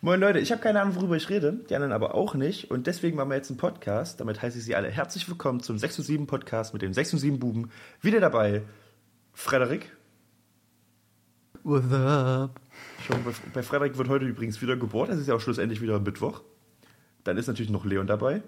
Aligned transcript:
Moin 0.00 0.20
Leute, 0.20 0.38
ich 0.38 0.52
habe 0.52 0.62
keine 0.62 0.80
Ahnung, 0.80 0.94
worüber 0.94 1.16
ich 1.16 1.28
rede, 1.28 1.54
die 1.68 1.74
anderen 1.74 1.92
aber 1.92 2.14
auch 2.14 2.34
nicht. 2.34 2.70
Und 2.70 2.86
deswegen 2.86 3.16
machen 3.16 3.30
wir 3.30 3.34
jetzt 3.34 3.50
einen 3.50 3.58
Podcast. 3.58 4.20
Damit 4.20 4.40
heiße 4.40 4.58
ich 4.58 4.64
Sie 4.64 4.76
alle 4.76 4.88
herzlich 4.88 5.28
willkommen 5.28 5.58
zum 5.58 5.76
6 5.76 5.96
zu 5.96 6.02
7 6.02 6.28
Podcast 6.28 6.72
mit 6.72 6.82
den 6.82 6.94
6 6.94 7.10
zu 7.10 7.16
7 7.18 7.40
Buben. 7.40 7.72
Wieder 8.00 8.20
dabei 8.20 8.62
Frederik. 9.32 9.96
What's 11.64 11.92
up? 11.92 12.60
Schon 13.04 13.24
bei, 13.24 13.32
bei 13.52 13.62
Frederik 13.64 13.98
wird 13.98 14.08
heute 14.08 14.24
übrigens 14.24 14.62
wieder 14.62 14.76
geboren. 14.76 15.10
Es 15.10 15.18
ist 15.18 15.26
ja 15.26 15.34
auch 15.34 15.40
schlussendlich 15.40 15.80
wieder 15.80 15.98
Mittwoch. 15.98 16.42
Dann 17.24 17.36
ist 17.36 17.48
natürlich 17.48 17.72
noch 17.72 17.84
Leon 17.84 18.06
dabei. 18.06 18.42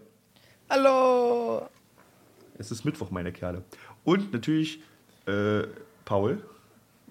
Hallo! 0.71 1.69
Es 2.59 2.71
ist 2.71 2.85
Mittwoch, 2.85 3.11
meine 3.11 3.33
Kerle. 3.33 3.65
Und 4.05 4.33
natürlich 4.33 4.85
äh, 5.27 5.63
Paul. 6.05 6.45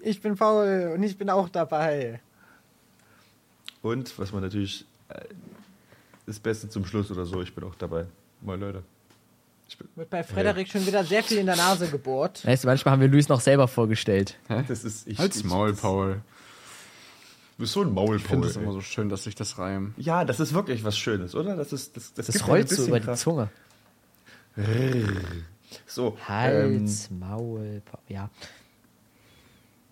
Ich 0.00 0.22
bin 0.22 0.34
Paul 0.36 0.92
und 0.94 1.02
ich 1.02 1.18
bin 1.18 1.28
auch 1.28 1.50
dabei. 1.50 2.22
Und 3.82 4.18
was 4.18 4.32
man 4.32 4.42
natürlich 4.42 4.84
äh, 5.08 5.20
das 6.26 6.38
Beste 6.38 6.68
zum 6.68 6.84
Schluss 6.84 7.10
oder 7.10 7.24
so, 7.26 7.40
ich 7.42 7.54
bin 7.54 7.64
auch 7.64 7.74
dabei. 7.74 8.06
Moin 8.42 8.60
Leute. 8.60 8.82
Ich 9.68 9.78
bin, 9.78 9.88
Wird 9.94 10.10
bei 10.10 10.22
Frederik 10.24 10.68
schon 10.68 10.86
wieder 10.86 11.04
sehr 11.04 11.22
viel 11.22 11.38
in 11.38 11.46
der 11.46 11.56
Nase 11.56 11.88
gebohrt. 11.88 12.44
Weißt 12.44 12.64
du, 12.64 12.68
manchmal 12.68 12.92
haben 12.92 13.00
wir 13.00 13.08
Luis 13.08 13.28
noch 13.28 13.40
selber 13.40 13.68
vorgestellt. 13.68 14.36
das 14.68 14.84
ist 14.84 15.06
ich. 15.06 15.18
Halt's 15.18 15.38
ich, 15.38 15.44
Maul, 15.44 15.70
das- 15.70 15.80
Paul. 15.80 16.22
Du 17.56 17.62
bist 17.64 17.74
so 17.74 17.82
ein 17.82 17.92
Maul, 17.92 18.16
Ich 18.16 18.22
finde 18.22 18.48
es 18.48 18.56
immer 18.56 18.72
so 18.72 18.80
schön, 18.80 19.10
dass 19.10 19.24
sich 19.24 19.34
das 19.34 19.58
reimt. 19.58 19.92
Ja, 19.98 20.24
das 20.24 20.40
ist 20.40 20.54
wirklich 20.54 20.82
was 20.82 20.96
Schönes, 20.96 21.34
oder? 21.34 21.56
Das 21.56 21.74
ist 21.74 21.94
das, 21.94 22.14
das, 22.14 22.26
Das 22.26 22.48
rollt 22.48 22.70
so 22.70 22.86
über 22.86 23.00
die. 23.00 23.12
Zunge. 23.14 23.50
So, 25.86 26.16
ähm, 26.28 26.80
Hals, 26.80 27.10
Maul, 27.10 27.82
Pa- 27.84 27.98
ja. 28.08 28.30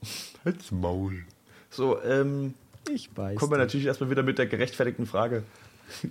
Halt's 0.45 0.71
Maul. 0.73 1.25
So, 1.71 2.03
ähm, 2.03 2.55
Ich 2.93 3.17
weiß. 3.17 3.39
kommen 3.39 3.53
wir 3.53 3.59
natürlich 3.59 3.87
erstmal 3.87 4.11
wieder 4.11 4.23
mit 4.23 4.39
der 4.39 4.47
gerechtfertigten 4.47 5.07
Frage. 5.07 5.43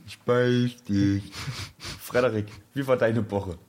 Ich 0.08 0.17
beiß 0.22 0.81
dich. 0.90 1.31
Frederik, 2.02 2.47
wie 2.73 2.88
war 2.88 2.97
deine 2.97 3.30
Woche? 3.30 3.59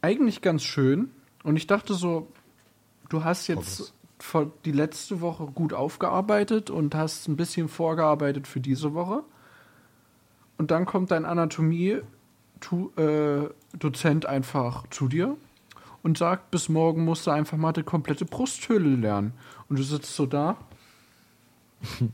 Eigentlich 0.00 0.40
ganz 0.40 0.62
schön. 0.62 1.10
Und 1.42 1.56
ich 1.56 1.66
dachte 1.66 1.92
so, 1.92 2.26
du 3.10 3.22
hast 3.22 3.48
jetzt 3.48 3.92
die 4.64 4.72
letzte 4.72 5.20
Woche 5.20 5.44
gut 5.46 5.74
aufgearbeitet 5.74 6.70
und 6.70 6.94
hast 6.94 7.28
ein 7.28 7.36
bisschen 7.36 7.68
vorgearbeitet 7.68 8.46
für 8.46 8.60
diese 8.60 8.94
Woche. 8.94 9.24
Und 10.56 10.70
dann 10.70 10.86
kommt 10.86 11.10
dein 11.10 11.26
Anatomie-Dozent 11.26 14.26
einfach 14.26 14.86
zu 14.88 15.08
dir 15.08 15.36
und 16.02 16.16
sagt, 16.16 16.50
bis 16.50 16.68
morgen 16.68 17.04
musst 17.04 17.26
du 17.26 17.32
einfach 17.32 17.58
mal 17.58 17.72
die 17.72 17.82
komplette 17.82 18.24
Brusthöhle 18.24 18.96
lernen. 18.96 19.34
Und 19.68 19.78
du 19.78 19.82
sitzt 19.82 20.14
so 20.14 20.26
da. 20.26 20.56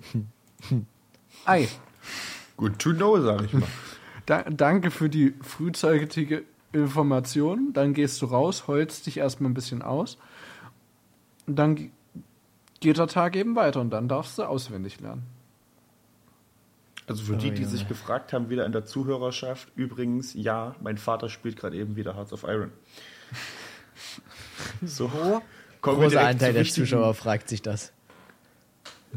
Ei. 1.44 1.68
Good 2.56 2.78
to 2.78 2.92
know, 2.92 3.20
sag 3.20 3.44
ich 3.44 3.52
mal. 3.52 3.62
Da, 4.24 4.42
danke 4.44 4.92
für 4.92 5.08
die 5.08 5.34
frühzeitige 5.42 6.44
Information. 6.72 7.72
Dann 7.72 7.92
gehst 7.92 8.22
du 8.22 8.26
raus, 8.26 8.68
heulst 8.68 9.06
dich 9.06 9.16
erstmal 9.16 9.50
ein 9.50 9.54
bisschen 9.54 9.82
aus. 9.82 10.16
Und 11.48 11.56
dann 11.56 11.74
ge- 11.74 11.90
geht 12.78 12.98
der 12.98 13.08
Tag 13.08 13.34
eben 13.34 13.56
weiter 13.56 13.80
und 13.80 13.90
dann 13.90 14.06
darfst 14.06 14.38
du 14.38 14.44
auswendig 14.44 15.00
lernen. 15.00 15.24
Also 17.08 17.24
für 17.24 17.36
die, 17.36 17.50
die 17.50 17.62
ja. 17.62 17.68
sich 17.68 17.88
gefragt 17.88 18.32
haben, 18.32 18.48
wieder 18.48 18.64
in 18.64 18.70
der 18.70 18.84
Zuhörerschaft, 18.84 19.72
übrigens, 19.74 20.34
ja, 20.34 20.76
mein 20.80 20.98
Vater 20.98 21.28
spielt 21.28 21.56
gerade 21.56 21.76
eben 21.76 21.96
wieder 21.96 22.14
Hearts 22.14 22.32
of 22.32 22.44
Iron. 22.44 22.70
So, 24.84 25.42
Großer 25.82 26.24
Anteil 26.24 26.52
der 26.52 26.64
Zuschauer 26.64 27.14
fragt 27.14 27.48
sich 27.48 27.60
das. 27.60 27.92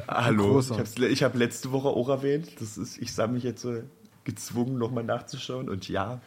Hallo, 0.08 0.54
Großer. 0.54 0.84
ich, 1.10 1.24
habe 1.24 1.38
letzte 1.38 1.72
Woche 1.72 1.88
auch 1.88 2.10
erwähnt. 2.10 2.50
Das 2.60 2.78
ist, 2.78 2.98
ich 2.98 3.14
sah 3.14 3.28
mich 3.28 3.44
jetzt 3.44 3.64
äh, 3.64 3.84
gezwungen, 4.26 4.78
nochmal 4.78 5.04
nachzuschauen. 5.04 5.70
Und 5.70 5.88
ja. 5.88 6.20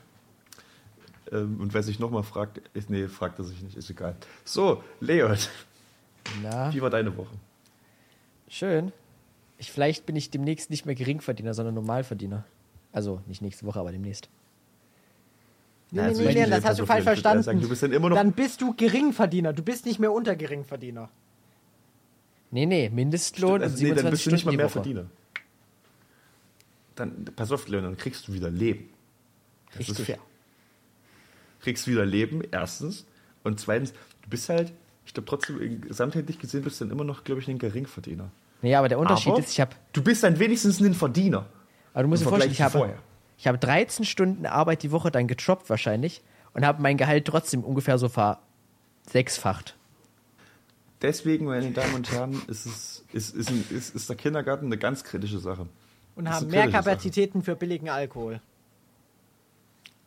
Ähm, 1.31 1.61
und 1.61 1.75
wer 1.75 1.83
sich 1.83 1.99
nochmal 1.99 2.23
fragt, 2.23 2.63
ist, 2.73 2.89
nee, 2.89 3.09
fragt 3.09 3.39
er 3.39 3.45
sich 3.45 3.61
nicht, 3.63 3.77
ist 3.77 3.91
egal. 3.91 4.17
So, 4.45 4.83
Leon, 5.01 5.37
Na, 6.43 6.73
wie 6.73 6.81
war 6.81 6.91
deine 6.91 7.15
Woche? 7.17 7.35
schön. 8.49 8.93
Ich, 9.59 9.73
vielleicht 9.73 10.07
bin 10.07 10.15
ich 10.15 10.31
demnächst 10.31 10.71
nicht 10.71 10.87
mehr 10.87 10.95
Geringverdiener, 10.95 11.53
sondern 11.53 11.75
Normalverdiener. 11.75 12.45
Also 12.93 13.21
nicht 13.27 13.43
nächste 13.43 13.67
Woche, 13.67 13.81
aber 13.81 13.93
demnächst. 13.93 14.31
Nee, 15.91 16.01
Also 16.01 16.23
nee, 16.23 16.29
nee, 16.35 16.41
nicht 16.41 16.53
das 16.53 16.65
hast 16.65 16.79
du 16.81 16.87
falsch 16.87 17.05
verstanden. 17.05 17.43
sagen, 17.43 17.61
du 17.61 17.69
bist 17.69 17.83
dann 17.83 17.93
immer 17.93 18.11
noch- 18.11 18.17
dann 18.17 18.33
bist 18.33 18.61
du 18.61 18.75
Geringverdiener. 18.75 19.53
Du 19.55 19.63
bist 19.63 19.87
nicht 19.87 19.99
mehr 19.99 20.13
unter 20.13 20.37
Geringverdiener. 20.37 21.09
Nee, 22.51 22.67
nee, 22.67 22.91
Mindestlohn 22.91 23.63
Also, 23.63 23.75
und 23.75 23.83
nee, 23.83 23.89
27 23.89 24.03
dann 24.03 24.11
bist 24.11 24.27
du 24.27 24.31
nicht 24.31 24.45
mal 24.47 24.57
mehr. 24.57 24.69
Verdiener. 24.69 25.07
Dann, 26.95 27.25
pass 27.37 27.53
auf, 27.53 27.69
Leon, 27.69 27.85
dann 27.85 27.97
kriegst 27.97 28.27
du 28.29 28.33
wieder 28.33 28.51
Leben. 28.51 28.89
Das 29.73 29.81
ist 29.83 29.89
Richtig. 29.91 30.07
fair. 30.07 30.19
Kriegst 31.61 31.87
wieder 31.87 32.05
Leben, 32.07 32.43
erstens. 32.51 33.07
Und 33.45 33.61
zweitens, 33.61 33.93
du 33.93 34.29
bist 34.31 34.49
halt, 34.49 34.73
ich 35.07 35.15
glaube 35.15 35.29
trotzdem, 35.29 35.61
in- 35.61 35.81
gesamtheitlich 35.83 36.39
gesehen 36.39 36.63
bist 36.63 36.81
du 36.81 36.85
dann 36.85 36.93
immer 36.93 37.05
noch, 37.05 37.25
glaube 37.25 37.41
ich, 37.41 37.49
ein 37.49 37.59
Geringverdiener. 37.59 38.31
Nee, 38.63 38.75
aber 38.75 38.89
der 38.89 38.99
Unterschied 38.99 39.33
Aber 39.33 39.41
ist, 39.41 39.53
ich 39.53 39.61
habe, 39.61 39.77
Du 39.93 40.03
bist 40.03 40.23
dann 40.25 40.39
wenigstens 40.39 40.81
ein 40.81 40.95
Verdiener. 40.95 41.47
aber 41.95 42.03
du 42.03 42.09
musst 42.09 42.25
dir 42.25 42.29
vorstellen, 42.29 42.53
ich 42.53 42.61
habe, 42.63 42.79
vorher. 42.79 42.99
Ich 43.39 43.47
habe 43.47 43.57
13 43.57 44.05
Stunden 44.05 44.47
Arbeit 44.47 44.83
die 44.83 44.91
Woche 44.91 45.11
dann 45.11 45.29
getroppt 45.29 45.71
wahrscheinlich 45.71 46.23
und 46.55 46.67
habe 46.67 46.83
mein 46.83 46.97
Gehalt 46.97 47.25
trotzdem 47.25 47.63
ungefähr 47.63 47.97
so 47.97 48.09
versechsfacht. 48.09 49.77
Deswegen, 51.01 51.47
meine 51.47 51.71
Damen 51.71 51.95
und 51.95 52.11
Herren, 52.11 52.43
ist, 52.49 52.67
es, 52.67 53.05
ist, 53.13 53.37
ist, 53.37 53.51
ein, 53.51 53.65
ist, 53.71 53.95
ist 53.95 54.09
der 54.09 54.17
Kindergarten 54.17 54.67
eine 54.67 54.77
ganz 54.77 55.05
kritische 55.05 55.39
Sache. 55.39 55.69
Und 56.17 56.29
haben 56.29 56.49
mehr 56.49 56.63
kritische 56.63 56.83
Sache. 56.83 56.85
Kapazitäten 56.85 57.43
für 57.43 57.55
billigen 57.55 57.89
Alkohol. 57.89 58.41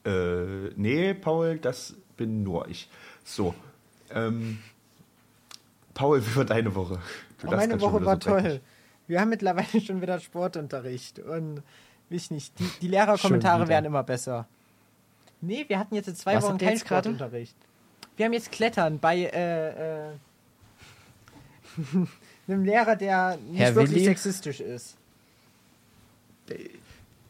Äh, 0.04 0.72
nee, 0.76 1.14
Paul, 1.14 1.58
das 1.58 1.96
bin 2.18 2.44
nur 2.44 2.68
ich. 2.68 2.90
So, 3.24 3.56
ähm, 4.14 4.60
Paul, 5.94 6.22
wie 6.26 6.36
war 6.36 6.46
deine 6.46 6.76
Woche? 6.76 7.00
Oh, 7.46 7.52
meine 7.52 7.80
Woche 7.80 8.04
war 8.04 8.16
so 8.16 8.32
toll. 8.32 8.62
Wir 9.08 9.22
haben 9.22 9.30
mittlerweile 9.30 9.80
schon 9.86 10.02
wieder 10.02 10.20
Sportunterricht. 10.20 11.20
Und 11.20 11.64
ich 12.16 12.32
nicht. 12.32 12.58
Die, 12.60 12.70
die 12.82 12.88
Lehrerkommentare 12.88 13.68
werden 13.68 13.86
immer 13.86 14.04
besser. 14.04 14.48
Nee, 15.42 15.66
wir 15.68 15.80
hatten 15.80 15.96
jetzt 15.96 16.16
zwei 16.18 16.36
Was 16.36 16.44
Wochen 16.44 16.58
keinen? 16.58 16.78
Sportunterricht. 16.78 17.56
Wir 18.16 18.26
haben 18.26 18.34
jetzt 18.34 18.52
Klettern 18.52 19.00
bei 19.00 19.18
äh, 19.24 20.10
äh, 20.10 20.12
einem 22.48 22.64
Lehrer, 22.66 22.96
der 22.96 23.38
nicht 23.38 23.60
Herr 23.60 23.76
wirklich 23.76 23.96
Willi? 23.96 24.06
sexistisch 24.06 24.60
ist. 24.60 24.98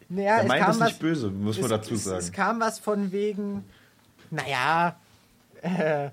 Naja, 0.10 0.42
es 0.42 0.48
meint 0.48 0.62
kam 0.62 0.72
das 0.72 0.80
was, 0.80 0.88
nicht 0.90 1.00
böse, 1.00 1.30
muss 1.30 1.58
man 1.58 1.66
es, 1.66 1.70
dazu 1.72 1.94
es, 1.94 2.04
sagen. 2.04 2.20
Es 2.20 2.32
kam 2.32 2.60
was 2.60 2.80
von 2.80 3.12
wegen, 3.12 3.64
naja, 4.30 5.00
äh, 5.62 6.10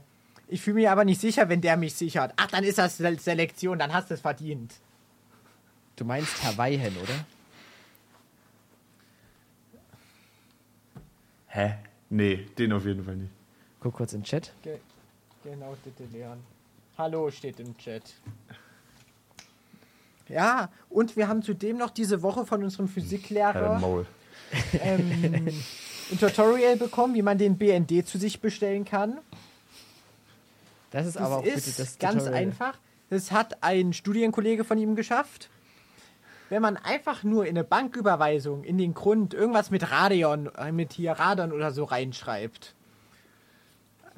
ich 0.47 0.61
fühle 0.63 0.75
mich 0.77 0.89
aber 0.89 1.05
nicht 1.05 1.21
sicher, 1.21 1.49
wenn 1.49 1.61
der 1.61 1.77
mich 1.77 1.95
sichert. 1.95 2.33
Ach, 2.37 2.47
dann 2.47 2.63
ist 2.65 2.79
das 2.79 2.97
Se- 2.99 3.17
Selektion, 3.19 3.79
dann 3.79 3.93
hast 3.93 4.11
du 4.11 4.15
es 4.15 4.21
verdient. 4.21 4.75
Du 5.97 6.05
meinst 6.05 6.43
Herr 6.45 6.57
Weihen, 6.57 6.97
oder? 6.97 7.25
Hä? 11.49 11.75
Nee, 12.11 12.47
den 12.59 12.73
auf 12.73 12.85
jeden 12.85 13.05
Fall 13.05 13.17
nicht. 13.17 13.31
Guck 13.81 13.95
kurz 13.95 14.13
in 14.13 14.21
den 14.21 14.25
Chat. 14.25 14.53
Ge 14.63 14.79
genau, 15.45 15.77
bitte 15.85 16.05
lernen. 16.17 16.43
Hallo 16.97 17.31
steht 17.31 17.61
im 17.61 17.77
Chat. 17.79 18.03
Ja, 20.29 20.71
und 20.91 21.17
wir 21.17 21.29
haben 21.29 21.43
zudem 21.43 21.79
noch 21.79 21.91
diese 21.91 22.23
Woche 22.23 22.45
von 22.45 22.63
unserem 22.63 22.89
Physiklehrer 22.89 23.79
Maul. 23.79 24.07
ähm, 24.83 25.11
ein 26.11 26.19
Tutorial 26.19 26.77
bekommen, 26.77 27.15
wie 27.15 27.23
man 27.23 27.39
den 27.39 27.57
BND 27.57 28.07
zu 28.07 28.19
sich 28.19 28.41
bestellen 28.41 28.85
kann. 28.85 29.19
Das 30.91 31.07
ist 31.07 31.17
Das 31.17 31.23
aber 31.23 31.39
auch 31.39 31.45
ist 31.45 31.65
bitte 31.67 31.77
das 31.79 31.99
ganz 31.99 32.25
Tutorial. 32.25 32.43
einfach. 32.43 32.79
Das 33.11 33.31
hat 33.33 33.63
ein 33.63 33.93
Studienkollege 33.95 34.65
von 34.65 34.77
ihm 34.77 34.97
geschafft. 34.97 35.49
Wenn 36.51 36.63
man 36.63 36.77
einfach 36.77 37.25
nur 37.25 37.45
in 37.45 37.51
eine 37.51 37.65
Banküberweisung 37.65 38.65
in 38.65 38.79
den 38.79 38.95
Grund 38.95 39.35
irgendwas 39.35 39.71
mit 39.71 39.91
Radion, 39.91 40.51
äh, 40.57 40.73
mit 40.73 40.95
hier 40.95 41.13
Radon 41.13 41.53
oder 41.53 41.73
so 41.73 41.85
reinschreibt. 41.85 42.75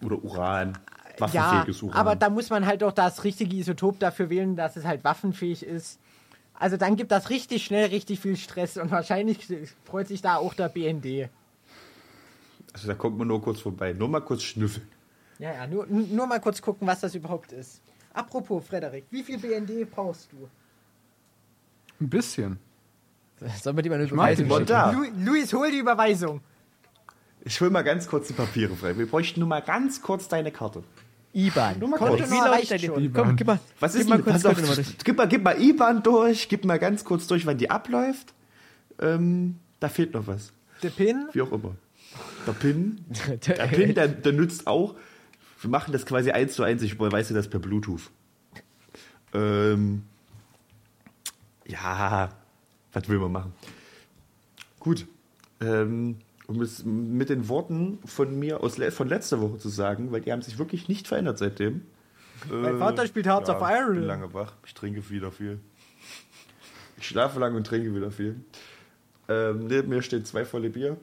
Oder 0.03 0.23
Uran. 0.23 0.79
Ja, 1.19 1.21
Waffenfähiges 1.21 1.83
Uran. 1.83 1.97
aber 1.97 2.17
da 2.17 2.31
muss 2.31 2.49
man 2.49 2.65
halt 2.65 2.83
auch 2.83 2.93
das 2.93 3.25
richtige 3.25 3.55
Isotop 3.57 3.99
dafür 3.99 4.31
wählen, 4.31 4.57
dass 4.57 4.77
es 4.77 4.85
halt 4.85 5.05
waffenfähig 5.05 5.67
ist. 5.67 6.01
Also 6.55 6.77
dann 6.77 6.97
gibt 6.97 7.11
das 7.11 7.31
richtig 7.31 7.65
schnell 7.65 7.89
richtig 7.89 8.21
viel 8.21 8.37
Stress 8.37 8.77
und 8.77 8.91
wahrscheinlich 8.91 9.47
freut 9.85 10.09
sich 10.09 10.23
da 10.23 10.37
auch 10.37 10.55
der 10.55 10.69
BND. 10.69 11.29
also 12.73 12.87
da 12.87 12.95
kommt 12.95 13.19
man 13.19 13.29
nur 13.29 13.43
kurz 13.43 13.61
vorbei. 13.61 13.93
Nur 13.93 14.09
mal 14.09 14.21
kurz 14.21 14.43
schnüffeln. 14.43 14.87
Ja, 15.39 15.53
ja, 15.53 15.67
nur, 15.67 15.87
nur 15.87 16.27
mal 16.27 16.41
kurz 16.41 16.61
gucken, 16.61 16.87
was 16.87 17.01
das 17.01 17.15
überhaupt 17.15 17.53
ist. 17.53 17.81
Apropos, 18.13 18.67
Frederik, 18.67 19.07
wie 19.11 19.23
viel 19.23 19.39
BND 19.39 19.91
brauchst 19.91 20.31
du? 20.33 20.49
Ein 22.01 22.09
bisschen. 22.09 22.59
Sollen 23.63 23.77
wir 23.77 23.83
die 23.83 23.89
mal 23.89 23.97
eine 23.97 24.09
schicken? 24.09 24.67
Da. 24.67 24.91
Lu 24.91 25.05
Luis, 25.25 25.53
hol 25.53 25.71
die 25.71 25.79
Überweisung. 25.79 26.41
Ich 27.43 27.61
hol 27.61 27.71
mal 27.71 27.83
ganz 27.83 28.07
kurz 28.07 28.29
die 28.29 28.35
Papiere 28.35 28.75
frei. 28.77 28.99
Wir 28.99 29.07
bräuchten 29.07 29.41
nur 29.41 29.49
mal 29.49 29.61
ganz 29.63 30.03
kurz 30.03 30.29
deine 30.29 30.51
Karte. 30.53 30.83
IBAN. 31.33 31.79
Nur 31.79 31.89
mal 31.91 31.97
kurz. 31.99 32.31
Wie 32.31 32.69
deine- 32.69 32.79
schon. 32.79 33.13
Komm, 33.13 33.37
gib 33.37 33.47
mal, 33.47 33.61
Was 33.79 33.93
gib 33.93 34.03
ist 34.03 34.09
mal 34.09 34.19
kurz 34.21 34.45
auf, 34.45 34.61
durch. 34.61 34.99
gib 35.05 35.17
mal, 35.17 35.29
gib 35.29 35.43
mal 35.45 35.61
IBAN 35.61 36.03
durch, 36.03 36.49
gib 36.49 36.65
mal 36.65 36.79
ganz 36.79 37.05
kurz 37.05 37.27
durch, 37.29 37.47
wann 37.47 37.57
die 37.57 37.71
abläuft. 37.71 38.35
Ähm, 39.01 39.57
da 39.79 39.89
fehlt 39.89 40.13
noch 40.13 40.27
was. 40.27 40.53
Der 40.83 40.91
Pin? 40.91 41.29
Wie 41.33 41.41
auch 41.43 41.53
immer. 41.53 41.77
Der 42.47 42.53
PIN, 42.53 43.05
der 43.47 43.67
PIN, 43.69 43.95
der, 43.95 44.09
der 44.09 44.33
nützt 44.33 44.67
auch. 44.67 44.97
Wir 45.61 45.71
machen 45.71 45.93
das 45.93 46.05
quasi 46.05 46.33
eins 46.33 46.55
zu 46.55 46.63
eins. 46.65 46.83
Ich 46.83 46.95
überweise 46.95 47.33
das 47.33 47.49
per 47.49 47.61
Bluetooth. 47.61 48.11
Ähm, 49.33 50.03
ja, 51.71 52.31
was 52.93 53.09
will 53.09 53.19
man 53.19 53.33
machen? 53.33 53.53
Gut. 54.79 55.07
Ähm, 55.61 56.17
um 56.47 56.61
es 56.63 56.85
mit 56.85 57.29
den 57.29 57.49
Worten 57.49 57.99
von 58.05 58.39
mir 58.39 58.63
aus, 58.63 58.77
le- 58.79 58.91
von 58.91 59.09
letzter 59.09 59.41
Woche 59.41 59.59
zu 59.59 59.69
sagen, 59.69 60.11
weil 60.11 60.21
die 60.23 60.33
haben 60.33 60.43
sich 60.43 60.59
wirklich 60.59 60.89
nicht 60.89 61.07
verändert 61.07 61.39
seitdem. 61.39 61.83
Mein 62.51 62.79
Vater 62.79 63.07
spielt 63.07 63.27
Hearts 63.27 63.51
of 63.51 63.57
Ich 63.61 63.67
bin 63.67 63.77
Iron. 63.77 64.03
lange 64.03 64.33
wach. 64.35 64.55
Ich 64.65 64.73
trinke 64.75 65.09
wieder 65.11 65.31
viel. 65.31 65.61
Ich 66.97 67.07
schlafe 67.07 67.39
lang 67.39 67.55
und 67.55 67.67
trinke 67.67 67.95
wieder 67.95 68.11
viel. 68.11 68.37
Ähm, 69.29 69.67
neben 69.67 69.91
mir 69.91 70.03
stehen 70.03 70.25
zwei 70.25 70.45
volle 70.45 70.71
Bier. 70.71 70.97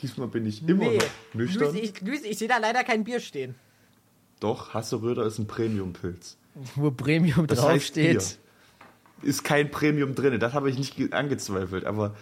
Diesmal 0.00 0.28
bin 0.28 0.46
ich 0.46 0.66
immer 0.66 0.84
Nee. 0.84 0.98
noch 0.98 1.34
nüchtern. 1.34 1.72
Luis, 1.74 1.90
ich, 1.90 2.00
Luis, 2.00 2.22
ich 2.22 2.38
sehe 2.38 2.48
da 2.48 2.58
leider 2.58 2.84
kein 2.84 3.02
Bier 3.04 3.18
stehen. 3.20 3.54
Doch, 4.40 4.72
Hasseröder 4.74 5.24
ist 5.26 5.38
ein 5.38 5.46
Premium-Pilz. 5.46 6.36
Wo 6.76 6.90
Premium 6.90 7.46
Das 7.46 7.62
heißt 7.62 7.94
Bier. 7.94 8.22
Ist 9.22 9.44
kein 9.44 9.70
Premium 9.70 10.14
drin. 10.14 10.38
Das 10.40 10.52
habe 10.52 10.70
ich 10.70 10.78
nicht 10.78 10.96
ge- 10.96 11.12
angezweifelt. 11.12 11.84
Aber 11.86 12.14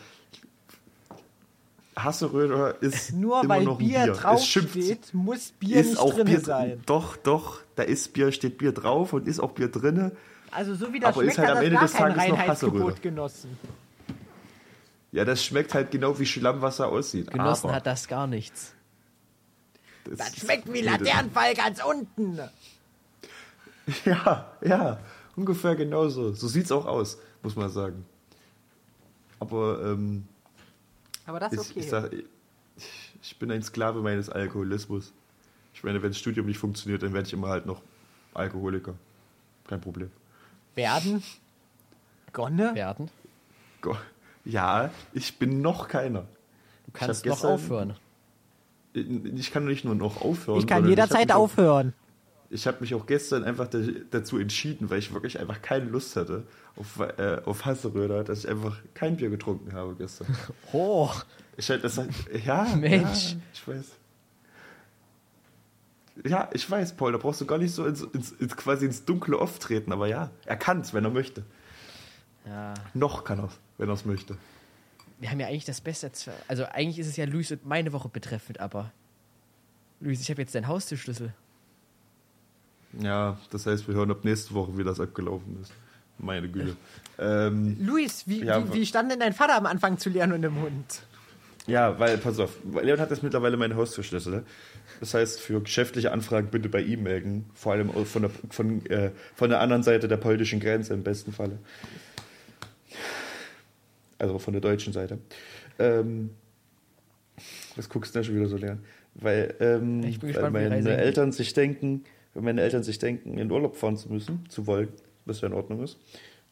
Hasseröder 1.96 2.80
ist 2.82 3.12
Nur 3.14 3.40
immer 3.42 3.54
weil 3.56 3.64
noch 3.64 3.78
Bier, 3.78 4.04
Bier. 4.04 4.12
Draufsteht, 4.14 5.12
muss 5.14 5.50
Bier 5.52 5.76
ist 5.80 5.90
nicht 5.90 5.98
auch 5.98 6.14
drin 6.14 6.26
Bier 6.26 6.40
sein. 6.40 6.82
Doch, 6.86 7.16
doch. 7.16 7.60
Da 7.76 7.82
ist 7.84 8.12
Bier, 8.12 8.32
steht 8.32 8.58
Bier 8.58 8.72
drauf 8.72 9.12
und 9.12 9.28
ist 9.28 9.40
auch 9.40 9.52
Bier 9.52 9.68
drinne. 9.68 10.12
Also 10.50 10.74
so 10.74 10.92
wie 10.92 11.00
das 11.00 11.10
Aber 11.14 11.22
schmeckt, 11.22 11.32
ist 11.32 11.38
halt 11.38 11.48
hat 11.48 11.56
am 11.56 11.62
das 11.62 11.66
Ende 11.66 11.80
des 11.80 11.92
Tages 11.92 12.28
noch 12.28 12.38
Hasseröder. 12.48 12.92
genossen. 13.00 13.58
Ja, 15.12 15.24
das 15.24 15.44
schmeckt 15.44 15.74
halt 15.74 15.90
genau 15.92 16.18
wie 16.18 16.26
Schlammwasser 16.26 16.88
aussieht. 16.88 17.30
Genossen 17.30 17.66
aber 17.66 17.76
hat 17.76 17.86
das 17.86 18.08
gar 18.08 18.26
nichts. 18.26 18.72
Das 20.04 20.36
schmeckt 20.36 20.72
wie 20.72 20.82
das- 20.82 20.98
Laternenfall 21.00 21.54
ganz 21.54 21.80
unten. 21.84 22.38
Ja, 24.04 24.50
ja, 24.64 24.98
ungefähr 25.36 25.74
genauso. 25.76 26.32
So 26.32 26.48
sieht's 26.48 26.70
auch 26.72 26.86
aus, 26.86 27.18
muss 27.42 27.56
man 27.56 27.70
sagen. 27.70 28.04
Aber 29.40 29.82
ähm, 29.84 30.24
Aber 31.26 31.40
das 31.40 31.52
ist 31.52 31.64
ich, 31.64 31.70
okay. 31.72 31.80
ich, 31.80 31.88
sag, 31.90 32.12
ich, 32.12 32.24
ich 33.22 33.38
bin 33.38 33.50
ein 33.50 33.62
Sklave 33.62 34.00
meines 34.00 34.28
Alkoholismus. 34.30 35.12
Ich 35.74 35.82
meine, 35.82 36.02
wenn 36.02 36.10
das 36.10 36.18
Studium 36.18 36.46
nicht 36.46 36.58
funktioniert, 36.58 37.02
dann 37.02 37.12
werde 37.12 37.26
ich 37.26 37.32
immer 37.32 37.48
halt 37.48 37.66
noch 37.66 37.82
Alkoholiker. 38.32 38.94
Kein 39.66 39.80
Problem. 39.80 40.10
Werden? 40.74 41.22
Gonne? 42.32 42.74
Werden. 42.74 43.10
Go- 43.80 43.96
Ja, 44.44 44.90
ich 45.12 45.38
bin 45.38 45.60
noch 45.62 45.88
keiner. 45.88 46.26
Du 46.86 46.92
kannst 46.92 47.24
noch 47.24 47.32
gestern- 47.32 47.52
aufhören. 47.52 47.94
Ich 48.92 49.50
kann 49.50 49.64
nicht 49.64 49.84
nur 49.84 49.94
noch 49.96 50.20
aufhören. 50.22 50.60
Ich 50.60 50.66
kann 50.68 50.88
jederzeit 50.88 51.32
aufhören. 51.32 51.92
Ich 52.54 52.66
habe 52.66 52.78
mich 52.80 52.94
auch 52.94 53.06
gestern 53.06 53.42
einfach 53.44 53.66
da, 53.66 53.78
dazu 54.10 54.38
entschieden, 54.38 54.88
weil 54.88 55.00
ich 55.00 55.12
wirklich 55.12 55.40
einfach 55.40 55.60
keine 55.60 55.86
Lust 55.86 56.14
hatte 56.14 56.44
auf, 56.76 57.00
äh, 57.00 57.40
auf 57.44 57.64
Hasseröder, 57.64 58.22
dass 58.22 58.44
ich 58.44 58.48
einfach 58.48 58.76
kein 58.94 59.16
Bier 59.16 59.28
getrunken 59.28 59.72
habe 59.72 59.94
gestern. 59.96 60.28
Oh, 60.72 61.10
Ich 61.56 61.68
halt, 61.68 61.82
das, 61.82 62.00
ja, 62.44 62.64
Mensch. 62.76 63.32
Ja, 63.32 63.38
ich 63.52 63.68
weiß. 63.68 63.84
Ja, 66.24 66.48
ich 66.52 66.70
weiß, 66.70 66.96
Paul, 66.96 67.10
da 67.10 67.18
brauchst 67.18 67.40
du 67.40 67.46
gar 67.46 67.58
nicht 67.58 67.74
so 67.74 67.84
ins, 67.86 68.02
ins, 68.02 68.30
ins 68.30 68.56
quasi 68.56 68.86
ins 68.86 69.04
Dunkle 69.04 69.36
auftreten, 69.36 69.92
aber 69.92 70.06
ja, 70.06 70.30
er 70.46 70.56
kann 70.56 70.80
es, 70.80 70.94
wenn 70.94 71.04
er 71.04 71.10
möchte. 71.10 71.42
ja. 72.46 72.74
Noch 72.94 73.24
kann 73.24 73.40
er 73.40 73.48
wenn 73.78 73.88
er 73.88 73.94
es 73.94 74.04
möchte. 74.04 74.36
Wir 75.18 75.30
haben 75.30 75.40
ja 75.40 75.48
eigentlich 75.48 75.64
das 75.64 75.80
Beste. 75.80 76.10
Also 76.46 76.66
eigentlich 76.66 77.00
ist 77.00 77.08
es 77.08 77.16
ja 77.16 77.24
Luis 77.24 77.50
und 77.50 77.66
meine 77.66 77.92
Woche 77.92 78.08
betreffend, 78.08 78.60
aber 78.60 78.92
Luis, 80.00 80.20
ich 80.20 80.30
habe 80.30 80.40
jetzt 80.42 80.54
deinen 80.54 80.68
Haustürschlüssel. 80.68 81.34
Ja, 83.00 83.38
das 83.50 83.66
heißt, 83.66 83.88
wir 83.88 83.94
hören 83.94 84.10
ab 84.10 84.24
nächste 84.24 84.54
Woche, 84.54 84.76
wie 84.78 84.84
das 84.84 85.00
abgelaufen 85.00 85.58
ist. 85.60 85.72
Meine 86.18 86.48
Güte. 86.48 86.76
Ähm, 87.16 87.76
Luis, 87.80 88.24
wie, 88.26 88.42
Ja, 88.42 88.66
wie, 88.72 88.80
wie 88.80 88.84
stand 88.86 89.08
denn 89.08 89.20
dein 89.20 89.32
Vater 89.32 89.56
am 89.56 89.66
Anfang 89.66 89.98
zu 89.98 90.10
lernen 90.10 90.32
und 90.32 90.42
im 90.42 90.60
Hund? 90.60 91.02
Ja, 91.68 91.96
weil, 92.00 92.18
pass 92.18 92.40
auf, 92.40 92.56
Leon 92.82 92.98
hat 92.98 93.10
jetzt 93.10 93.22
mittlerweile 93.22 93.56
meine 93.56 93.76
Haustürschlüssel. 93.76 94.42
Das 94.98 95.14
heißt, 95.14 95.40
für 95.40 95.60
geschäftliche 95.62 96.10
Anfragen 96.10 96.48
bitte 96.48 96.68
bei 96.68 96.80
ihm 96.80 97.04
melden. 97.04 97.44
Vor 97.54 97.72
allem 97.72 97.90
von 98.04 98.22
der, 98.22 98.30
von, 98.50 98.84
äh, 98.86 99.12
von 99.36 99.48
der 99.48 99.60
anderen 99.60 99.84
Seite 99.84 100.08
der 100.08 100.16
polnischen 100.16 100.58
Grenze 100.58 100.92
im 100.92 101.04
besten 101.04 101.32
Falle. 101.32 101.60
Also 104.18 104.40
von 104.40 104.52
der 104.52 104.60
deutschen 104.60 104.92
Seite. 104.92 105.18
Ähm, 105.78 106.30
was 107.76 107.88
guckst 107.88 108.12
du 108.12 108.18
denn 108.18 108.24
schon 108.24 108.34
wieder 108.34 108.48
so 108.48 108.56
lernen? 108.56 108.84
Weil, 109.14 109.54
ähm, 109.60 110.02
Ich 110.02 110.18
bin 110.18 110.34
weil 110.34 110.50
meine. 110.50 110.96
Eltern 110.96 111.30
sich 111.30 111.52
denken, 111.52 112.04
wenn 112.34 112.44
meine 112.44 112.60
Eltern 112.62 112.82
sich 112.82 112.98
denken, 112.98 113.38
in 113.38 113.50
Urlaub 113.50 113.76
fahren 113.76 113.96
zu 113.96 114.12
müssen, 114.12 114.44
zu 114.48 114.66
wollen, 114.66 114.88
was 115.24 115.40
ja 115.40 115.48
in 115.48 115.54
Ordnung 115.54 115.82
ist. 115.82 115.98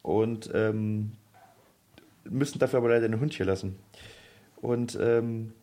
Und 0.01 0.49
ähm, 0.53 1.11
müssen 2.29 2.59
dafür 2.59 2.79
aber 2.79 2.89
leider 2.89 3.07
den 3.07 3.19
Hund 3.19 3.33
hier 3.33 3.45
lassen. 3.45 3.77
Und 4.61 4.97
ähm, 5.01 5.53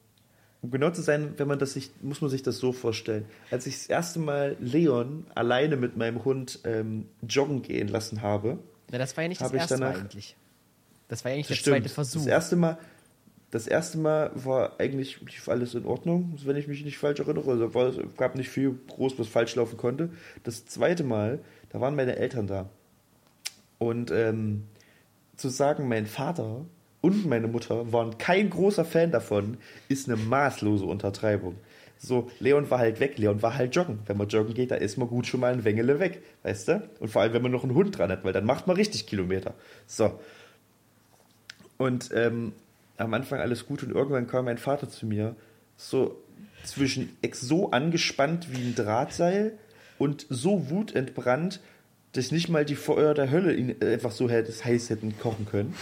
um 0.62 0.70
genau 0.70 0.90
zu 0.90 1.00
sein, 1.00 1.34
wenn 1.38 1.48
man 1.48 1.58
das 1.58 1.72
sich, 1.72 1.90
muss 2.02 2.20
man 2.20 2.30
sich 2.30 2.42
das 2.42 2.58
so 2.58 2.72
vorstellen. 2.72 3.24
Als 3.50 3.66
ich 3.66 3.74
das 3.78 3.86
erste 3.86 4.18
Mal 4.18 4.56
Leon 4.60 5.24
alleine 5.34 5.76
mit 5.76 5.96
meinem 5.96 6.22
Hund 6.24 6.60
ähm, 6.64 7.06
joggen 7.26 7.62
gehen 7.62 7.88
lassen 7.88 8.20
habe, 8.20 8.58
Na, 8.90 8.98
das 8.98 9.16
war 9.16 9.22
ja 9.24 9.28
nicht 9.28 9.40
das 9.40 9.52
erste 9.52 9.78
Mal 9.78 9.86
danach- 9.92 10.00
eigentlich. 10.02 10.36
Das 11.08 11.24
war 11.24 11.30
ja 11.30 11.36
eigentlich 11.36 11.48
das 11.48 11.56
der 11.56 11.60
stimmt. 11.62 11.76
zweite 11.78 11.88
Versuch. 11.88 12.20
Das 12.20 12.26
erste 12.28 12.56
Mal, 12.56 12.78
das 13.50 13.66
erste 13.66 13.98
Mal 13.98 14.30
war 14.34 14.78
eigentlich 14.78 15.20
lief 15.20 15.48
alles 15.48 15.74
in 15.74 15.84
Ordnung, 15.84 16.38
wenn 16.44 16.56
ich 16.56 16.68
mich 16.68 16.84
nicht 16.84 16.98
falsch 16.98 17.18
erinnere. 17.18 17.50
Also 17.50 17.74
war, 17.74 17.88
es 17.88 17.98
gab 18.16 18.36
nicht 18.36 18.48
viel 18.48 18.78
groß, 18.88 19.18
was 19.18 19.26
falsch 19.26 19.56
laufen 19.56 19.76
konnte. 19.76 20.10
Das 20.44 20.66
zweite 20.66 21.02
Mal, 21.02 21.40
da 21.70 21.80
waren 21.80 21.96
meine 21.96 22.16
Eltern 22.16 22.46
da. 22.46 22.68
Und 23.78 24.10
ähm, 24.12 24.64
zu 25.36 25.48
sagen, 25.48 25.88
mein 25.88 26.06
Vater 26.06 26.64
und 27.00 27.26
meine 27.26 27.48
Mutter 27.48 27.92
waren 27.92 28.18
kein 28.18 28.50
großer 28.50 28.84
Fan 28.84 29.10
davon, 29.10 29.56
ist 29.88 30.08
eine 30.08 30.16
maßlose 30.16 30.84
Untertreibung. 30.84 31.56
So, 31.98 32.30
Leon 32.38 32.70
war 32.70 32.78
halt 32.78 33.00
weg, 33.00 33.18
Leon 33.18 33.42
war 33.42 33.56
halt 33.56 33.74
joggen. 33.74 33.98
Wenn 34.06 34.16
man 34.16 34.28
joggen 34.28 34.54
geht, 34.54 34.70
da 34.70 34.76
ist 34.76 34.96
man 34.96 35.08
gut 35.08 35.26
schon 35.26 35.40
mal 35.40 35.52
ein 35.52 35.64
Wengele 35.64 35.98
weg, 35.98 36.22
weißt 36.44 36.68
du? 36.68 36.90
Und 37.00 37.08
vor 37.08 37.22
allem, 37.22 37.32
wenn 37.32 37.42
man 37.42 37.52
noch 37.52 37.64
einen 37.64 37.74
Hund 37.74 37.98
dran 37.98 38.10
hat, 38.10 38.24
weil 38.24 38.32
dann 38.32 38.44
macht 38.46 38.66
man 38.66 38.76
richtig 38.76 39.06
Kilometer. 39.06 39.54
So. 39.86 40.18
Und 41.78 42.10
ähm, 42.14 42.52
am 43.00 43.14
Anfang 43.14 43.40
alles 43.40 43.66
gut 43.66 43.82
und 43.82 43.90
irgendwann 43.90 44.26
kam 44.26 44.44
mein 44.44 44.58
Vater 44.58 44.88
zu 44.88 45.06
mir, 45.06 45.34
so 45.76 46.22
zwischen 46.64 47.16
so 47.32 47.70
angespannt 47.70 48.48
wie 48.52 48.60
ein 48.60 48.74
Drahtseil 48.74 49.52
und 49.98 50.26
so 50.28 50.70
wutentbrannt, 50.70 51.60
dass 52.12 52.32
nicht 52.32 52.48
mal 52.48 52.64
die 52.64 52.74
Feuer 52.74 53.14
der 53.14 53.30
Hölle 53.30 53.54
ihn 53.54 53.76
einfach 53.82 54.10
so 54.10 54.28
heiß 54.28 54.90
hätten 54.90 55.18
kochen 55.18 55.46
können. 55.46 55.74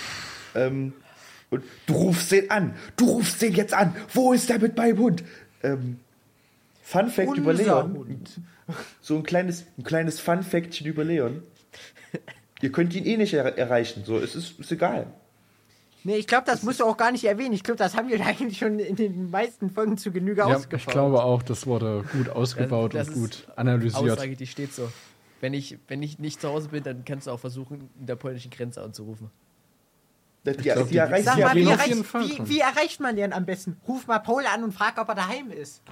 Ähm, 0.54 0.92
und 1.50 1.64
du 1.87 1.94
rufst 1.94 2.30
den 2.30 2.50
an, 2.50 2.75
du 2.96 3.06
rufst 3.06 3.40
den 3.40 3.54
jetzt 3.54 3.75
an, 3.75 3.96
wo 4.12 4.32
ist 4.32 4.50
der 4.50 4.58
mit 4.58 4.76
meinem 4.76 4.98
Hund? 4.98 5.25
Ähm, 5.62 5.98
Fun 6.82 7.08
Fact 7.08 7.37
über 7.37 7.50
Unser 7.50 7.64
Leon. 7.64 7.94
Hund. 7.94 8.40
So 9.00 9.16
ein 9.16 9.22
kleines, 9.22 9.64
ein 9.78 9.84
kleines 9.84 10.20
Fun 10.20 10.42
Factchen 10.42 10.87
über 10.87 11.04
Leon. 11.04 11.42
Ihr 12.60 12.72
könnt 12.72 12.94
ihn 12.94 13.06
eh 13.06 13.16
nicht 13.16 13.34
er 13.34 13.56
erreichen, 13.56 14.04
so, 14.04 14.18
es 14.18 14.34
ist, 14.34 14.58
ist 14.60 14.72
egal. 14.72 15.06
Nee, 16.08 16.16
ich 16.16 16.26
glaube, 16.26 16.44
das 16.46 16.62
musst 16.62 16.80
du 16.80 16.84
auch 16.86 16.96
gar 16.96 17.12
nicht 17.12 17.24
erwähnen. 17.24 17.52
Ich 17.52 17.62
glaube, 17.62 17.76
das 17.76 17.94
haben 17.94 18.08
wir 18.08 18.18
eigentlich 18.26 18.56
schon 18.56 18.78
in 18.78 18.96
den 18.96 19.28
meisten 19.30 19.68
Folgen 19.68 19.98
zu 19.98 20.10
Genüge 20.10 20.40
Ja, 20.40 20.46
ausgebaut. 20.46 20.80
ich 20.80 20.86
glaube 20.86 21.22
auch, 21.22 21.42
das 21.42 21.66
wurde 21.66 22.02
gut 22.12 22.30
ausgebaut 22.30 22.94
Das- 22.94 23.08
das 23.08 23.14
und 23.14 23.20
gut 23.20 23.46
analysiert. 23.56 24.12
Aussage, 24.12 24.34
die 24.34 24.46
steht 24.46 24.72
so. 24.72 24.90
Wenn 25.42 25.52
ich, 25.52 25.76
wenn 25.86 26.02
ich 26.02 26.18
nicht 26.18 26.40
zu 26.40 26.48
Hause 26.48 26.70
bin, 26.70 26.82
dann 26.82 27.04
kannst 27.04 27.26
du 27.26 27.30
auch 27.30 27.38
versuchen, 27.38 27.90
in 28.00 28.06
der 28.06 28.16
polnischen 28.16 28.50
Grenze 28.50 28.80
anzurufen. 28.82 29.30
Die, 30.46 30.52
die, 30.56 30.62
glaub, 30.62 30.88
die- 30.88 30.96
erreicht 30.96 31.26
Sag 31.26 31.34
sie 31.34 31.42
mal, 31.42 31.54
wie, 31.54 31.64
erreicht, 31.64 32.14
wie, 32.14 32.48
wie 32.48 32.58
erreicht 32.60 33.00
man 33.00 33.14
den 33.14 33.34
am 33.34 33.44
besten? 33.44 33.76
Ruf 33.86 34.06
mal 34.06 34.18
Paul 34.20 34.44
an 34.46 34.64
und 34.64 34.72
frag, 34.72 34.98
ob 34.98 35.10
er 35.10 35.14
daheim 35.14 35.50
ist. 35.50 35.82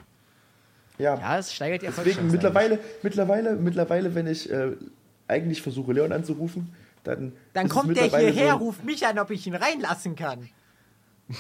Ja, 0.97 1.15
Ja, 1.19 1.39
es 1.39 1.53
steigert 1.53 1.83
die 1.83 1.87
deswegen 1.95 2.31
mittlerweile, 2.31 2.79
mittlerweile, 3.03 3.55
mittlerweile, 3.57 4.15
wenn 4.15 4.27
ich 4.27 4.51
äh, 4.51 4.73
eigentlich 5.29 5.61
versuche, 5.61 5.93
Leon 5.93 6.11
anzurufen, 6.13 6.73
dann. 7.07 7.33
Dann 7.53 7.69
kommt 7.69 7.97
der 7.97 8.05
hierher, 8.05 8.53
so, 8.53 8.59
ruft 8.59 8.85
mich 8.85 9.07
an, 9.07 9.19
ob 9.19 9.31
ich 9.31 9.47
ihn 9.47 9.55
reinlassen 9.55 10.17
kann. 10.17 10.49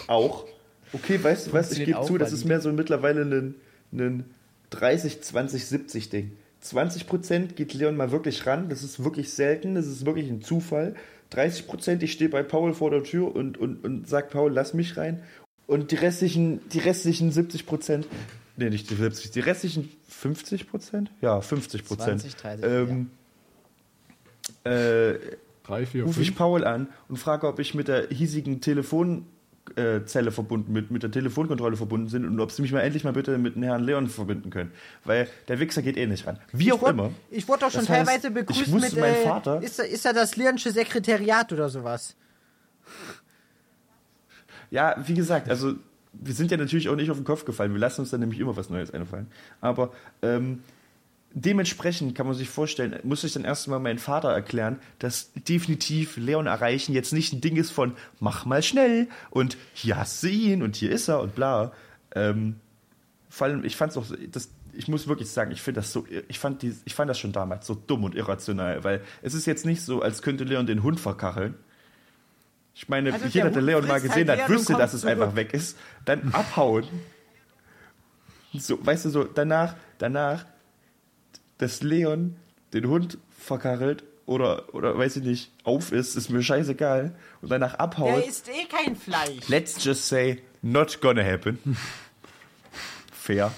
Auch. 0.06 0.46
Okay, 0.92 1.22
weißt 1.22 1.48
du 1.48 1.52
was, 1.52 1.72
ich 1.72 1.84
gebe 1.84 2.02
zu, 2.02 2.18
das 2.18 2.32
ist 2.32 2.44
mehr 2.44 2.60
so 2.60 2.72
mittlerweile 2.72 3.22
ein, 3.22 3.54
ein 3.92 4.24
30, 4.70 5.22
20, 5.22 5.66
70 5.66 6.10
Ding. 6.10 6.36
20% 6.64 7.54
geht 7.54 7.74
Leon 7.74 7.96
mal 7.96 8.10
wirklich 8.10 8.46
ran, 8.46 8.68
das 8.68 8.82
ist 8.82 9.04
wirklich 9.04 9.32
selten, 9.32 9.74
das 9.74 9.86
ist 9.86 10.06
wirklich 10.06 10.28
ein 10.28 10.42
Zufall. 10.42 10.94
30% 11.32 12.02
ich 12.02 12.12
stehe 12.12 12.30
bei 12.30 12.42
Paul 12.42 12.72
vor 12.72 12.90
der 12.90 13.02
Tür 13.02 13.34
und, 13.34 13.58
und, 13.58 13.84
und 13.84 14.08
sag 14.08 14.30
Paul, 14.30 14.52
lass 14.52 14.74
mich 14.74 14.96
rein. 14.96 15.22
Und 15.66 15.90
die 15.90 15.96
restlichen, 15.96 16.60
die 16.70 16.78
restlichen 16.78 17.32
70% 17.32 18.04
nee, 18.56 18.70
nicht 18.70 18.90
die 18.90 18.94
70, 18.94 19.32
die 19.32 19.40
restlichen 19.40 19.90
50 20.08 20.68
Prozent? 20.68 21.10
Ja, 21.20 21.40
50 21.40 21.84
Prozent. 21.84 22.20
20, 22.20 22.36
30, 22.36 22.64
ähm, 22.64 23.10
äh, 24.64 25.14
Drei, 25.66 25.84
vier, 25.86 26.04
rufe 26.04 26.14
fünf. 26.14 26.28
ich 26.28 26.34
Paul 26.36 26.64
an 26.64 26.88
und 27.08 27.16
frage, 27.16 27.46
ob 27.48 27.58
ich 27.58 27.74
mit 27.74 27.88
der 27.88 28.08
hiesigen 28.08 28.60
Telefonzelle 28.60 30.30
verbunden, 30.30 30.72
mit, 30.72 30.90
mit 30.92 31.02
der 31.02 31.10
Telefonkontrolle 31.10 31.76
verbunden 31.76 32.08
sind 32.08 32.24
und 32.24 32.38
ob 32.38 32.52
sie 32.52 32.62
mich 32.62 32.72
mal 32.72 32.80
endlich 32.80 33.02
mal 33.04 33.12
bitte 33.12 33.36
mit 33.38 33.56
dem 33.56 33.62
Herrn 33.64 33.82
Leon 33.82 34.08
verbinden 34.08 34.50
können. 34.50 34.70
Weil 35.04 35.28
der 35.48 35.58
Wichser 35.58 35.82
geht 35.82 35.96
eh 35.96 36.06
nicht 36.06 36.26
ran. 36.26 36.38
Wie 36.52 36.72
auch 36.72 36.80
wurde- 36.80 36.92
immer. 36.92 37.10
Ich 37.30 37.48
wurde 37.48 37.60
doch 37.60 37.70
schon 37.72 37.80
Das 37.80 37.88
heißt, 37.90 38.06
teilweise 38.08 38.28
ich 38.28 38.34
begrüßt 38.34 38.72
mit, 38.74 38.96
äh, 38.96 39.14
Vater- 39.24 39.60
ist, 39.62 39.78
er- 39.80 39.88
ist 39.88 40.06
er 40.06 40.12
das 40.12 40.36
Lehrensche 40.36 40.70
Sekretariat 40.70 41.52
oder 41.52 41.68
sowas? 41.68 42.14
Ja, 44.70 44.96
wie 45.06 45.14
gesagt, 45.14 45.48
also 45.48 45.74
wir 46.12 46.32
sind 46.34 46.50
ja 46.50 46.56
natürlich 46.56 46.88
auch 46.88 46.96
nicht 46.96 47.10
auf 47.10 47.16
den 47.18 47.24
Kopf 47.24 47.44
gefallen. 47.44 47.72
Wir 47.72 47.80
lassen 47.80 48.00
uns 48.02 48.10
dann 48.10 48.20
nämlich 48.20 48.40
immer 48.40 48.56
was 48.56 48.70
Neues 48.70 48.90
einfallen. 48.92 49.26
Aber 49.60 49.92
ähm, 50.22 50.62
dementsprechend 51.38 52.14
kann 52.14 52.26
man 52.26 52.34
sich 52.34 52.48
vorstellen, 52.48 52.98
muss 53.02 53.22
ich 53.22 53.34
dann 53.34 53.44
erstmal 53.44 53.78
meinen 53.78 53.98
Vater 53.98 54.30
erklären, 54.30 54.78
dass 54.98 55.32
definitiv 55.34 56.16
Leon 56.16 56.46
erreichen 56.46 56.94
jetzt 56.94 57.12
nicht 57.12 57.34
ein 57.34 57.42
Ding 57.42 57.56
ist 57.56 57.70
von 57.70 57.94
mach 58.20 58.46
mal 58.46 58.62
schnell 58.62 59.08
und 59.28 59.58
hier 59.74 59.98
hast 59.98 60.22
du 60.22 60.28
ihn 60.28 60.62
und 60.62 60.76
hier 60.76 60.90
ist 60.90 61.08
er 61.08 61.20
und 61.20 61.34
bla. 61.34 61.72
Ähm, 62.14 62.56
vor 63.28 63.48
allem, 63.48 63.64
ich 63.64 63.76
fand 63.76 63.92
es 63.92 63.98
auch, 63.98 64.06
das, 64.32 64.48
ich 64.72 64.88
muss 64.88 65.08
wirklich 65.08 65.28
sagen, 65.28 65.50
ich 65.50 65.60
finde 65.60 65.82
das 65.82 65.92
so, 65.92 66.06
ich 66.26 66.38
fand, 66.38 66.62
die, 66.62 66.74
ich 66.86 66.94
fand 66.94 67.10
das 67.10 67.18
schon 67.18 67.32
damals 67.32 67.66
so 67.66 67.74
dumm 67.74 68.04
und 68.04 68.14
irrational, 68.14 68.82
weil 68.82 69.02
es 69.20 69.34
ist 69.34 69.44
jetzt 69.44 69.66
nicht 69.66 69.82
so, 69.82 70.00
als 70.00 70.22
könnte 70.22 70.44
Leon 70.44 70.66
den 70.66 70.82
Hund 70.82 70.98
verkacheln. 70.98 71.54
Ich 72.74 72.88
meine, 72.88 73.12
Also 73.12 73.26
jeder, 73.26 73.44
der 73.44 73.52
der 73.52 73.62
Leon 73.62 73.86
mal 73.86 74.00
frisst 74.00 74.14
gesehen 74.14 74.30
halt 74.30 74.40
hat, 74.40 74.48
wüsste, 74.48 74.72
dass 74.72 74.94
es 74.94 75.04
einfach 75.04 75.36
weg 75.36 75.52
ist, 75.52 75.76
dann 76.06 76.32
abhauen. 76.32 76.84
So, 78.54 78.78
weißt 78.84 79.04
du, 79.04 79.10
so 79.10 79.24
danach, 79.24 79.74
danach, 79.98 80.46
dass 81.58 81.82
Leon 81.82 82.36
den 82.72 82.86
Hund 82.88 83.18
verkachelt 83.38 84.04
oder, 84.26 84.74
oder 84.74 84.96
weiß 84.98 85.16
ich 85.16 85.22
nicht, 85.22 85.50
auf 85.64 85.92
ist, 85.92 86.16
ist 86.16 86.30
mir 86.30 86.42
scheißegal 86.42 87.14
und 87.42 87.50
danach 87.50 87.74
abhaut. 87.74 88.16
Der 88.16 88.26
isst 88.26 88.48
eh 88.48 88.64
kein 88.64 88.96
Fleisch. 88.96 89.48
Let's 89.48 89.82
just 89.84 90.08
say, 90.08 90.42
not 90.62 91.00
gonna 91.00 91.22
happen. 91.24 91.58
Fair. 93.12 93.52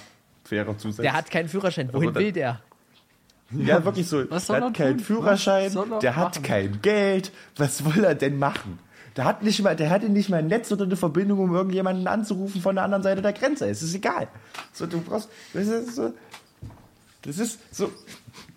Fairer 0.45 0.77
Zusatz. 0.79 1.03
Der 1.03 1.13
hat 1.13 1.31
keinen 1.31 1.49
Führerschein. 1.49 1.93
Wohin 1.93 2.13
da- 2.13 2.21
will 2.21 2.33
der? 2.33 2.61
ja, 3.51 3.85
wirklich 3.85 4.07
so. 4.07 4.31
Was 4.31 4.47
soll 4.47 4.57
der 4.57 4.65
er 4.65 4.69
hat 4.69 4.77
keinen 4.77 4.97
tun? 4.99 5.05
Führerschein, 5.07 5.77
er 5.77 5.99
der 6.01 6.17
hat 6.17 6.35
machen? 6.37 6.43
kein 6.43 6.83
Geld. 6.83 7.33
Was 7.57 7.85
will 7.85 8.05
er 8.05 8.15
denn 8.15 8.39
machen? 8.39 8.79
Der 9.17 9.25
hat 9.25 9.43
nicht 9.43 9.61
mal, 9.63 9.75
der 9.75 9.91
hatte 9.91 10.09
nicht 10.09 10.29
mal 10.29 10.37
ein 10.39 10.47
Netz 10.47 10.71
oder 10.71 10.85
eine 10.85 10.97
Verbindung, 10.97 11.41
um 11.41 11.55
irgendjemanden 11.55 12.07
anzurufen 12.07 12.61
von 12.61 12.77
der 12.77 12.85
anderen 12.85 13.03
Seite 13.03 13.21
der 13.21 13.33
Grenze. 13.33 13.69
Es 13.69 13.83
ist 13.83 13.95
egal. 13.95 14.29
So, 14.73 14.87
du 14.87 15.01
brauchst, 15.01 15.29
so, 15.95 16.15
das 17.23 17.39
ist 17.39 17.59
so. 17.75 17.91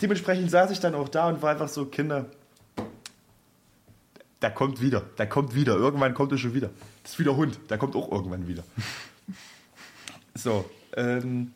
Dementsprechend 0.02 0.50
saß 0.52 0.72
ich 0.72 0.80
dann 0.80 0.96
auch 0.96 1.10
da 1.10 1.28
und 1.28 1.42
war 1.42 1.52
einfach 1.52 1.68
so, 1.68 1.86
Kinder, 1.86 2.26
da 4.40 4.50
kommt 4.50 4.82
wieder, 4.82 5.04
da 5.16 5.26
kommt 5.26 5.54
wieder, 5.54 5.76
irgendwann 5.76 6.14
kommt 6.14 6.32
er 6.32 6.38
schon 6.38 6.54
wieder. 6.54 6.70
Das 7.04 7.14
ist 7.14 7.20
wieder 7.20 7.36
Hund, 7.36 7.60
der 7.70 7.78
kommt 7.78 7.96
auch 7.96 8.12
irgendwann 8.12 8.48
wieder. 8.48 8.64
So, 10.34 10.64
ähm, 10.96 11.52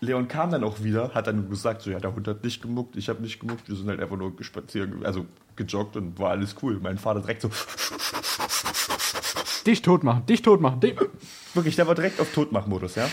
Leon 0.00 0.26
kam 0.26 0.50
dann 0.50 0.64
auch 0.64 0.82
wieder, 0.82 1.12
hat 1.12 1.26
dann 1.26 1.50
gesagt, 1.50 1.82
so 1.82 1.90
ja, 1.90 2.00
der 2.00 2.14
Hund 2.14 2.26
hat 2.26 2.42
nicht 2.42 2.62
gemuckt, 2.62 2.96
ich 2.96 3.10
habe 3.10 3.20
nicht 3.20 3.38
gemuckt, 3.38 3.68
wir 3.68 3.76
sind 3.76 3.88
halt 3.88 4.00
einfach 4.00 4.16
nur 4.16 4.32
spazieren, 4.40 5.04
also 5.04 5.26
gejoggt 5.54 5.96
und 5.96 6.18
war 6.18 6.30
alles 6.30 6.56
cool. 6.62 6.80
Mein 6.82 6.96
Vater 6.96 7.20
direkt 7.20 7.42
so, 7.42 7.50
Dich 9.66 9.82
tot 9.82 10.02
machen, 10.02 10.24
dich 10.26 10.42
tot 10.42 10.60
machen. 10.60 10.80
Dich. 10.80 10.96
wirklich, 11.54 11.76
der 11.76 11.86
war 11.86 11.94
direkt 11.94 12.20
auf 12.20 12.32
Totmachmodus, 12.32 12.94
ja. 12.94 13.08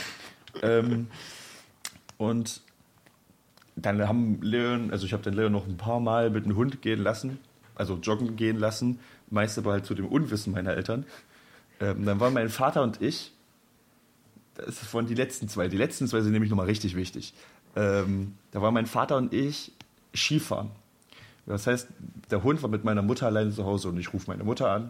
Ähm, 0.61 1.07
und 2.17 2.61
dann 3.75 4.07
haben 4.07 4.41
Leon, 4.41 4.91
also 4.91 5.05
ich 5.05 5.13
habe 5.13 5.23
den 5.23 5.33
Leon 5.33 5.51
noch 5.51 5.67
ein 5.67 5.77
paar 5.77 5.99
Mal 5.99 6.29
mit 6.29 6.45
dem 6.45 6.55
Hund 6.55 6.81
gehen 6.81 7.01
lassen, 7.01 7.39
also 7.75 7.95
joggen 7.95 8.35
gehen 8.35 8.57
lassen, 8.57 8.99
meist 9.29 9.57
aber 9.57 9.71
halt 9.71 9.85
zu 9.85 9.93
dem 9.93 10.07
Unwissen 10.07 10.53
meiner 10.53 10.73
Eltern. 10.73 11.05
Ähm, 11.79 12.05
dann 12.05 12.19
waren 12.19 12.33
mein 12.33 12.49
Vater 12.49 12.81
und 12.81 13.01
ich, 13.01 13.33
das 14.55 14.91
waren 14.93 15.05
die 15.05 15.13
letzten 15.13 15.47
zwei, 15.47 15.67
die 15.67 15.77
letzten 15.77 16.07
zwei 16.07 16.21
sind 16.21 16.31
nämlich 16.31 16.49
nochmal 16.49 16.65
richtig 16.65 16.95
wichtig. 16.95 17.35
Ähm, 17.75 18.33
da 18.51 18.61
waren 18.61 18.73
mein 18.73 18.87
Vater 18.87 19.17
und 19.17 19.31
ich 19.33 19.71
Skifahren. 20.15 20.71
Das 21.45 21.67
heißt, 21.67 21.87
der 22.31 22.43
Hund 22.43 22.61
war 22.63 22.69
mit 22.69 22.83
meiner 22.83 23.03
Mutter 23.03 23.27
alleine 23.27 23.51
zu 23.51 23.63
Hause 23.63 23.89
und 23.89 23.97
ich 23.97 24.11
rufe 24.11 24.29
meine 24.29 24.43
Mutter 24.43 24.71
an, 24.71 24.89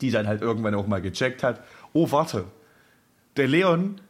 die 0.00 0.10
dann 0.10 0.28
halt 0.28 0.40
irgendwann 0.40 0.74
auch 0.76 0.86
mal 0.86 1.02
gecheckt 1.02 1.42
hat, 1.42 1.62
oh 1.92 2.10
warte, 2.12 2.44
der 3.36 3.48
Leon, 3.48 4.00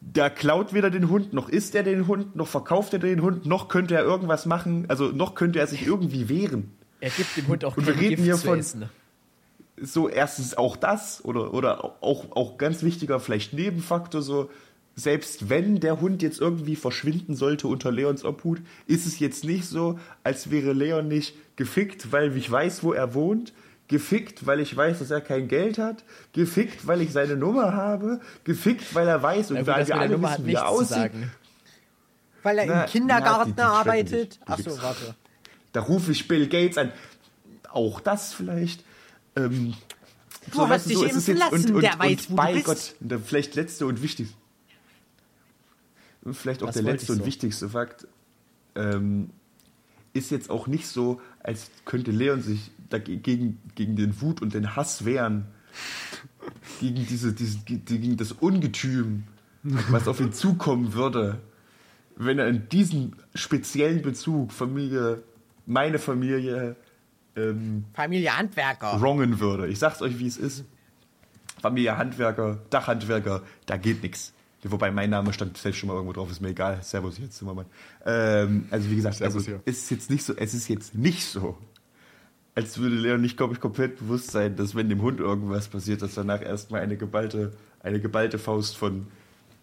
der 0.00 0.30
klaut 0.30 0.72
weder 0.72 0.90
den 0.90 1.08
Hund, 1.10 1.32
noch 1.32 1.48
isst 1.48 1.74
er 1.74 1.82
den 1.82 2.06
Hund, 2.06 2.34
noch 2.34 2.48
verkauft 2.48 2.92
er 2.94 2.98
den 2.98 3.22
Hund, 3.22 3.44
noch 3.46 3.68
könnte 3.68 3.94
er 3.94 4.02
irgendwas 4.02 4.46
machen, 4.46 4.86
also 4.88 5.06
noch 5.08 5.34
könnte 5.34 5.58
er 5.58 5.66
sich 5.66 5.86
irgendwie 5.86 6.28
wehren. 6.28 6.70
Er 7.00 7.10
gibt 7.10 7.36
dem 7.36 7.48
Hund 7.48 7.64
auch 7.64 7.76
Und 7.76 7.86
wir 7.86 7.94
reden 7.94 8.08
Gift 8.10 8.22
hier 8.24 8.34
zu 8.36 8.46
von- 8.46 8.58
essen. 8.58 8.84
so 9.80 10.08
erstens 10.08 10.56
auch 10.56 10.76
das 10.76 11.24
oder, 11.24 11.52
oder 11.54 11.96
auch, 12.02 12.32
auch 12.32 12.58
ganz 12.58 12.82
wichtiger 12.82 13.20
vielleicht 13.20 13.52
Nebenfaktor, 13.52 14.22
so 14.22 14.50
selbst 14.96 15.48
wenn 15.48 15.80
der 15.80 16.00
Hund 16.00 16.22
jetzt 16.22 16.40
irgendwie 16.40 16.76
verschwinden 16.76 17.34
sollte 17.34 17.68
unter 17.68 17.90
Leons 17.92 18.24
Obhut, 18.24 18.60
ist 18.86 19.06
es 19.06 19.18
jetzt 19.18 19.44
nicht 19.44 19.64
so, 19.66 19.98
als 20.24 20.50
wäre 20.50 20.72
Leon 20.72 21.08
nicht 21.08 21.34
gefickt, 21.56 22.12
weil 22.12 22.36
ich 22.36 22.50
weiß, 22.50 22.82
wo 22.82 22.92
er 22.92 23.14
wohnt, 23.14 23.52
gefickt, 23.90 24.46
weil 24.46 24.60
ich 24.60 24.74
weiß, 24.74 25.00
dass 25.00 25.10
er 25.10 25.20
kein 25.20 25.48
Geld 25.48 25.76
hat, 25.76 26.04
gefickt, 26.32 26.86
weil 26.86 27.00
ich 27.02 27.12
seine 27.12 27.36
Nummer 27.36 27.74
habe, 27.74 28.20
gefickt, 28.44 28.94
weil 28.94 29.06
er 29.08 29.20
weiß 29.22 29.50
und 29.50 29.66
weil 29.66 29.86
wir 29.86 29.96
alle 29.96 30.10
Nummer 30.14 30.30
hat 30.30 30.38
wissen, 30.38 30.46
wie 30.46 30.54
er 30.54 30.68
aussieht. 30.68 31.10
Weil 32.42 32.58
er 32.58 32.66
Na, 32.66 32.84
im 32.84 32.90
Kindergarten 32.90 33.52
na, 33.56 33.82
die- 33.82 33.84
die 33.84 33.90
arbeitet. 33.90 34.38
Achso, 34.46 34.80
warte. 34.80 35.14
Da 35.72 35.80
rufe 35.80 36.12
ich 36.12 36.26
Bill 36.28 36.46
Gates 36.48 36.78
an. 36.78 36.92
Auch 37.68 38.00
das 38.00 38.32
vielleicht. 38.32 38.84
Ähm, 39.36 39.74
Du 40.52 40.60
hast 40.62 40.70
weißt 40.70 40.88
dich 40.90 41.02
ist 41.02 41.28
impfen 41.28 41.36
lassen, 41.36 41.80
der 41.80 41.98
weiß, 41.98 42.30
wo 42.30 42.30
du 42.30 42.36
bei 42.36 42.52
bist. 42.54 42.64
Gott, 42.64 42.94
der 43.00 43.18
vielleicht 43.20 43.54
letzte 43.56 43.86
und 43.86 44.02
wichtigste. 44.02 44.34
Und 46.22 46.34
vielleicht 46.34 46.62
auch 46.62 46.66
Das 46.66 46.74
der 46.76 46.84
letzte 46.84 47.04
ich 47.04 47.10
und 47.10 47.18
so. 47.18 47.26
wichtigste 47.26 47.68
Fakt. 47.68 48.06
Ähm, 48.74 49.30
ist 50.12 50.30
jetzt 50.30 50.48
auch 50.50 50.66
nicht 50.66 50.86
so, 50.86 51.20
als 51.42 51.70
könnte 51.84 52.10
Leon 52.10 52.42
sich 52.42 52.70
dagegen, 52.90 53.60
gegen 53.74 53.96
den 53.96 54.20
Wut 54.20 54.42
und 54.42 54.54
den 54.54 54.76
Hass 54.76 55.04
wehren. 55.04 55.46
Gegen, 56.80 57.06
diese, 57.06 57.32
diese, 57.32 57.58
gegen 57.60 58.16
das 58.16 58.32
Ungetüm, 58.32 59.24
was 59.62 60.08
auf 60.08 60.20
ihn 60.20 60.32
zukommen 60.32 60.94
würde, 60.94 61.40
wenn 62.16 62.38
er 62.38 62.48
in 62.48 62.68
diesem 62.68 63.12
speziellen 63.34 64.02
Bezug 64.02 64.52
Familie, 64.52 65.22
meine 65.66 65.98
Familie, 65.98 66.76
ähm, 67.36 67.84
Familie 67.94 68.36
Handwerker. 68.36 69.00
wrongen 69.00 69.40
würde. 69.40 69.68
Ich 69.68 69.78
sag's 69.78 70.02
euch, 70.02 70.18
wie 70.18 70.26
es 70.26 70.36
ist. 70.36 70.64
Familie 71.60 71.96
Handwerker, 71.96 72.58
Dachhandwerker, 72.70 73.42
da 73.66 73.76
geht 73.76 74.02
nichts. 74.02 74.32
Wobei 74.62 74.90
mein 74.90 75.08
Name 75.08 75.32
stand 75.32 75.56
selbst 75.56 75.78
schon 75.78 75.88
mal 75.88 75.94
irgendwo 75.94 76.12
drauf, 76.12 76.30
ist 76.30 76.40
mir 76.40 76.50
egal. 76.50 76.82
Servus 76.82 77.18
jetzt, 77.18 77.38
Zimmermann. 77.38 77.66
Ähm, 78.04 78.66
also 78.70 78.90
wie 78.90 78.96
gesagt, 78.96 79.16
Servus 79.16 79.48
also, 79.48 79.60
ist 79.64 79.90
jetzt 79.90 80.10
nicht 80.10 80.22
so, 80.22 80.34
es 80.36 80.52
ist 80.52 80.68
jetzt 80.68 80.94
nicht 80.94 81.24
so, 81.24 81.56
als 82.54 82.78
würde 82.78 82.96
Leon 82.96 83.20
nicht, 83.20 83.36
glaube 83.36 83.54
ich, 83.54 83.60
komplett 83.60 83.98
bewusst 83.98 84.30
sein, 84.30 84.56
dass 84.56 84.74
wenn 84.74 84.88
dem 84.88 85.02
Hund 85.02 85.20
irgendwas 85.20 85.68
passiert, 85.68 86.02
dass 86.02 86.14
danach 86.14 86.42
erstmal 86.42 86.80
eine 86.80 86.96
geballte, 86.96 87.52
eine 87.82 88.00
geballte 88.00 88.38
Faust 88.38 88.76
von 88.76 89.06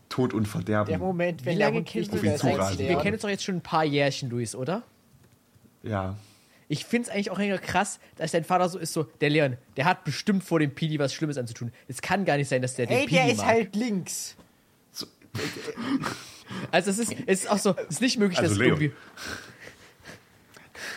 Tod 0.09 0.33
und 0.33 0.47
Verderben. 0.47 0.89
Der 0.89 0.99
Moment, 0.99 1.41
Wie 1.41 1.47
wenn 1.47 1.57
lange 1.57 1.79
ihr 1.79 2.01
ihn 2.01 2.11
das? 2.13 2.77
Wir 2.79 2.97
kennen 2.97 3.13
uns 3.13 3.21
doch 3.21 3.29
jetzt 3.29 3.43
schon 3.43 3.55
ein 3.55 3.61
paar 3.61 3.83
Jährchen, 3.83 4.29
Luis, 4.29 4.55
oder? 4.55 4.83
Ja. 5.83 6.15
Ich 6.69 6.85
finde 6.85 7.07
es 7.09 7.13
eigentlich 7.13 7.31
auch 7.31 7.39
irgendwie 7.39 7.59
krass, 7.65 7.99
dass 8.17 8.31
dein 8.31 8.43
Vater 8.43 8.67
so 8.67 8.77
ist, 8.79 8.91
so, 8.93 9.03
der 9.21 9.29
Leon, 9.29 9.57
der 9.77 9.85
hat 9.85 10.03
bestimmt 10.03 10.43
vor 10.43 10.59
dem 10.59 10.71
Pidi 10.71 10.99
was 10.99 11.13
Schlimmes 11.13 11.37
anzutun. 11.37 11.71
Es 11.87 12.01
kann 12.01 12.25
gar 12.25 12.37
nicht 12.37 12.49
sein, 12.49 12.61
dass 12.61 12.75
der 12.75 12.87
den 12.87 12.97
Ey, 12.97 13.03
Pidi 13.05 13.15
der 13.15 13.31
ist 13.31 13.37
mag. 13.37 13.45
halt 13.47 13.75
links. 13.75 14.35
So, 14.91 15.05
Also 16.71 16.91
es 16.91 16.99
ist, 16.99 17.15
es 17.25 17.41
ist 17.43 17.51
auch 17.51 17.57
so, 17.57 17.75
es 17.77 17.95
ist 17.95 18.01
nicht 18.01 18.17
möglich, 18.17 18.39
Also 18.39 18.49
dass 18.49 18.53
es 18.53 18.57
Leon. 18.59 18.81
irgendwie... 18.81 18.95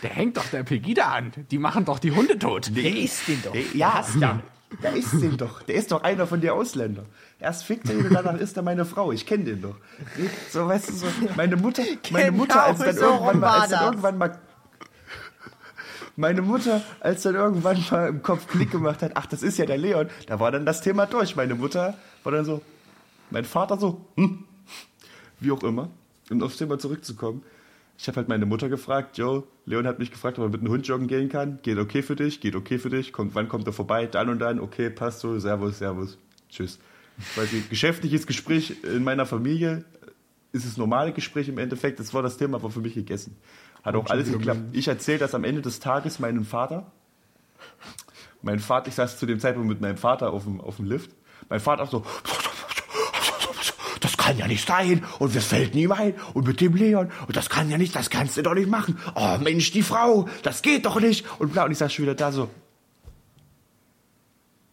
Der 0.03 0.09
hängt 0.09 0.37
doch 0.37 0.45
der 0.47 0.63
Pegida 0.63 1.05
an. 1.07 1.31
Die 1.51 1.57
machen 1.57 1.85
doch 1.85 1.99
die 1.99 2.11
Hunde 2.11 2.39
tot. 2.39 2.75
Der 2.75 2.95
isst 2.95 3.27
den 3.27 3.41
doch. 3.43 3.51
Der, 3.51 3.63
ja, 3.73 4.03
ja. 4.19 4.39
Der 4.81 4.95
ist 4.95 5.13
den 5.13 5.37
doch. 5.37 5.63
Der 5.63 5.75
ist 5.75 5.91
doch 5.91 6.01
einer 6.03 6.25
von 6.25 6.41
den 6.41 6.51
Ausländern. 6.51 7.05
Erst 7.39 7.65
fickt 7.65 7.89
er 7.89 7.97
ihn 7.97 8.05
und 8.05 8.13
danach 8.13 8.37
ist 8.39 8.55
er 8.55 8.63
meine 8.63 8.85
Frau. 8.85 9.11
Ich 9.11 9.25
kenne 9.25 9.43
den 9.43 9.61
doch. 9.61 9.75
So, 10.49 10.67
weißt 10.67 10.89
du, 10.89 10.93
so, 10.93 11.07
meine 11.35 11.57
Mutter, 11.57 11.83
meine 12.11 12.31
Mutter, 12.31 12.63
als 12.63 12.79
dann 12.79 12.95
so 12.95 13.01
irgendwann 13.01 13.39
mal, 13.39 13.59
als 13.59 13.71
dann 13.71 13.85
irgendwann 13.85 14.17
mal, 14.17 14.39
meine 16.15 16.41
Mutter, 16.41 16.81
als 16.99 17.23
dann 17.23 17.35
irgendwann 17.35 17.83
mal 17.91 18.07
im 18.09 18.23
Kopf 18.23 18.47
Klick 18.47 18.71
gemacht 18.71 19.01
hat, 19.01 19.11
ach, 19.15 19.25
das 19.25 19.43
ist 19.43 19.57
ja 19.57 19.65
der 19.65 19.77
Leon, 19.77 20.09
da 20.27 20.39
war 20.39 20.51
dann 20.51 20.65
das 20.65 20.81
Thema 20.81 21.05
durch. 21.05 21.35
Meine 21.35 21.55
Mutter 21.55 21.95
war 22.23 22.31
dann 22.31 22.45
so, 22.45 22.61
mein 23.29 23.45
Vater 23.45 23.77
so, 23.77 24.05
hm, 24.15 24.45
wie 25.39 25.51
auch 25.51 25.63
immer. 25.63 25.89
Um 26.29 26.41
aufs 26.43 26.57
Thema 26.57 26.79
zurückzukommen. 26.79 27.43
Ich 28.01 28.07
habe 28.07 28.17
halt 28.17 28.29
meine 28.29 28.47
Mutter 28.47 28.67
gefragt, 28.67 29.19
Joe, 29.19 29.43
Leon 29.67 29.85
hat 29.85 29.99
mich 29.99 30.09
gefragt, 30.09 30.39
ob 30.39 30.45
er 30.45 30.49
mit 30.49 30.61
einem 30.61 30.71
Hund 30.71 30.87
joggen 30.87 31.05
gehen 31.05 31.29
kann. 31.29 31.59
Geht 31.61 31.77
okay 31.77 32.01
für 32.01 32.15
dich, 32.15 32.41
geht 32.41 32.55
okay 32.55 32.79
für 32.79 32.89
dich. 32.89 33.13
Kommt, 33.13 33.35
wann 33.35 33.47
kommt 33.47 33.67
er 33.67 33.73
vorbei? 33.73 34.07
Dann 34.07 34.27
und 34.29 34.39
dann, 34.39 34.59
okay, 34.59 34.89
passt 34.89 35.19
so, 35.19 35.37
servus, 35.37 35.77
servus, 35.77 36.17
tschüss. 36.49 36.79
quasi 37.35 37.63
geschäftliches 37.69 38.25
Gespräch 38.25 38.83
in 38.83 39.03
meiner 39.03 39.27
Familie 39.27 39.85
ist 40.51 40.65
es 40.65 40.77
normale 40.77 41.11
Gespräch 41.11 41.47
im 41.47 41.59
Endeffekt. 41.59 41.99
Das 41.99 42.11
war 42.11 42.23
das 42.23 42.37
Thema, 42.37 42.57
aber 42.57 42.71
für 42.71 42.79
mich 42.79 42.95
gegessen. 42.95 43.37
Hat 43.83 43.93
auch 43.93 44.09
alles 44.09 44.31
geklappt. 44.31 44.61
Ich 44.71 44.87
erzähle 44.87 45.19
das 45.19 45.35
am 45.35 45.43
Ende 45.43 45.61
des 45.61 45.79
Tages 45.79 46.17
meinem 46.17 46.43
Vater. 46.43 46.91
Mein 48.41 48.57
Vater, 48.57 48.87
ich 48.87 48.95
saß 48.95 49.19
zu 49.19 49.27
dem 49.27 49.39
Zeitpunkt 49.39 49.69
mit 49.69 49.79
meinem 49.79 49.97
Vater 49.97 50.33
auf 50.33 50.45
dem, 50.45 50.59
auf 50.59 50.77
dem 50.77 50.85
Lift. 50.85 51.11
Mein 51.49 51.59
Vater 51.59 51.83
auch 51.83 51.91
so, 51.91 52.03
das 52.23 52.40
kann 54.21 54.37
ja 54.37 54.47
nicht 54.47 54.67
sein 54.67 55.03
und 55.19 55.35
das 55.35 55.45
fällt 55.45 55.73
nie 55.73 55.89
ein 55.89 56.13
und 56.33 56.47
mit 56.47 56.61
dem 56.61 56.75
Leon 56.75 57.09
und 57.27 57.35
das 57.35 57.49
kann 57.49 57.69
ja 57.69 57.77
nicht, 57.77 57.95
das 57.95 58.09
kannst 58.11 58.37
du 58.37 58.43
doch 58.43 58.53
nicht 58.53 58.69
machen. 58.69 58.99
Oh 59.15 59.37
Mensch, 59.41 59.71
die 59.71 59.81
Frau, 59.81 60.27
das 60.43 60.61
geht 60.61 60.85
doch 60.85 60.99
nicht 60.99 61.25
und 61.39 61.53
bla 61.53 61.65
und 61.65 61.71
ich 61.71 61.79
saß 61.79 61.91
schon 61.91 62.03
wieder 62.03 62.15
da 62.15 62.31
so. 62.31 62.49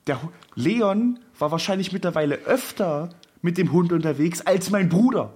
Der 0.06 0.20
Leon 0.54 1.18
war 1.38 1.50
wahrscheinlich 1.50 1.92
mittlerweile 1.92 2.36
öfter 2.44 3.08
mit 3.40 3.56
dem 3.56 3.72
Hund 3.72 3.92
unterwegs 3.92 4.42
als 4.42 4.70
mein 4.70 4.88
Bruder. 4.90 5.32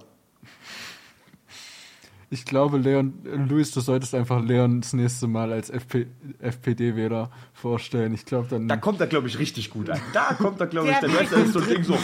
Ich 2.29 2.45
glaube, 2.45 2.77
Leon, 2.77 3.13
Luis, 3.47 3.71
du 3.71 3.79
solltest 3.79 4.15
einfach 4.15 4.43
Leon 4.43 4.81
das 4.81 4.93
nächste 4.93 5.27
Mal 5.27 5.51
als 5.51 5.69
FP, 5.69 6.07
FPD-Wähler 6.39 7.29
vorstellen. 7.53 8.13
Ich 8.15 8.25
glaube, 8.25 8.47
dann. 8.49 8.67
Da 8.67 8.77
kommt 8.77 8.99
er, 9.01 9.07
glaube 9.07 9.27
ich, 9.27 9.37
richtig 9.37 9.69
gut 9.69 9.89
an. 9.91 10.01
Da 10.13 10.33
kommt 10.33 10.59
er, 10.59 10.65
glaube 10.65 10.89
ich, 10.89 10.97
Der 10.97 11.09
dann 11.09 11.27
zum 11.27 11.51
so 11.51 11.59
ein 11.59 11.67
Ding 11.67 11.83
so. 11.83 11.95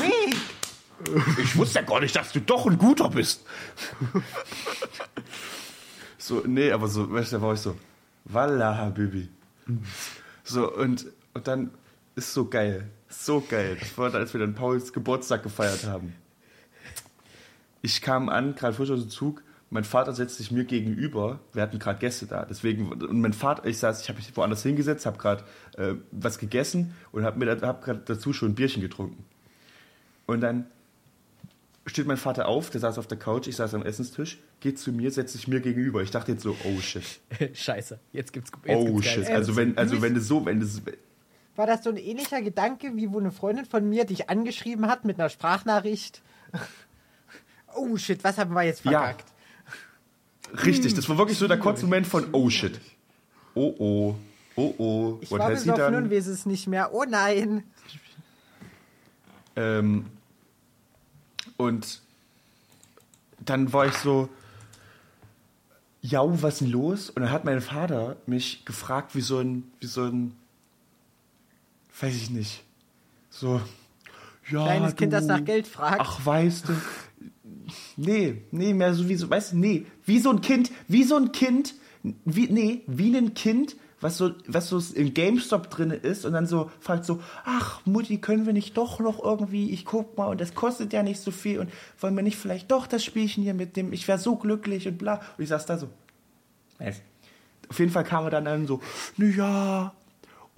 Ich 1.41 1.55
wusste 1.55 1.79
ja 1.79 1.85
gar 1.85 1.99
nicht, 1.99 2.15
dass 2.15 2.31
du 2.31 2.41
doch 2.41 2.65
ein 2.67 2.77
guter 2.77 3.09
bist. 3.09 3.45
so, 6.17 6.43
nee, 6.45 6.71
aber 6.71 6.87
so, 6.87 7.11
weißt 7.11 7.31
du, 7.31 7.37
da 7.37 7.41
war 7.41 7.53
ich 7.53 7.59
so, 7.59 7.77
Wallah, 8.25 8.75
Habibi. 8.75 9.29
So, 10.43 10.71
und, 10.73 11.05
und 11.33 11.47
dann 11.47 11.71
ist 12.15 12.33
so 12.33 12.45
geil. 12.45 12.89
So 13.07 13.41
geil. 13.41 13.77
Das 13.79 13.97
war, 13.97 14.13
als 14.13 14.33
wir 14.33 14.39
dann 14.39 14.55
Pauls 14.55 14.93
Geburtstag 14.93 15.43
gefeiert 15.43 15.85
haben. 15.85 16.13
Ich 17.81 18.01
kam 18.01 18.29
an, 18.29 18.55
gerade 18.55 18.73
frisch 18.73 18.91
aus 18.91 18.99
dem 18.99 19.09
Zug. 19.09 19.41
Mein 19.71 19.83
Vater 19.83 20.13
setzt 20.13 20.37
sich 20.37 20.51
mir 20.51 20.65
gegenüber. 20.65 21.39
Wir 21.53 21.61
hatten 21.61 21.79
gerade 21.79 21.99
Gäste 21.99 22.25
da. 22.25 22.45
Deswegen, 22.45 22.91
und 22.91 23.21
mein 23.21 23.33
Vater, 23.33 23.65
ich 23.65 23.77
saß, 23.77 24.01
ich 24.01 24.09
habe 24.09 24.17
mich 24.17 24.35
woanders 24.35 24.63
hingesetzt, 24.63 25.05
habe 25.05 25.17
gerade 25.17 25.43
äh, 25.77 25.93
was 26.11 26.39
gegessen 26.39 26.95
und 27.11 27.23
habe 27.23 27.39
mir 27.39 27.61
hab 27.61 27.83
gerade 27.83 28.01
dazu 28.03 28.33
schon 28.33 28.49
ein 28.49 28.55
Bierchen 28.55 28.81
getrunken. 28.81 29.23
Und 30.25 30.41
dann 30.41 30.65
steht 31.89 32.08
mein 32.08 32.17
Vater 32.17 32.48
auf, 32.48 32.69
der 32.69 32.81
saß 32.81 32.98
auf 32.98 33.08
der 33.08 33.17
Couch, 33.17 33.48
ich 33.48 33.55
saß 33.55 33.74
am 33.74 33.84
Essenstisch, 33.84 34.39
geht 34.60 34.79
zu 34.79 34.91
mir, 34.91 35.12
setzt 35.12 35.34
sich 35.34 35.48
mir 35.48 35.60
gegenüber. 35.60 36.01
Ich 36.01 36.12
dachte 36.12 36.31
jetzt 36.31 36.43
so, 36.43 36.55
oh 36.65 36.79
shit. 36.79 37.03
Scheiße, 37.53 38.00
jetzt 38.12 38.34
gibt's 38.34 38.51
jetzt 38.65 38.75
Oh 38.77 38.96
gibt's 38.96 39.08
shit. 39.08 39.29
Also 39.29 39.55
wenn, 39.55 39.77
also 39.77 40.01
wenn 40.01 40.13
du 40.13 40.22
so, 40.22 40.46
wenn 40.46 40.60
das. 40.60 40.81
War 41.55 41.67
das 41.67 41.84
so 41.84 41.89
ein 41.89 41.98
ähnlicher 41.98 42.41
Gedanke, 42.41 42.96
wie 42.96 43.12
wo 43.12 43.19
eine 43.19 43.31
Freundin 43.31 43.65
von 43.65 43.88
mir 43.88 44.05
dich 44.05 44.29
angeschrieben 44.29 44.88
hat 44.88 45.05
mit 45.05 45.19
einer 45.19 45.29
Sprachnachricht? 45.29 46.22
Oh 47.75 47.96
shit, 47.98 48.24
was 48.24 48.39
haben 48.39 48.55
wir 48.55 48.63
jetzt 48.63 48.84
Ja. 48.84 48.91
verkackt? 48.91 49.25
Richtig, 50.65 50.96
das 50.96 51.08
war 51.08 51.19
wirklich 51.19 51.38
so 51.38 51.48
der 51.48 51.60
kurze 51.60 51.86
Moment 51.86 52.08
von 52.08 52.25
oh 52.31 52.50
shit. 52.50 52.79
Oh 53.53 53.75
oh. 53.77 54.15
Oh 54.55 54.74
oh. 54.79 55.17
Ich 55.22 55.29
What 55.29 55.39
war 55.39 55.50
besoffen 55.51 55.93
und 55.93 56.12
weiß 56.12 56.25
es 56.25 56.48
nicht 56.48 56.65
mehr. 56.67 56.93
Oh 56.93 57.05
nein. 57.08 57.63
Ähm, 59.55 60.05
und 61.59 61.99
dann 63.45 63.73
war 63.73 63.85
ich 63.85 63.93
so, 63.95 64.29
ja, 66.01 66.21
was 66.41 66.53
ist 66.55 66.61
denn 66.61 66.71
los? 66.71 67.09
Und 67.09 67.21
dann 67.23 67.31
hat 67.31 67.43
mein 67.43 67.59
Vater 67.61 68.15
mich 68.25 68.63
gefragt, 68.63 69.13
wie 69.13 69.19
so 69.21 69.39
ein, 69.39 69.69
wie 69.81 69.87
so 69.87 70.05
ein, 70.05 70.33
weiß 71.99 72.15
ich 72.15 72.29
nicht, 72.29 72.63
so, 73.29 73.59
ja, 74.49 74.63
Kleines 74.63 74.95
Kind, 74.95 75.11
das 75.13 75.27
du- 75.27 75.33
nach 75.33 75.43
Geld 75.43 75.67
fragt. 75.67 75.99
Ach, 75.99 76.25
weißt 76.25 76.69
du, 76.69 76.73
nee, 77.97 78.41
nee, 78.51 78.73
mehr 78.73 78.93
so 78.95 79.09
wie 79.09 79.15
so, 79.15 79.29
weißt 79.29 79.51
du, 79.51 79.57
nee, 79.57 79.85
wie 80.05 80.19
so 80.19 80.29
ein 80.31 80.39
Kind, 80.39 80.71
wie 80.87 81.03
so 81.03 81.17
ein 81.17 81.33
Kind, 81.33 81.75
wie, 82.23 82.47
nee, 82.47 82.81
wie 82.87 83.15
ein 83.17 83.33
Kind, 83.33 83.75
was 84.01 84.17
so, 84.17 84.31
was 84.47 84.69
so 84.69 84.81
im 84.95 85.13
GameStop 85.13 85.69
drin 85.69 85.91
ist 85.91 86.25
und 86.25 86.33
dann 86.33 86.47
so 86.47 86.71
fragt 86.79 87.05
so, 87.05 87.21
ach 87.43 87.81
Mutti, 87.85 88.19
können 88.19 88.45
wir 88.45 88.53
nicht 88.53 88.77
doch 88.77 88.99
noch 88.99 89.23
irgendwie, 89.23 89.71
ich 89.71 89.85
guck 89.85 90.17
mal 90.17 90.27
und 90.27 90.41
das 90.41 90.55
kostet 90.55 90.93
ja 90.93 91.03
nicht 91.03 91.19
so 91.19 91.31
viel 91.31 91.59
und 91.59 91.71
wollen 91.99 92.15
wir 92.15 92.23
nicht 92.23 92.38
vielleicht 92.38 92.71
doch 92.71 92.88
das 92.88 93.03
Spielchen 93.03 93.43
hier 93.43 93.53
mit 93.53 93.75
dem, 93.75 93.93
ich 93.93 94.07
wäre 94.07 94.17
so 94.17 94.35
glücklich 94.35 94.88
und 94.88 94.97
bla. 94.97 95.15
Und 95.38 95.43
ich 95.43 95.49
saß 95.49 95.65
da 95.65 95.77
so, 95.77 95.89
weiß. 96.79 97.01
Auf 97.69 97.79
jeden 97.79 97.91
Fall 97.91 98.03
kam 98.03 98.23
er 98.23 98.31
dann 98.31 98.47
an 98.47 98.65
so, 98.65 98.81
na 99.17 99.25
ja, 99.27 99.93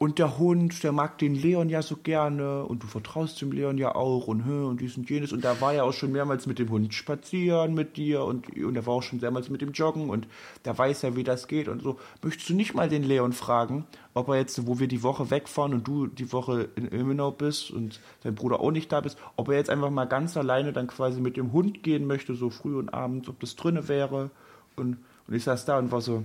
und 0.01 0.17
der 0.17 0.39
Hund, 0.39 0.81
der 0.81 0.93
mag 0.93 1.19
den 1.19 1.35
Leon 1.35 1.69
ja 1.69 1.83
so 1.83 1.95
gerne 1.95 2.63
und 2.63 2.81
du 2.81 2.87
vertraust 2.87 3.39
dem 3.39 3.51
Leon 3.51 3.77
ja 3.77 3.93
auch 3.93 4.25
und 4.25 4.41
und 4.41 4.81
dies 4.81 4.97
und 4.97 5.07
jenes. 5.07 5.31
Und 5.31 5.43
da 5.43 5.61
war 5.61 5.75
ja 5.75 5.83
auch 5.83 5.93
schon 5.93 6.11
mehrmals 6.11 6.47
mit 6.47 6.57
dem 6.57 6.71
Hund 6.71 6.91
spazieren 6.91 7.75
mit 7.75 7.97
dir 7.97 8.23
und, 8.23 8.49
und 8.57 8.75
er 8.75 8.87
war 8.87 8.95
auch 8.95 9.03
schon 9.03 9.19
mehrmals 9.19 9.51
mit 9.51 9.61
dem 9.61 9.73
Joggen 9.73 10.09
und 10.09 10.27
der 10.65 10.75
weiß 10.75 11.03
ja, 11.03 11.15
wie 11.15 11.23
das 11.23 11.47
geht 11.47 11.67
und 11.67 11.83
so. 11.83 11.99
Möchtest 12.23 12.49
du 12.49 12.55
nicht 12.55 12.73
mal 12.73 12.89
den 12.89 13.03
Leon 13.03 13.31
fragen, 13.31 13.85
ob 14.15 14.29
er 14.29 14.37
jetzt, 14.37 14.65
wo 14.65 14.79
wir 14.79 14.87
die 14.87 15.03
Woche 15.03 15.29
wegfahren 15.29 15.71
und 15.71 15.87
du 15.87 16.07
die 16.07 16.33
Woche 16.33 16.69
in 16.75 16.91
Ilmenau 16.91 17.29
bist 17.29 17.69
und 17.69 18.01
dein 18.23 18.33
Bruder 18.33 18.59
auch 18.59 18.71
nicht 18.71 18.91
da 18.91 19.01
bist, 19.01 19.19
ob 19.35 19.49
er 19.49 19.57
jetzt 19.57 19.69
einfach 19.69 19.91
mal 19.91 20.05
ganz 20.05 20.35
alleine 20.35 20.73
dann 20.73 20.87
quasi 20.87 21.21
mit 21.21 21.37
dem 21.37 21.51
Hund 21.51 21.83
gehen 21.83 22.07
möchte, 22.07 22.33
so 22.33 22.49
früh 22.49 22.75
und 22.75 22.91
abends, 22.91 23.29
ob 23.29 23.39
das 23.39 23.55
drinne 23.55 23.87
wäre. 23.87 24.31
Und, 24.75 24.97
und 25.27 25.35
ich 25.35 25.43
saß 25.43 25.65
da 25.65 25.77
und 25.77 25.91
war 25.91 26.01
so, 26.01 26.23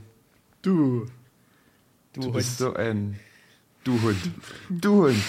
du. 0.63 1.05
Du 2.15 2.33
bist 2.33 2.57
so 2.57 2.73
ein. 2.73 3.21
Du 3.87 4.03
Hund. 4.03 4.19
Du 4.69 5.05
Hund. 5.05 5.23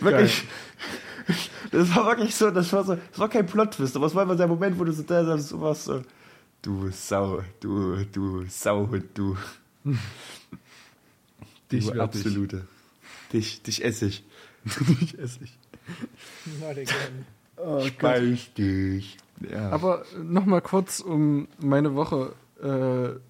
Wirklich. 0.00 0.44
Das 1.70 1.94
war 1.94 2.06
wirklich 2.06 2.34
so, 2.34 2.50
das 2.50 2.72
war 2.72 2.82
so, 2.82 2.94
das 2.94 3.18
war 3.18 3.28
kein 3.28 3.44
Plot-Twist, 3.44 3.94
aber 3.94 4.06
es 4.06 4.14
war 4.14 4.22
immer 4.22 4.36
der 4.36 4.46
Moment, 4.46 4.78
wo 4.78 4.84
du 4.84 4.92
so 4.92 5.02
da 5.02 5.22
saßt, 5.22 5.52
du 5.52 5.60
warst 5.60 5.84
so, 5.84 6.02
du 6.62 6.90
Sau, 6.90 7.42
du, 7.60 8.06
du 8.06 8.46
Sauhund, 8.48 9.04
du. 9.12 9.36
Dich 11.70 11.90
du 11.90 12.00
absolute. 12.00 12.66
Dich, 13.34 13.62
dich 13.62 13.84
esse 13.84 14.06
ich. 14.06 14.24
Dich 15.00 15.18
esse 15.18 15.44
ich. 15.44 15.58
Not 16.58 16.78
again. 16.78 17.26
Oh 17.58 17.84
Speich 17.86 18.54
dich. 18.54 19.18
Ja. 19.50 19.68
Aber 19.70 20.06
nochmal 20.16 20.62
kurz 20.62 21.00
um 21.00 21.48
meine 21.58 21.94
Woche. 21.94 22.32
Äh, 22.62 23.20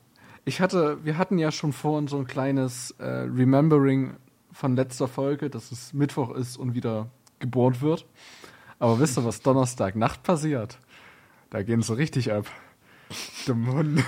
ich 0.44 0.60
hatte, 0.60 1.04
wir 1.04 1.18
hatten 1.18 1.38
ja 1.38 1.52
schon 1.52 1.72
vorhin 1.72 2.08
so 2.08 2.18
ein 2.18 2.26
kleines 2.26 2.92
äh, 2.98 3.04
Remembering 3.04 4.16
von 4.52 4.76
letzter 4.76 5.08
Folge, 5.08 5.50
dass 5.50 5.72
es 5.72 5.92
Mittwoch 5.92 6.30
ist 6.34 6.56
und 6.56 6.74
wieder 6.74 7.10
gebohrt 7.38 7.80
wird. 7.80 8.06
Aber 8.78 8.98
wisst 8.98 9.16
ihr, 9.18 9.24
was 9.24 9.40
Donnerstagnacht 9.40 10.22
passiert? 10.22 10.78
Da 11.50 11.62
gehen 11.62 11.82
sie 11.82 11.96
richtig 11.96 12.32
ab. 12.32 12.46
Dumm 13.46 13.72
Hund. 13.72 14.04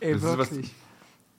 Ey, 0.00 0.20
wirklich. 0.22 0.74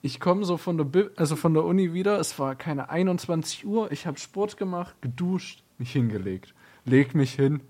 Ich 0.02 0.20
komme 0.20 0.46
so 0.46 0.58
von 0.58 0.78
der, 0.78 0.86
Bi 0.86 1.10
also 1.16 1.36
von 1.36 1.54
der 1.54 1.64
Uni 1.64 1.94
wieder. 1.94 2.20
Es 2.20 2.38
war 2.38 2.56
keine 2.56 2.90
21 2.90 3.66
Uhr. 3.66 3.92
Ich 3.92 4.06
habe 4.06 4.20
Sport 4.20 4.58
gemacht, 4.58 4.96
geduscht, 5.02 5.64
mich 5.78 5.92
hingelegt. 5.92 6.54
Leg 6.86 7.16
mich 7.16 7.34
hin, 7.34 7.62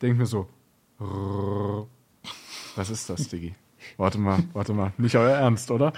denk 0.00 0.18
mir 0.18 0.26
so, 0.26 0.48
was 2.74 2.90
ist 2.90 3.08
das, 3.08 3.28
Diggi? 3.28 3.54
Warte 3.96 4.18
mal, 4.18 4.38
warte 4.52 4.72
mal. 4.72 4.92
Nicht 4.98 5.16
euer 5.16 5.36
Ernst, 5.36 5.70
oder? 5.70 5.92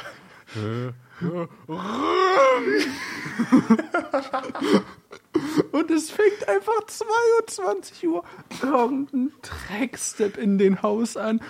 Und 5.72 5.90
es 5.90 6.10
fängt 6.10 6.48
einfach 6.48 6.86
22 6.86 8.08
Uhr 8.08 8.24
irgendein 8.62 9.32
Dreckstep 9.42 10.36
in 10.38 10.58
den 10.58 10.82
Haus 10.82 11.16
an, 11.16 11.40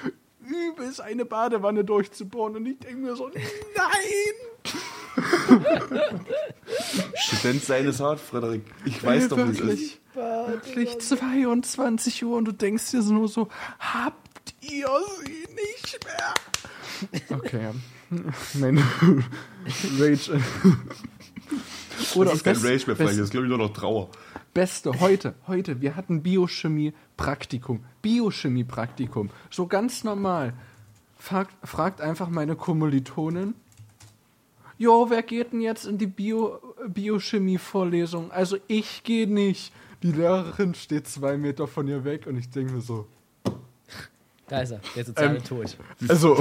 übelst 0.46 1.00
eine 1.00 1.24
Badewanne 1.24 1.84
durchzubohren. 1.84 2.56
Und 2.56 2.66
ich 2.66 2.78
denke 2.78 2.98
mir 2.98 3.16
so, 3.16 3.28
nein! 3.28 4.34
Student 7.16 7.64
seines 7.64 8.00
Hart, 8.00 8.20
Frederik. 8.20 8.62
Ich 8.84 9.02
weiß 9.04 9.24
Ey, 9.24 9.28
doch, 9.28 9.36
wie 9.38 9.42
es 9.42 9.58
wirklich, 9.58 9.94
ist. 9.94 10.00
wirklich 10.14 10.98
22 11.00 12.24
Uhr 12.24 12.36
und 12.36 12.46
du 12.46 12.52
denkst 12.52 12.90
dir 12.90 13.02
so 13.02 13.12
nur 13.12 13.28
so, 13.28 13.48
habt 13.78 14.33
ihr 14.60 14.88
sie 15.24 15.46
nicht 15.54 15.98
mehr? 16.04 17.38
Okay. 17.38 17.70
Mein 18.54 18.78
Rage. 19.98 20.40
Oder 22.14 22.30
Das 22.30 22.38
ist 22.38 22.44
kein 22.44 22.54
best- 22.54 22.64
Rage 22.64 22.86
mehr, 22.86 22.96
best- 22.96 23.10
das 23.10 23.16
ist, 23.18 23.30
glaube 23.30 23.46
ich, 23.46 23.48
nur 23.50 23.58
noch 23.58 23.72
Trauer. 23.72 24.10
Beste 24.52 25.00
heute, 25.00 25.34
heute, 25.48 25.80
wir 25.80 25.96
hatten 25.96 26.22
Biochemie-Praktikum. 26.22 27.84
Biochemie-Praktikum. 28.02 29.30
So 29.50 29.66
ganz 29.66 30.04
normal. 30.04 30.54
Fragt, 31.18 31.54
fragt 31.66 32.00
einfach 32.00 32.28
meine 32.28 32.54
Kommilitonin. 32.54 33.54
Jo, 34.78 35.06
wer 35.08 35.22
geht 35.22 35.52
denn 35.52 35.60
jetzt 35.60 35.86
in 35.86 35.98
die 35.98 36.06
Bio, 36.06 36.60
Biochemie-Vorlesung? 36.88 38.30
Also 38.30 38.58
ich 38.68 39.02
gehe 39.04 39.26
nicht. 39.26 39.72
Die 40.02 40.12
Lehrerin 40.12 40.74
steht 40.74 41.08
zwei 41.08 41.36
Meter 41.36 41.66
von 41.66 41.88
ihr 41.88 42.04
weg 42.04 42.26
und 42.26 42.36
ich 42.36 42.50
denke 42.50 42.74
mir 42.74 42.80
so. 42.80 43.06
Da 44.48 44.60
ist 44.60 44.70
er, 44.72 44.80
der 44.94 45.04
soziale 45.04 45.36
Ähm, 45.38 45.44
Tod. 45.44 45.76
Also, 46.08 46.36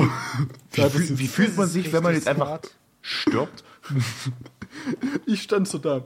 Wie, 0.72 0.82
fühl- 0.90 1.20
wie 1.20 1.28
fühlt 1.28 1.58
man 1.58 1.68
sich, 1.68 1.92
wenn 1.94 2.04
man 2.04 2.14
jetzt 2.14 2.28
einfach 2.28 2.60
stirbt? 3.02 3.64
ich 5.26 5.42
stand 5.44 5.68
so 5.68 5.78
da. 5.78 6.04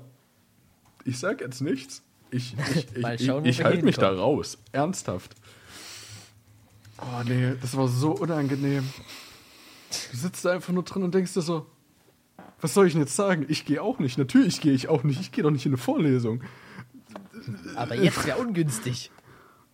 Ich 1.05 1.17
sag 1.19 1.41
jetzt 1.41 1.61
nichts. 1.61 2.03
Ich, 2.29 2.55
ich, 2.75 2.87
ich, 2.95 3.05
ich, 3.29 3.29
ich 3.45 3.63
halte 3.63 3.83
mich 3.83 3.97
da 3.97 4.09
raus. 4.11 4.57
Ernsthaft. 4.71 5.33
Oh 6.99 7.23
nee, 7.25 7.53
das 7.61 7.75
war 7.77 7.87
so 7.87 8.11
unangenehm. 8.11 8.83
Du 10.11 10.17
sitzt 10.17 10.43
da 10.45 10.51
einfach 10.51 10.73
nur 10.73 10.83
drin 10.83 11.03
und 11.03 11.13
denkst 11.15 11.33
dir 11.33 11.41
so, 11.41 11.65
was 12.59 12.73
soll 12.73 12.87
ich 12.87 12.93
denn 12.93 13.01
jetzt 13.01 13.15
sagen? 13.15 13.45
Ich 13.49 13.65
gehe 13.65 13.81
auch 13.81 13.99
nicht. 13.99 14.17
Natürlich 14.17 14.61
gehe 14.61 14.73
ich 14.73 14.87
auch 14.89 15.03
nicht. 15.03 15.19
Ich 15.21 15.31
gehe 15.31 15.43
doch 15.43 15.51
nicht 15.51 15.65
in 15.65 15.71
eine 15.71 15.77
Vorlesung. 15.77 16.43
Aber 17.75 17.95
jetzt 17.95 18.25
wäre 18.25 18.37
ungünstig. 18.39 19.11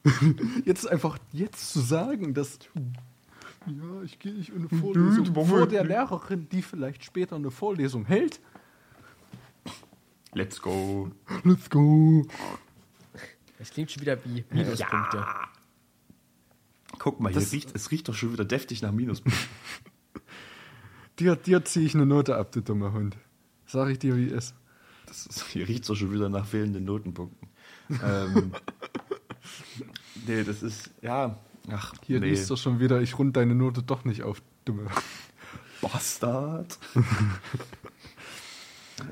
Jetzt 0.66 0.90
einfach 0.90 1.18
jetzt 1.32 1.72
zu 1.72 1.80
sagen, 1.80 2.34
dass 2.34 2.60
ja, 3.66 4.02
ich 4.04 4.20
gehe 4.20 4.34
nicht 4.34 4.50
in 4.50 4.68
eine 4.70 4.82
Vorlesung 4.82 5.34
vor 5.34 5.68
der 5.68 5.86
Lehrerin, 5.86 6.50
die 6.50 6.62
vielleicht 6.62 7.06
später 7.06 7.38
eine 7.38 7.52
Vorlesung 7.52 8.06
hält. 8.06 8.42
Let's 10.34 10.62
go. 10.62 11.12
Let's 11.44 11.70
go. 11.70 12.26
Das 13.60 13.70
klingt 13.70 13.92
schon 13.92 14.02
wieder 14.02 14.18
wie 14.26 14.44
Minuspunkte. 14.50 15.26
Guck 17.00 17.20
mal, 17.20 17.32
hier 17.32 17.40
Das- 17.40 17.54
riecht, 17.54 17.74
es 17.74 17.92
riecht 17.92 18.10
doch 18.10 18.14
schon 18.14 18.34
wieder 18.34 18.46
deftig 18.46 18.82
nach 18.82 18.92
Minuspunkten. 18.92 19.42
Dir, 21.20 21.36
dir 21.36 21.64
ziehe 21.64 21.86
ich 21.86 21.94
eine 21.94 22.08
Note 22.08 22.36
ab, 22.36 22.52
du 22.54 22.62
dummer 22.62 22.92
Hund. 22.92 23.16
Sag 23.68 23.90
ich 23.90 24.00
dir, 24.00 24.18
wie 24.18 24.32
es 24.32 24.56
ist. 25.08 25.44
Hier 25.50 25.68
riecht 25.68 25.88
doch 25.88 25.96
schon 25.96 26.12
wieder 26.12 26.28
nach 26.28 26.48
fehlenden 26.48 26.86
Notenpunkten. 26.86 27.50
ähm, 28.04 28.52
nee, 30.28 30.44
das 30.44 30.64
ist, 30.64 30.92
ja, 31.02 31.38
ach, 31.72 31.94
Hier 32.04 32.20
nee. 32.20 32.30
liest 32.30 32.50
du 32.50 32.56
schon 32.56 32.80
wieder, 32.80 33.02
ich 33.02 33.18
rund 33.18 33.36
deine 33.36 33.56
Note 33.56 33.84
doch 33.84 34.06
nicht 34.06 34.24
auf, 34.24 34.42
dumme. 34.66 34.88
Bastard. 35.82 36.78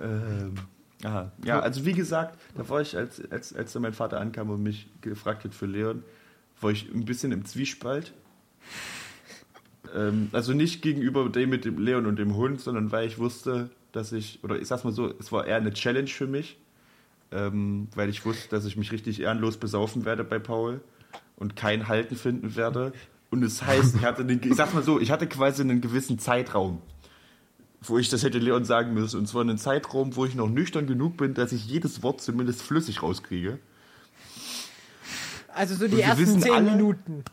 ähm, 0.02 0.56
aha. 1.04 1.32
Ja, 1.43 1.60
also 1.60 1.86
wie 1.86 1.93
gesagt, 1.93 2.39
da 2.56 2.67
war 2.69 2.82
ich, 2.82 2.95
als, 2.95 3.21
als, 3.30 3.54
als 3.54 3.74
dann 3.74 3.82
mein 3.82 3.93
Vater 3.93 4.19
ankam 4.19 4.50
und 4.50 4.63
mich 4.63 4.89
gefragt 5.02 5.43
hat 5.43 5.54
für 5.54 5.65
Leon, 5.65 6.04
war 6.62 6.71
ich 6.71 6.89
ein 6.93 7.06
bisschen 7.06 7.32
im 7.32 7.45
Zwiespalt. 7.45 8.13
Ähm, 9.93 10.30
also 10.32 10.54
nicht 10.54 10.82
gegenüber 10.82 11.28
dem 11.30 11.50
mit 11.50 11.65
dem 11.65 11.78
Leon 11.78 12.06
und 12.06 12.17
dem 12.17 12.36
Hund, 12.36 12.62
sondern 12.62 12.91
weil 12.91 13.08
ich 13.08 13.17
wusste, 13.17 13.69
dass 13.91 14.13
ich, 14.13 14.39
oder 14.43 14.60
ich 14.60 14.67
sag's 14.67 14.84
mal 14.84 14.93
so, 14.93 15.13
es 15.19 15.32
war 15.32 15.45
eher 15.45 15.58
eine 15.58 15.74
Challenge 15.74 16.08
für 16.08 16.28
mich, 16.28 16.58
ähm, 17.32 17.88
weil 17.95 18.10
ich 18.10 18.26
wusste, 18.26 18.50
dass 18.50 18.65
ich 18.65 18.78
mich 18.78 18.91
richtig 18.91 19.19
ehrenlos 19.19 19.58
besaufen 19.58 20.06
werde 20.06 20.24
bei 20.24 20.39
Paul 20.39 20.82
und 21.41 21.56
kein 21.56 21.88
Halten 21.88 22.15
finden 22.15 22.56
werde. 22.56 22.93
Und 23.32 23.41
es 23.43 23.63
heißt, 23.63 23.95
ich 23.95 24.04
hatte, 24.06 24.23
den, 24.23 24.39
ich 24.43 24.56
sag's 24.56 24.73
mal 24.73 24.84
so, 24.84 24.99
ich 24.99 25.10
hatte 25.10 25.25
quasi 25.27 25.63
einen 25.63 25.82
gewissen 25.82 26.19
Zeitraum, 26.19 26.82
wo 27.82 27.97
ich 27.97 28.10
das 28.10 28.23
hätte 28.23 28.38
Leon 28.38 28.63
sagen 28.63 28.93
müssen. 28.93 29.19
Und 29.19 29.25
zwar 29.27 29.41
einen 29.41 29.58
Zeitraum, 29.58 30.15
wo 30.15 30.25
ich 30.25 30.36
noch 30.36 30.47
nüchtern 30.49 30.86
genug 30.86 31.17
bin, 31.17 31.34
dass 31.34 31.51
ich 31.51 31.65
jedes 31.65 32.04
Wort 32.04 32.21
zumindest 32.21 32.62
flüssig 32.62 33.01
rauskriege. 33.01 33.58
Also 35.47 35.75
so 35.75 35.88
die 35.88 35.95
Und 35.95 35.99
ersten 36.01 36.41
zehn 36.41 36.54
alle- 36.54 36.71
Minuten. 36.71 37.23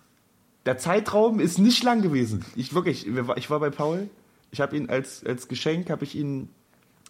Der 0.66 0.78
Zeitraum 0.78 1.38
ist 1.38 1.58
nicht 1.58 1.82
lang 1.84 2.02
gewesen. 2.02 2.44
Ich 2.56 2.74
wirklich, 2.74 3.06
ich 3.06 3.50
war 3.50 3.60
bei 3.60 3.70
Paul. 3.70 4.08
Ich 4.50 4.60
habe 4.60 4.76
ihn 4.76 4.88
als, 4.88 5.24
als 5.24 5.48
Geschenk, 5.48 5.90
habe 5.90 6.04
ich 6.04 6.14
ihn 6.14 6.48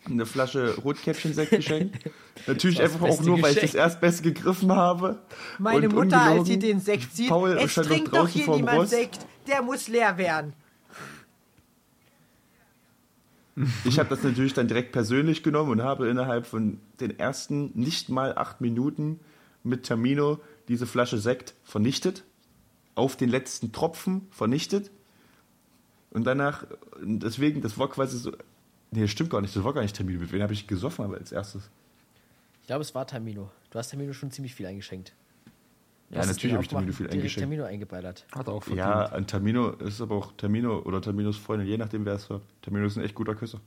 eine 0.05 0.27
Flasche 0.27 0.77
Rotkäppchen-Sekt 0.77 1.51
geschenkt. 1.51 2.11
Natürlich 2.47 2.81
einfach 2.81 3.03
auch 3.03 3.21
nur, 3.21 3.43
weil 3.43 3.51
ich 3.51 3.61
das 3.61 3.73
Geschenk. 3.73 3.75
Erstbeste 3.75 4.23
gegriffen 4.23 4.73
habe. 4.73 5.23
Meine 5.59 5.89
Und 5.89 5.95
Mutter, 5.95 6.21
als 6.21 6.47
sie 6.47 6.59
den 6.59 6.81
Sekt 6.81 7.15
sieht, 7.15 7.29
Paul 7.29 7.59
es 7.59 7.75
trinkt 7.75 8.15
doch 8.15 8.29
hier 8.29 8.49
niemand 8.49 8.79
Rost. 8.79 8.91
Sekt, 8.91 9.27
der 9.47 9.63
muss 9.63 9.89
leer 9.89 10.19
werden. 10.19 10.53
Ich 13.85 13.99
habe 13.99 14.09
das 14.09 14.23
natürlich 14.23 14.55
dann 14.55 14.69
direkt 14.69 14.93
persönlich 14.93 15.43
genommen 15.43 15.73
und 15.73 15.83
habe 15.83 16.09
innerhalb 16.09 16.47
von 16.47 16.79
den 17.01 17.19
ersten 17.19 17.73
nicht 17.75 18.09
mal 18.09 18.37
acht 18.39 18.61
Minuten 18.61 19.19
mit 19.65 19.83
Termino 19.83 20.39
diese 20.69 20.87
Flasche 20.87 21.19
Sekt 21.19 21.55
vernichtet, 21.65 22.23
auf 22.95 23.17
den 23.17 23.29
letzten 23.29 23.73
Tropfen 23.73 24.29
vernichtet 24.31 24.93
und 26.11 26.25
danach, 26.25 26.65
deswegen, 27.03 27.61
das 27.61 27.79
war 27.79 27.89
quasi 27.89 28.19
so, 28.19 28.33
nee, 28.91 29.03
das 29.03 29.11
stimmt 29.11 29.31
gar 29.31 29.41
nicht, 29.41 29.55
das 29.55 29.65
war 29.65 29.73
gar 29.73 29.83
nicht 29.83 29.97
Termino, 29.97 30.21
mit 30.21 30.33
wem 30.33 30.43
habe 30.43 30.53
ich 30.53 30.67
gesoffen 30.67 31.05
aber 31.05 31.17
als 31.17 31.33
erstes? 31.33 31.71
Ich 32.61 32.67
glaube, 32.67 32.83
es 32.83 32.95
war 32.95 33.07
Tamino. 33.07 33.51
Du 33.71 33.79
hast 33.79 33.91
Tamino 33.91 34.13
schon 34.13 34.31
ziemlich 34.31 34.55
viel 34.55 34.67
eingeschenkt. 34.67 35.13
Du 36.11 36.17
Ja, 36.17 36.27
natürlich 36.27 36.53
habe 36.55 36.63
ich 36.63 36.69
Termino 36.69 36.91
aufgemacht, 36.91 37.11
viel 37.11 37.19
eingeschenkt. 37.19 37.49
Tamino 37.49 37.65
eingeballert. 37.65 38.27
Hat 38.33 38.49
auch 38.49 38.63
verdient. 38.63 38.79
Ja, 38.79 39.07
an 39.07 39.27
Termino 39.27 39.71
ist 39.71 40.01
aber 40.01 40.17
auch 40.17 40.33
Termino 40.37 40.79
oder 40.81 41.01
Terminos 41.01 41.37
Freundin, 41.37 41.69
je 41.69 41.79
nachdem 41.79 42.05
wer 42.05 42.15
es 42.15 42.29
war. 42.31 42.41
Termino 42.63 42.87
ist 42.87 42.97
ein 42.97 43.05
echt 43.05 43.15
guter 43.15 43.35
Küsser. 43.35 43.61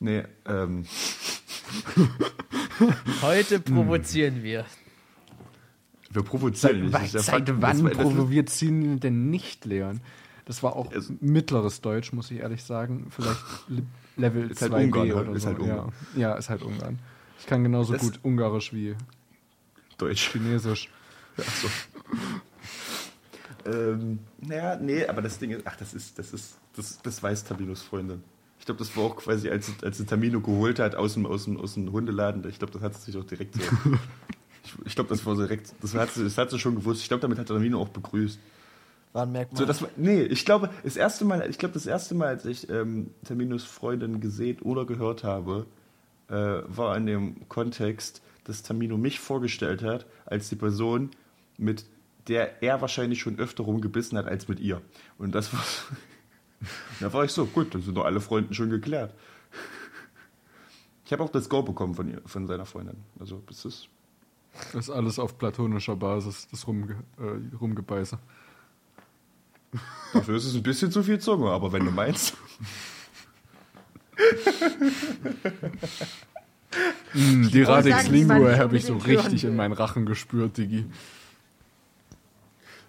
Nee, 0.00 0.24
ähm, 0.46 0.84
Heute 3.22 3.60
provozieren 3.60 4.42
wir. 4.42 4.64
wir 6.10 6.22
provozieren 6.22 6.86
nicht. 6.86 7.14
Ja 7.14 7.22
Seit 7.22 7.48
Fakt. 7.48 7.62
wann 7.62 8.46
sie 8.48 8.66
ihn 8.66 9.00
denn 9.00 9.30
nicht, 9.30 9.64
Leon? 9.64 10.00
Das 10.52 10.62
war 10.62 10.76
auch 10.76 10.92
Es- 10.92 11.10
mittleres 11.22 11.80
Deutsch, 11.80 12.12
muss 12.12 12.30
ich 12.30 12.40
ehrlich 12.40 12.62
sagen. 12.62 13.06
Vielleicht 13.08 13.40
Level 14.18 14.50
Ist 14.50 14.60
halt 14.60 14.72
2b 14.74 14.84
Ungarn, 14.84 15.08
ne? 15.08 15.14
oder 15.14 15.32
Ist 15.32 15.42
so. 15.44 15.48
halt 15.48 15.58
Ungarn. 15.60 15.92
Ja. 16.14 16.20
ja, 16.20 16.34
ist 16.34 16.50
halt 16.50 16.60
Ungarn. 16.62 16.98
Ich 17.40 17.46
kann 17.46 17.62
genauso 17.62 17.94
Das- 17.94 18.02
gut 18.02 18.20
Ungarisch 18.22 18.74
wie 18.74 18.94
Deutsch. 19.96 20.28
Chinesisch. 20.30 20.90
Achso. 21.38 21.68
ähm, 23.64 24.18
naja, 24.40 24.76
nee, 24.76 25.06
aber 25.06 25.22
das 25.22 25.38
Ding 25.38 25.52
ist, 25.52 25.62
ach, 25.66 25.76
das 25.76 25.94
ist, 25.94 26.18
das 26.18 26.34
ist, 26.34 26.58
das, 26.76 27.00
das 27.02 27.22
weiß 27.22 27.44
Taminos 27.44 27.80
Freundin. 27.80 28.22
Ich 28.58 28.66
glaube, 28.66 28.78
das 28.78 28.94
war 28.94 29.04
auch 29.04 29.16
quasi, 29.16 29.48
als, 29.48 29.66
sie- 29.68 29.74
als 29.82 29.96
sie 29.96 30.04
Tamino 30.04 30.40
geholt 30.42 30.78
hat 30.80 30.94
aus 30.96 31.14
dem, 31.14 31.24
aus 31.24 31.44
dem, 31.44 31.56
aus 31.56 31.74
dem 31.74 31.90
Hundeladen. 31.90 32.46
Ich 32.46 32.58
glaube, 32.58 32.74
das 32.74 32.82
hat 32.82 32.94
sie 32.94 33.10
sich 33.10 33.16
auch 33.20 33.24
direkt 33.24 33.54
so. 33.54 33.62
ich 34.64 34.74
ich 34.84 34.94
glaube, 34.94 35.08
das 35.08 35.24
war 35.24 35.34
so 35.34 35.42
direkt, 35.42 35.72
das 35.80 35.94
hat, 35.94 36.10
sie, 36.12 36.22
das 36.24 36.36
hat 36.36 36.50
sie 36.50 36.58
schon 36.58 36.74
gewusst. 36.74 37.00
Ich 37.00 37.08
glaube, 37.08 37.22
damit 37.22 37.38
hat 37.38 37.48
Tamino 37.48 37.80
auch 37.80 37.88
begrüßt. 37.88 38.38
War 39.12 39.24
ein 39.24 39.32
Merkmal. 39.32 39.58
So, 39.58 39.66
das 39.66 39.82
war, 39.82 39.90
nee, 39.96 40.22
ich 40.22 40.44
glaube, 40.44 40.70
das 40.82 40.96
erste 40.96 41.24
Mal, 41.24 41.48
ich 41.50 41.58
glaube, 41.58 41.74
das 41.74 41.86
erste 41.86 42.14
Mal, 42.14 42.28
als 42.28 42.44
ich 42.46 42.68
ähm, 42.70 43.10
Terminus 43.24 43.64
Freundin 43.64 44.20
gesehen 44.20 44.60
oder 44.62 44.86
gehört 44.86 45.22
habe, 45.22 45.66
äh, 46.28 46.34
war 46.34 46.96
in 46.96 47.06
dem 47.06 47.48
Kontext, 47.48 48.22
dass 48.44 48.62
Tamino 48.62 48.96
mich 48.96 49.20
vorgestellt 49.20 49.82
hat 49.82 50.06
als 50.24 50.48
die 50.48 50.56
Person, 50.56 51.10
mit 51.58 51.84
der 52.28 52.62
er 52.62 52.80
wahrscheinlich 52.80 53.20
schon 53.20 53.38
öfter 53.38 53.64
rumgebissen 53.64 54.16
hat 54.16 54.26
als 54.26 54.48
mit 54.48 54.60
ihr. 54.60 54.80
Und 55.18 55.34
das 55.34 55.52
war, 55.52 55.64
da 57.00 57.12
war 57.12 57.24
ich 57.24 57.32
so, 57.32 57.44
gut, 57.44 57.74
dann 57.74 57.82
sind 57.82 57.96
doch 57.96 58.04
alle 58.04 58.20
Freunden 58.20 58.54
schon 58.54 58.70
geklärt. 58.70 59.14
Ich 61.04 61.12
habe 61.12 61.22
auch 61.22 61.30
das 61.30 61.50
Go 61.50 61.62
bekommen 61.62 61.94
von 61.94 62.08
ihr, 62.08 62.22
von 62.24 62.46
seiner 62.46 62.64
Freundin. 62.64 62.96
Also, 63.20 63.42
das 63.46 63.66
ist, 63.66 63.88
Das 64.72 64.88
ist 64.88 64.90
alles 64.90 65.18
auf 65.18 65.36
platonischer 65.36 65.96
Basis, 65.96 66.48
das 66.50 66.66
Rumge 66.66 66.96
äh, 67.18 67.56
Rumgebeiße. 67.56 68.18
Dafür 70.12 70.36
ist 70.36 70.44
es 70.44 70.54
ein 70.54 70.62
bisschen 70.62 70.90
zu 70.92 71.02
viel 71.02 71.18
Zunge, 71.18 71.50
aber 71.50 71.72
wenn 71.72 71.84
du 71.84 71.90
meinst. 71.90 72.34
Mm, 77.14 77.48
die 77.48 77.62
Radix 77.62 78.08
Lingua 78.08 78.56
habe 78.56 78.76
ich 78.76 78.84
so 78.86 78.96
richtig 78.96 79.44
in 79.44 79.56
meinen 79.56 79.72
Rachen 79.72 80.06
gespürt, 80.06 80.56
Digi. 80.56 80.86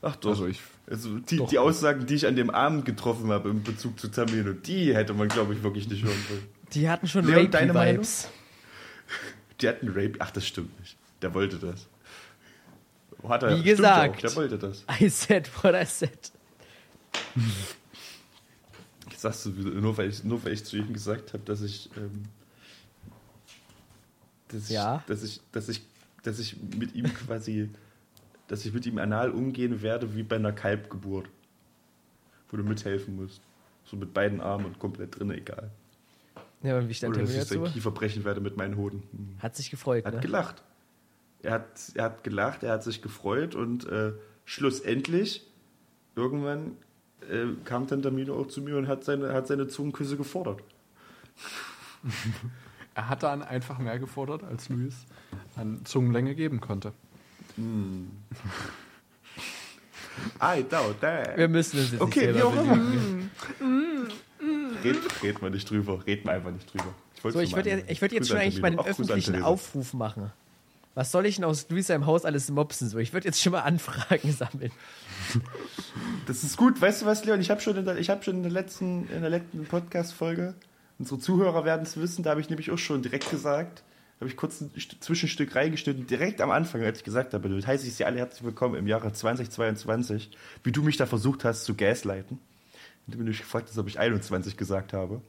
Ach 0.01 0.15
doch. 0.17 0.31
Also 0.31 0.47
ich- 0.47 0.61
also 0.89 1.17
die, 1.19 1.37
doch. 1.37 1.47
die 1.49 1.59
Aussagen, 1.59 2.05
die 2.05 2.15
ich 2.15 2.27
an 2.27 2.35
dem 2.35 2.49
Abend 2.49 2.83
getroffen 2.85 3.31
habe 3.31 3.49
in 3.49 3.63
Bezug 3.63 3.97
zu 3.99 4.09
Tamino, 4.09 4.51
die 4.51 4.93
hätte 4.93 5.13
man, 5.13 5.29
glaube 5.29 5.53
ich, 5.53 5.63
wirklich 5.63 5.87
nicht 5.87 6.03
hören 6.03 6.17
wollen. 6.29 6.43
Die 6.73 6.89
hatten 6.89 7.07
schon 7.07 7.25
Leon, 7.25 7.49
deine 7.51 7.73
Rapey-Vibes. 7.73 8.29
Die 9.61 9.67
hatten 9.69 9.87
Rape. 9.89 10.13
Ach, 10.19 10.31
das 10.31 10.45
stimmt 10.45 10.77
nicht. 10.81 10.97
Der 11.21 11.33
wollte 11.33 11.57
das. 11.57 11.87
Hat 13.27 13.43
er, 13.43 13.57
Wie 13.57 13.63
gesagt. 13.63 14.15
Auch, 14.17 14.19
der 14.21 14.35
wollte 14.35 14.57
das. 14.57 14.83
I 14.99 15.07
said 15.07 15.49
what 15.63 15.73
I 15.73 15.85
said. 15.85 16.31
Jetzt 19.09 19.21
sagst 19.21 19.45
du 19.45 19.49
nur 19.49 19.97
weil 19.97 20.09
ich, 20.09 20.23
nur 20.23 20.43
weil 20.43 20.53
ich 20.53 20.63
zu 20.63 20.77
ihm 20.77 20.93
gesagt 20.93 21.33
habe, 21.33 21.43
dass 21.43 21.61
ich, 21.61 21.89
ähm, 21.97 22.23
dass 24.47 24.65
ich, 24.65 24.69
Ja. 24.71 25.03
dass 25.07 25.23
ich, 25.23 25.41
dass 25.51 25.69
ich, 25.69 25.81
dass 26.23 26.39
ich 26.39 26.57
mit 26.77 26.95
ihm 26.95 27.05
quasi, 27.13 27.69
dass 28.47 28.65
ich 28.65 28.73
mit 28.73 28.85
ihm 28.85 28.97
anal 28.97 29.31
umgehen 29.31 29.81
werde 29.81 30.15
wie 30.15 30.23
bei 30.23 30.35
einer 30.35 30.53
Kalbgeburt, 30.53 31.27
wo 32.49 32.57
du 32.57 32.63
mithelfen 32.63 33.15
musst, 33.15 33.41
so 33.83 33.97
mit 33.97 34.13
beiden 34.13 34.41
Armen 34.41 34.65
und 34.65 34.79
komplett 34.79 35.19
drin, 35.19 35.31
egal. 35.31 35.71
Ja, 36.61 36.77
und 36.77 36.87
wie 36.87 36.93
stand 36.93 37.15
Oder 37.15 37.25
der 37.25 37.35
dass 37.35 37.43
ich 37.43 37.49
seinen 37.49 37.65
Kiefer 37.65 37.91
brechen 37.91 38.23
werde 38.23 38.39
mit 38.39 38.55
meinen 38.55 38.77
Hoden. 38.77 39.03
Hm. 39.11 39.35
Hat 39.39 39.55
sich 39.55 39.69
gefreut, 39.69 40.05
hat 40.05 40.13
ne? 40.15 40.19
gelacht. 40.21 40.63
Er 41.41 41.51
hat, 41.51 41.91
er 41.93 42.05
hat 42.05 42.23
gelacht, 42.23 42.63
er 42.63 42.71
hat 42.71 42.83
sich 42.83 43.01
gefreut 43.01 43.53
und 43.53 43.85
äh, 43.85 44.13
schlussendlich, 44.45 45.45
irgendwann 46.15 46.77
äh, 47.31 47.47
kam 47.65 47.85
dann 47.87 48.01
Tamino 48.01 48.39
auch 48.39 48.47
zu 48.47 48.61
mir 48.61 48.77
und 48.77 48.87
hat 48.87 49.03
seine, 49.03 49.33
hat 49.33 49.47
seine 49.47 49.67
Zungenküsse 49.67 50.15
gefordert. 50.17 50.61
Er 52.95 53.09
hat 53.09 53.23
dann 53.23 53.41
einfach 53.41 53.79
mehr 53.79 53.97
gefordert, 53.97 54.43
als 54.43 54.69
Luis 54.69 54.93
an 55.55 55.81
Zungenlänge 55.83 56.35
geben 56.35 56.61
konnte. 56.61 56.93
I 57.57 58.05
doubt 60.69 61.01
that. 61.01 61.35
Wir 61.37 61.47
müssen 61.47 61.79
uns 61.79 61.91
jetzt 61.91 62.01
Okay, 62.01 62.27
nicht 62.27 62.35
wie 62.35 62.39
selber 62.41 62.49
auch 62.49 62.63
immer. 62.63 62.75
belügen. 62.75 63.31
Red, 64.83 65.23
red 65.23 65.41
mal 65.41 65.49
nicht 65.49 65.67
drüber, 65.69 66.05
red 66.05 66.23
mal 66.25 66.35
einfach 66.35 66.51
nicht 66.51 66.71
drüber. 66.71 66.93
wollt's 67.23 67.35
So, 67.35 67.41
ich 67.41 67.55
würde 67.55 67.83
ich 67.87 67.99
würd 68.01 68.11
jetzt 68.11 68.27
schon 68.27 68.37
eigentlich 68.37 68.61
mal 68.61 68.69
den 68.69 68.79
öffentlichen. 68.79 69.41
Aufruf 69.41 69.93
machen. 69.93 70.31
Was 70.95 71.11
soll 71.11 71.25
ich 71.25 71.35
denn 71.35 71.45
aus 71.45 71.67
Luisa 71.69 71.95
im 71.95 72.05
Haus 72.05 72.23
alles 72.23 72.51
mopsen? 72.51 72.87
So, 72.87 72.99
ich 72.99 73.13
würde 73.13 73.27
jetzt 73.27 73.41
schon 73.41 73.51
mal 73.53 73.61
Anfragen 73.61 74.31
sammeln. 74.37 74.71
Das 76.27 76.43
ist 76.43 76.55
gut. 76.57 76.79
Weißt 76.79 77.01
du 77.01 77.05
was, 77.05 77.25
Leon? 77.25 77.41
Ich 77.41 77.49
habe 77.49 77.61
schon, 77.61 77.75
in 77.77 77.85
der, 77.85 77.97
ich 77.97 78.09
hab 78.09 78.23
schon 78.23 78.37
in 78.37 78.43
der 78.43 78.51
letzten, 78.51 79.07
in 79.09 79.21
der 79.21 79.29
letzten 79.29 79.65
Podcast-Folge, 79.65 80.53
unsere 80.99 81.19
Zuhörer 81.19 81.65
werden 81.65 81.81
es 81.83 81.97
wissen, 81.97 82.23
da 82.23 82.29
habe 82.31 82.41
ich 82.41 82.49
nämlich 82.49 82.69
auch 82.71 82.77
schon 82.77 83.01
direkt 83.01 83.29
gesagt, 83.31 83.83
habe 84.19 84.29
ich 84.29 84.37
kurz 84.37 84.61
ein 84.61 84.69
St- 84.77 84.99
Zwischenstück 85.01 85.55
reingeschnitten, 85.55 86.05
direkt 86.05 86.39
am 86.41 86.51
Anfang, 86.51 86.83
als 86.83 86.99
ich 86.99 87.03
gesagt 87.03 87.33
habe, 87.33 87.49
damit 87.49 87.65
heiße 87.65 87.87
ich 87.87 87.95
Sie 87.95 88.05
alle 88.05 88.19
herzlich 88.19 88.43
willkommen 88.43 88.75
im 88.75 88.87
Jahre 88.87 89.11
2022, 89.11 90.29
wie 90.63 90.71
du 90.71 90.83
mich 90.83 90.97
da 90.97 91.07
versucht 91.07 91.43
hast 91.43 91.65
zu 91.65 91.73
gaslighten. 91.75 92.39
Und 93.07 93.15
du 93.15 93.23
mich 93.23 93.39
gefragt 93.39 93.67
hast, 93.69 93.77
ob 93.79 93.87
ich 93.87 93.99
21 93.99 94.55
gesagt 94.55 94.93
habe. 94.93 95.21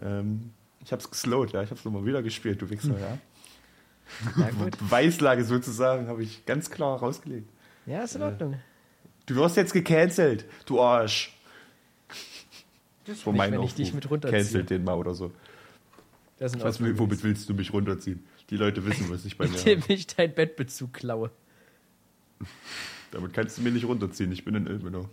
Ähm, 0.00 0.52
ich 0.84 0.92
habe 0.92 1.02
es 1.02 1.10
geslowt, 1.10 1.52
ja. 1.52 1.62
Ich 1.62 1.70
habe 1.70 1.78
es 1.78 1.84
nochmal 1.84 2.06
wieder 2.06 2.22
gespielt, 2.22 2.62
du 2.62 2.70
Wichser, 2.70 2.98
ja. 3.00 3.18
Ja, 4.36 4.50
gut. 4.50 4.78
Beweislage 4.78 5.44
sozusagen 5.44 6.08
habe 6.08 6.22
ich 6.22 6.44
ganz 6.46 6.70
klar 6.70 6.98
rausgelegt. 6.98 7.48
Ja, 7.86 8.02
ist 8.02 8.16
in 8.16 8.22
Ordnung. 8.22 8.60
Du 9.26 9.34
wirst 9.36 9.56
jetzt 9.56 9.72
gecancelt, 9.72 10.44
du 10.66 10.80
Arsch. 10.80 11.36
Das 13.06 13.20
Von 13.20 13.34
Nicht, 13.34 13.38
meinem 13.38 13.52
wenn 13.60 13.62
ich 13.66 13.74
dich 13.74 13.92
mit 13.92 14.08
runterziehe. 14.10 14.38
Cancelt 14.40 14.70
den 14.70 14.84
mal 14.84 14.94
oder 14.94 15.14
so. 15.14 15.30
Das 16.38 16.52
ist 16.52 16.56
in 16.58 16.64
Was, 16.64 16.80
Ordnung. 16.80 16.98
womit 16.98 17.22
willst 17.22 17.48
du 17.48 17.54
mich 17.54 17.72
runterziehen? 17.72 18.24
Die 18.50 18.56
Leute 18.56 18.84
wissen, 18.86 19.10
was 19.10 19.24
ich 19.24 19.36
bei 19.36 19.46
mir 19.48 19.58
Indem 19.58 19.82
habe. 19.82 19.92
ich 19.92 20.06
dein 20.06 20.34
Bettbezug 20.34 20.92
klaue. 20.94 21.30
Damit 23.10 23.32
kannst 23.32 23.58
du 23.58 23.62
mir 23.62 23.70
nicht 23.70 23.84
runterziehen. 23.84 24.32
Ich 24.32 24.44
bin 24.44 24.54
in 24.54 24.66
Ilmenau. 24.66 25.08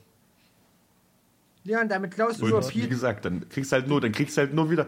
Ja, 1.63 1.81
und 1.81 1.89
damit 1.91 2.15
klaust 2.15 2.41
du 2.41 2.47
nur 2.47 2.57
Und 2.57 2.69
wie 2.75 2.79
Piet. 2.81 2.89
gesagt, 2.89 3.25
dann 3.25 3.47
kriegst 3.47 3.71
halt 3.71 3.87
nur, 3.87 4.01
dann 4.01 4.11
kriegst 4.11 4.35
halt 4.37 4.53
nur 4.53 4.71
wieder. 4.71 4.87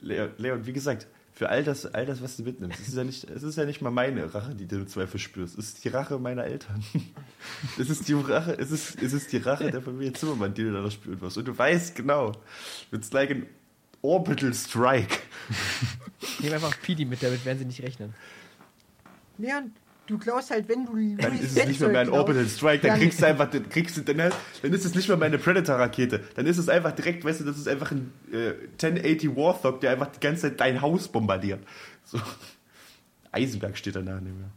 Leon, 0.00 0.30
Leon, 0.38 0.64
wie 0.66 0.72
gesagt, 0.72 1.08
für 1.40 1.48
all 1.48 1.64
das, 1.64 1.86
all 1.86 2.04
das, 2.04 2.20
was 2.20 2.36
du 2.36 2.42
mitnimmst, 2.42 2.78
es 2.80 2.88
ist 2.88 2.96
ja 2.98 3.02
nicht, 3.02 3.24
es 3.24 3.42
ist 3.42 3.56
ja 3.56 3.64
nicht 3.64 3.80
mal 3.80 3.88
meine 3.88 4.34
Rache, 4.34 4.54
die 4.54 4.66
du 4.66 4.76
im 4.76 4.86
Zweifel 4.88 5.18
spürst. 5.18 5.56
Es 5.56 5.68
ist 5.68 5.84
die 5.86 5.88
Rache 5.88 6.18
meiner 6.18 6.44
Eltern. 6.44 6.84
Es 7.78 7.88
ist 7.88 8.06
die 8.08 8.12
Rache, 8.12 8.58
es 8.58 8.70
ist, 8.70 9.02
es 9.02 9.14
ist 9.14 9.32
die 9.32 9.38
Rache 9.38 9.70
der 9.70 9.80
Familie 9.80 10.12
Zimmermann, 10.12 10.52
die 10.52 10.64
du 10.64 10.72
da 10.74 10.82
noch 10.82 10.90
spüren 10.90 11.18
wirst. 11.22 11.38
Und 11.38 11.48
du 11.48 11.56
weißt 11.56 11.96
genau, 11.96 12.32
it's 12.92 13.10
like 13.14 13.30
an 13.30 13.46
orbital 14.02 14.52
strike. 14.52 15.16
Ich 16.20 16.40
nehme 16.40 16.56
einfach 16.56 16.78
Pidi 16.82 17.06
mit, 17.06 17.22
damit 17.22 17.42
werden 17.46 17.58
sie 17.60 17.64
nicht 17.64 17.82
rechnen. 17.82 18.12
Leon, 19.38 19.72
du 20.06 20.18
klaust 20.18 20.50
halt, 20.50 20.68
wenn 20.68 20.84
du 20.86 20.92
Dann 21.16 21.30
Louis 21.32 21.42
ist 21.42 21.56
es 21.56 21.66
nicht 21.66 21.80
mehr 21.80 21.88
mein 21.90 22.06
Bettzeug 22.06 22.14
Orbital 22.18 22.42
klaust, 22.42 22.56
Strike, 22.58 22.82
dann 22.82 22.90
dann- 22.92 23.00
kriegst 23.00 23.22
du 23.22 23.26
einfach, 23.26 23.50
dann 23.50 23.68
kriegst 23.68 23.96
du, 23.96 24.00
dann, 24.02 24.16
dann 24.62 24.72
ist 24.72 24.84
es 24.84 24.94
nicht 24.94 25.08
mehr 25.08 25.16
meine 25.16 25.38
Predator-Rakete. 25.38 26.24
Dann 26.34 26.46
ist 26.46 26.58
es 26.58 26.68
einfach 26.68 26.92
direkt, 26.92 27.24
weißt 27.24 27.40
du, 27.40 27.44
das 27.44 27.56
ist 27.58 27.68
einfach 27.68 27.90
ein 27.92 28.12
äh, 28.32 28.52
1080 28.82 29.36
Warthog, 29.36 29.80
der 29.80 29.92
einfach 29.92 30.08
die 30.08 30.20
ganze 30.20 30.42
Zeit 30.42 30.60
dein 30.60 30.80
Haus 30.82 31.08
bombardiert. 31.08 31.60
So. 32.04 32.20
Eisenberg 33.32 33.76
steht 33.78 33.94
danach 33.96 34.20
nicht 34.20 34.36
mehr. 34.36 34.50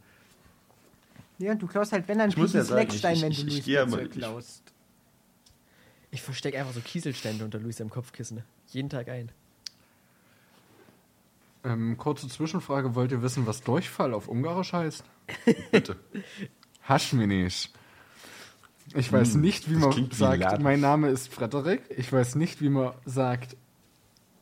Leon, 1.39 1.60
du 1.60 1.67
klaust 1.67 1.91
halt, 1.91 2.08
wenn 2.08 2.19
dann 2.19 2.32
muss 2.38 2.53
ja 2.53 2.63
sagen, 2.63 2.82
Leckstein, 2.82 3.15
ich- 3.17 3.21
wenn 3.21 3.32
du 3.32 3.38
ich 3.38 3.43
Louis 3.43 3.65
ja 3.67 3.86
Bettzeug 3.86 4.06
ich- 4.06 4.12
klaust. 4.12 4.63
Ich 6.12 6.21
verstecke 6.21 6.60
einfach 6.60 6.73
so 6.73 6.79
Kieselsteine 6.79 7.43
unter 7.43 7.58
Luisa 7.60 7.84
im 7.84 7.89
Kopfkissen. 7.89 8.43
Jeden 8.67 8.89
Tag 8.89 9.10
ein. 9.10 9.32
Ähm, 11.65 11.97
kurze 11.97 12.28
Zwischenfrage, 12.28 12.93
wollt 12.95 13.12
ihr 13.12 13.21
wissen, 13.21 13.47
was 13.47 13.62
Durchfall 13.62 14.13
auf 14.13 14.28
Ungarisch 14.28 14.73
heißt? 14.73 15.04
Bitte. 15.71 15.95
Haschminisch. 16.88 17.69
Ich 18.95 19.12
weiß 19.12 19.36
Hm, 19.36 19.41
nicht, 19.41 19.69
wie 19.69 19.76
man 19.76 19.95
wie 19.95 20.13
sagt, 20.13 20.41
Laden. 20.41 20.63
mein 20.63 20.82
Name 20.82 21.10
ist 21.10 21.34
Frederik. 21.34 21.82
Ich 21.95 22.12
weiß 22.12 22.36
nicht, 22.36 22.62
wie 22.62 22.69
man 22.69 22.91
sagt, 23.06 23.56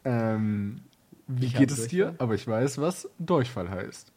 ähm, 0.04 0.82
wie 1.28 1.46
Ich 1.46 1.56
geht 1.56 1.70
es 1.72 1.88
dir? 1.88 2.06
Durchfall. 2.06 2.24
Aber 2.26 2.36
ich 2.36 2.48
weiß, 2.48 2.80
was 2.80 3.08
Durchfall 3.20 3.70
heißt. 3.70 4.12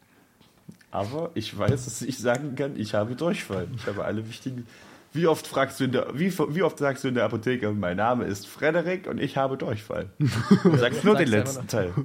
Aber 0.89 1.29
ich 1.35 1.55
weiß, 1.57 1.85
dass 1.85 2.01
ich 2.01 2.17
sagen 2.17 2.55
kann, 2.55 2.75
ich 2.77 2.95
habe 2.95 3.15
Durchfall. 3.15 3.67
Ich 3.75 3.85
habe 3.85 4.03
alle 4.03 4.27
wichtigen. 4.27 4.65
Wie 5.13 5.27
oft 5.27 5.45
fragst 5.47 5.79
du 5.79 5.85
in 5.85 5.91
der, 5.93 6.07
wie, 6.17 6.33
wie 6.37 6.63
oft 6.63 6.77
sagst 6.79 7.03
du 7.03 7.07
in 7.07 7.13
der 7.15 7.23
Apotheke, 7.25 7.71
mein 7.71 7.95
Name 7.97 8.25
ist 8.25 8.47
Frederik 8.47 9.07
und 9.07 9.19
ich 9.21 9.37
habe 9.37 9.57
Durchfall? 9.57 10.09
Du 10.63 10.75
sagst 10.75 11.03
nur 11.05 11.15
den 11.15 11.27
letzten. 11.29 11.67
Teil. 11.67 11.93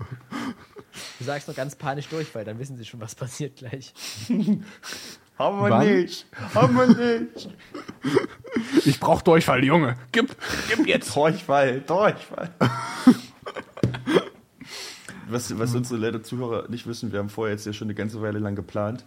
Du 1.18 1.24
sagst 1.24 1.48
noch 1.48 1.54
ganz 1.54 1.76
panisch 1.76 2.08
durch, 2.08 2.34
weil 2.34 2.44
dann 2.44 2.58
wissen 2.58 2.76
sie 2.76 2.84
schon, 2.84 3.00
was 3.00 3.14
passiert 3.14 3.56
gleich. 3.56 3.92
Haben 5.38 5.58
wir 5.62 5.70
Wann? 5.70 5.86
nicht. 5.86 6.26
Haben 6.54 6.74
wir 6.76 7.20
nicht. 7.20 7.48
Ich 8.84 9.00
brauch 9.00 9.22
Durchfall, 9.22 9.64
Junge. 9.64 9.96
Gib. 10.12 10.36
Gib 10.68 10.86
jetzt 10.86 11.14
Durchfall, 11.16 11.80
Durchfall. 11.80 12.50
Was, 15.28 15.56
was 15.58 15.74
unsere 15.74 15.98
leider 16.00 16.22
Zuhörer 16.22 16.68
nicht 16.68 16.86
wissen, 16.86 17.12
wir 17.12 17.20
haben 17.20 17.28
vorher 17.28 17.54
jetzt 17.54 17.64
ja 17.64 17.72
schon 17.72 17.86
eine 17.86 17.94
ganze 17.94 18.20
Weile 18.20 18.40
lang 18.40 18.56
geplant, 18.56 19.04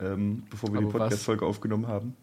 ähm, 0.00 0.42
bevor 0.50 0.72
wir 0.72 0.80
die 0.80 0.86
Aber 0.86 0.94
was? 0.94 1.00
Podcast-Folge 1.02 1.46
aufgenommen 1.46 1.86
haben. 1.86 2.16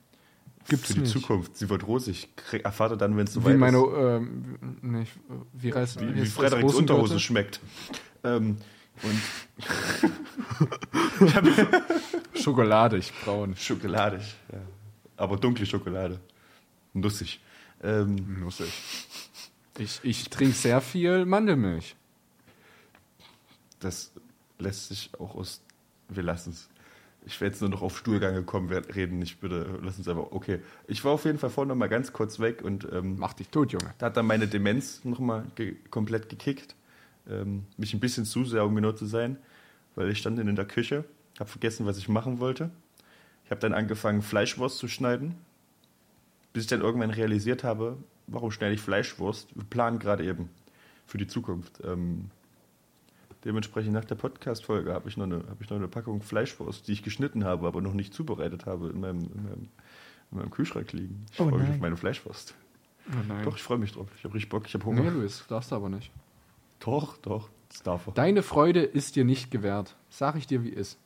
Gibt's 0.68 0.88
Für 0.88 0.94
die 0.96 1.00
nicht. 1.02 1.14
Zukunft. 1.14 1.56
Sie 1.56 1.70
wird 1.70 1.88
rosig. 1.88 2.28
Erfahrt 2.64 2.92
ihr 2.92 2.98
dann, 2.98 3.16
wenn 3.16 3.26
es 3.26 3.32
Wie 3.38 3.40
soweit 3.40 3.58
meine, 3.58 3.78
ist. 3.78 3.94
ähm, 3.98 4.58
nicht, 4.82 5.14
wie 5.54 5.74
heißt 5.74 6.02
Wie, 6.02 6.14
wie 6.14 6.26
Frederiks? 6.26 6.74
Unterhose 6.74 7.22
schmeckt. 7.22 7.62
Ähm, 8.26 8.58
und 9.04 9.22
Schokoladig, 12.36 13.12
braun. 13.24 13.56
schokoladig. 13.56 14.22
Ja. 14.52 14.60
Aber 15.18 15.38
dunkle 15.38 15.66
Schokolade. 15.66 16.20
Nussig. 16.94 17.40
Ähm, 17.84 18.40
Nussig. 18.40 18.72
Ich, 19.78 20.00
ich 20.04 20.30
trinke 20.30 20.56
sehr 20.56 20.82
viel 20.82 21.26
Mandelmilch. 21.26 21.96
das 23.80 24.12
lässt 24.60 24.90
sich 24.90 25.12
auch 25.20 25.36
aus. 25.36 25.62
Wir 26.10 26.24
lassen 26.24 26.52
es. 26.52 26.70
Ich 27.26 27.42
werde 27.42 27.54
jetzt 27.54 27.62
nur 27.62 27.70
noch 27.70 27.82
auf 27.82 27.98
Stuhlgang 27.98 28.34
gekommen 28.34 28.70
wir 28.70 28.96
reden. 28.96 29.22
Ich 29.22 29.40
bitte, 29.40 29.80
lass 29.84 29.98
uns 29.98 30.08
einfach. 30.08 30.32
Okay. 30.32 30.62
Ich 30.88 31.04
war 31.04 31.12
auf 31.12 31.26
jeden 31.26 31.38
Fall 31.38 31.50
vorhin 31.50 31.68
noch 31.70 31.76
mal 31.76 31.90
ganz 31.90 32.14
kurz 32.14 32.40
weg 32.40 32.62
und 32.64 32.88
ähm, 32.92 33.18
Mach 33.20 33.34
dich 33.34 33.50
tot, 33.50 33.72
Junge. 33.74 33.94
da 33.98 34.08
hat 34.08 34.18
dann 34.18 34.26
meine 34.26 34.48
Demenz 34.48 35.04
nochmal 35.04 35.46
ge 35.56 35.76
komplett 35.92 36.30
gekickt. 36.30 36.76
Ähm, 37.30 37.66
mich 37.78 37.94
ein 37.94 38.00
bisschen 38.00 38.26
zu 38.26 38.46
sehr, 38.46 38.66
um 38.66 38.76
genau 38.76 38.92
zu 38.94 39.06
sein, 39.06 39.38
weil 39.96 40.10
ich 40.10 40.20
stand 40.20 40.40
in 40.40 40.56
der 40.56 40.66
Küche, 40.66 41.04
habe 41.40 41.50
vergessen, 41.50 41.86
was 41.86 41.98
ich 41.98 42.08
machen 42.10 42.40
wollte. 42.40 42.70
Ich 43.46 43.52
habe 43.52 43.60
dann 43.62 43.74
angefangen, 43.74 44.22
Fleischwurst 44.22 44.78
zu 44.78 44.88
schneiden, 44.88 45.36
bis 46.54 46.64
ich 46.64 46.70
dann 46.70 46.82
irgendwann 46.82 47.12
realisiert 47.12 47.64
habe, 47.64 47.98
warum 48.28 48.52
schneide 48.52 48.74
ich 48.76 48.82
Fleischwurst? 48.82 49.56
Wir 49.56 49.64
planen 49.64 50.00
gerade 50.00 50.26
eben 50.26 50.50
für 51.06 51.18
die 51.18 51.28
Zukunft. 51.28 51.82
Ähm, 51.84 52.30
dementsprechend 53.46 53.94
nach 53.94 54.06
der 54.06 54.16
Podcast-Folge 54.16 54.94
habe 54.94 55.08
ich, 55.10 55.18
noch 55.18 55.26
eine- 55.26 55.44
habe 55.48 55.58
ich 55.62 55.70
noch 55.70 55.78
eine 55.78 55.88
Packung 55.88 56.22
Fleischwurst, 56.22 56.88
die 56.88 56.94
ich 56.94 57.04
geschnitten 57.04 57.44
habe, 57.46 57.68
aber 57.68 57.82
noch 57.82 57.94
nicht 57.94 58.14
zubereitet 58.14 58.66
habe, 58.66 58.90
in 58.90 59.00
meinem, 59.00 59.20
in 59.20 59.44
meinem, 59.44 59.68
in 60.32 60.38
meinem 60.40 60.52
Kühlschrank 60.52 60.92
liegen. 60.94 61.26
Ich 61.32 61.40
Oh 61.40 61.48
freue 61.50 61.60
mich 61.62 61.70
auf 61.70 61.80
meine 61.80 61.98
Fleischwurst. 61.98 62.54
Oh. 63.10 63.44
Doch, 63.46 63.56
ich 63.56 63.64
freue 63.64 63.78
mich 63.78 63.94
drauf. 63.94 64.08
Ich 64.18 64.24
habe 64.26 64.34
richtig 64.34 64.50
Bock, 64.50 64.64
ich 64.68 64.74
habe 64.74 64.84
Hunger. 64.86 65.04
Nee, 65.04 65.10
Luis, 65.10 65.46
darfst 65.48 65.72
du 65.72 65.76
aber 65.76 65.88
nicht. 65.90 66.12
Doch, 66.80 67.18
doch, 67.18 67.50
das 67.70 67.84
darf 67.84 68.08
er. 68.08 68.14
Deine 68.14 68.44
Freude 68.44 68.82
ist 68.84 69.16
dir 69.16 69.26
nicht 69.26 69.52
gewährt. 69.52 69.96
Sag 70.10 70.36
ich 70.36 70.48
dir, 70.48 70.64
wie 70.64 70.70
ist. 70.70 70.98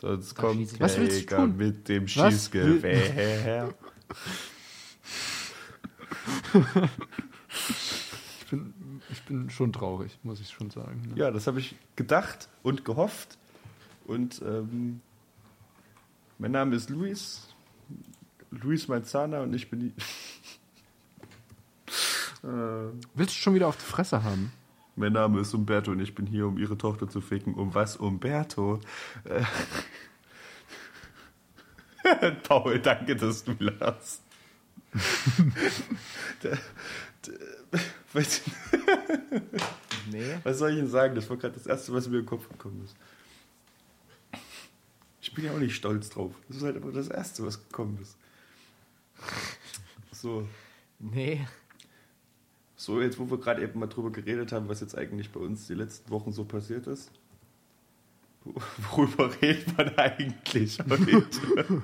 Sonst 0.00 0.36
Da 0.36 0.42
kommt 0.42 0.80
Was 0.80 0.98
willst 0.98 1.30
du 1.30 1.36
tun? 1.36 1.56
mit 1.56 1.88
dem 1.88 2.06
Schießgewehr. 2.06 3.74
Ich 8.40 8.50
bin, 8.50 9.02
ich 9.10 9.22
bin 9.24 9.50
schon 9.50 9.72
traurig, 9.72 10.16
muss 10.22 10.40
ich 10.40 10.50
schon 10.50 10.70
sagen. 10.70 11.02
ne? 11.08 11.16
Ja, 11.18 11.30
das 11.32 11.48
habe 11.48 11.58
ich 11.58 11.74
gedacht 11.96 12.48
und 12.62 12.84
gehofft. 12.84 13.38
Und 14.06 14.40
ähm, 14.42 15.00
mein 16.38 16.52
Name 16.52 16.76
ist 16.76 16.88
Luis. 16.90 17.48
Luis 18.52 18.86
Manzana 18.86 19.40
und 19.40 19.52
ich 19.54 19.68
bin 19.68 19.80
die. 19.80 19.92
äh, 22.46 22.92
Willst 23.14 23.34
du 23.34 23.38
schon 23.38 23.54
wieder 23.54 23.68
auf 23.68 23.76
die 23.76 23.84
Fresse 23.84 24.22
haben? 24.22 24.52
mein 24.98 25.12
Name 25.12 25.40
ist 25.40 25.52
Umberto 25.52 25.90
und 25.90 26.00
ich 26.00 26.14
bin 26.14 26.24
hier, 26.26 26.46
um 26.46 26.56
ihre 26.56 26.78
Tochter 26.78 27.06
zu 27.08 27.20
ficken. 27.20 27.52
Um 27.54 27.74
was, 27.74 27.96
Umberto? 27.96 28.80
Äh, 29.24 29.42
Paul, 32.44 32.78
danke, 32.80 33.14
dass 33.16 33.44
du 33.44 33.52
lachst. 33.58 34.22
Ich- 38.14 38.42
Nee. 40.10 40.38
Was 40.44 40.58
soll 40.58 40.70
ich 40.70 40.78
Ihnen 40.78 40.88
sagen? 40.88 41.14
Das 41.16 41.28
war 41.28 41.36
gerade 41.36 41.54
das 41.54 41.66
Erste, 41.66 41.92
was 41.92 42.06
mir 42.08 42.18
in 42.18 42.22
den 42.22 42.28
Kopf 42.28 42.48
gekommen 42.48 42.80
ist. 42.84 42.94
Ich 45.20 45.34
bin 45.34 45.44
ja 45.44 45.52
auch 45.52 45.58
nicht 45.58 45.74
stolz 45.74 46.08
drauf. 46.10 46.32
Das 46.48 46.58
ist 46.58 46.62
halt 46.62 46.76
aber 46.76 46.92
das 46.92 47.08
Erste, 47.08 47.44
was 47.44 47.58
gekommen 47.68 47.98
ist. 48.00 48.16
So, 50.12 50.46
Nee. 51.00 51.44
So 52.76 53.00
jetzt, 53.00 53.18
wo 53.18 53.30
wir 53.30 53.38
gerade 53.38 53.62
eben 53.62 53.78
mal 53.80 53.86
drüber 53.86 54.10
geredet 54.10 54.52
haben, 54.52 54.68
was 54.68 54.80
jetzt 54.80 54.96
eigentlich 54.96 55.30
bei 55.30 55.40
uns 55.40 55.66
die 55.66 55.74
letzten 55.74 56.10
Wochen 56.10 56.32
so 56.32 56.44
passiert 56.44 56.86
ist. 56.86 57.10
Wo- 58.44 58.54
Worüber 58.96 59.30
redet 59.42 59.76
man 59.76 59.96
eigentlich 59.96 60.78
heute? 60.88 61.82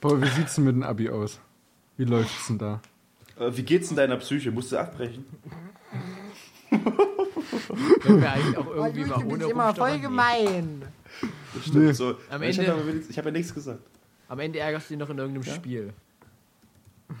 Paul, 0.00 0.22
wie 0.22 0.28
sieht's 0.28 0.54
denn 0.54 0.64
mit 0.64 0.74
dem 0.76 0.82
Abi 0.82 1.08
aus? 1.10 1.40
Wie 1.96 2.04
läuft's 2.04 2.46
denn 2.46 2.58
da? 2.58 2.80
äh, 3.38 3.50
wie 3.56 3.62
geht's 3.62 3.90
in 3.90 3.96
deiner 3.96 4.16
Psyche? 4.16 4.50
Musst 4.52 4.70
du 4.72 4.78
abbrechen? 4.78 5.24
Wenn 6.70 8.20
wir 8.20 8.32
eigentlich 8.32 8.56
auch 8.56 8.66
irgendwie 8.74 9.04
mal 9.04 9.24
ohne 9.24 9.44
immer 9.44 9.74
voll 9.74 9.98
gemein. 9.98 10.82
Das 11.54 11.66
stimmt. 11.66 11.96
So, 11.96 12.14
Am 12.30 12.42
ich 12.42 12.58
Ende- 12.58 12.70
habe 12.72 12.86
wenigstens- 12.86 13.10
ich 13.10 13.18
hab 13.18 13.24
ja 13.24 13.30
nichts 13.32 13.52
gesagt. 13.54 13.80
Am 14.28 14.38
Ende 14.38 14.58
ärgerst 14.58 14.90
du 14.90 14.94
dich 14.94 15.00
noch 15.00 15.10
in 15.10 15.18
irgendeinem 15.18 15.54
Spiel. 15.54 15.92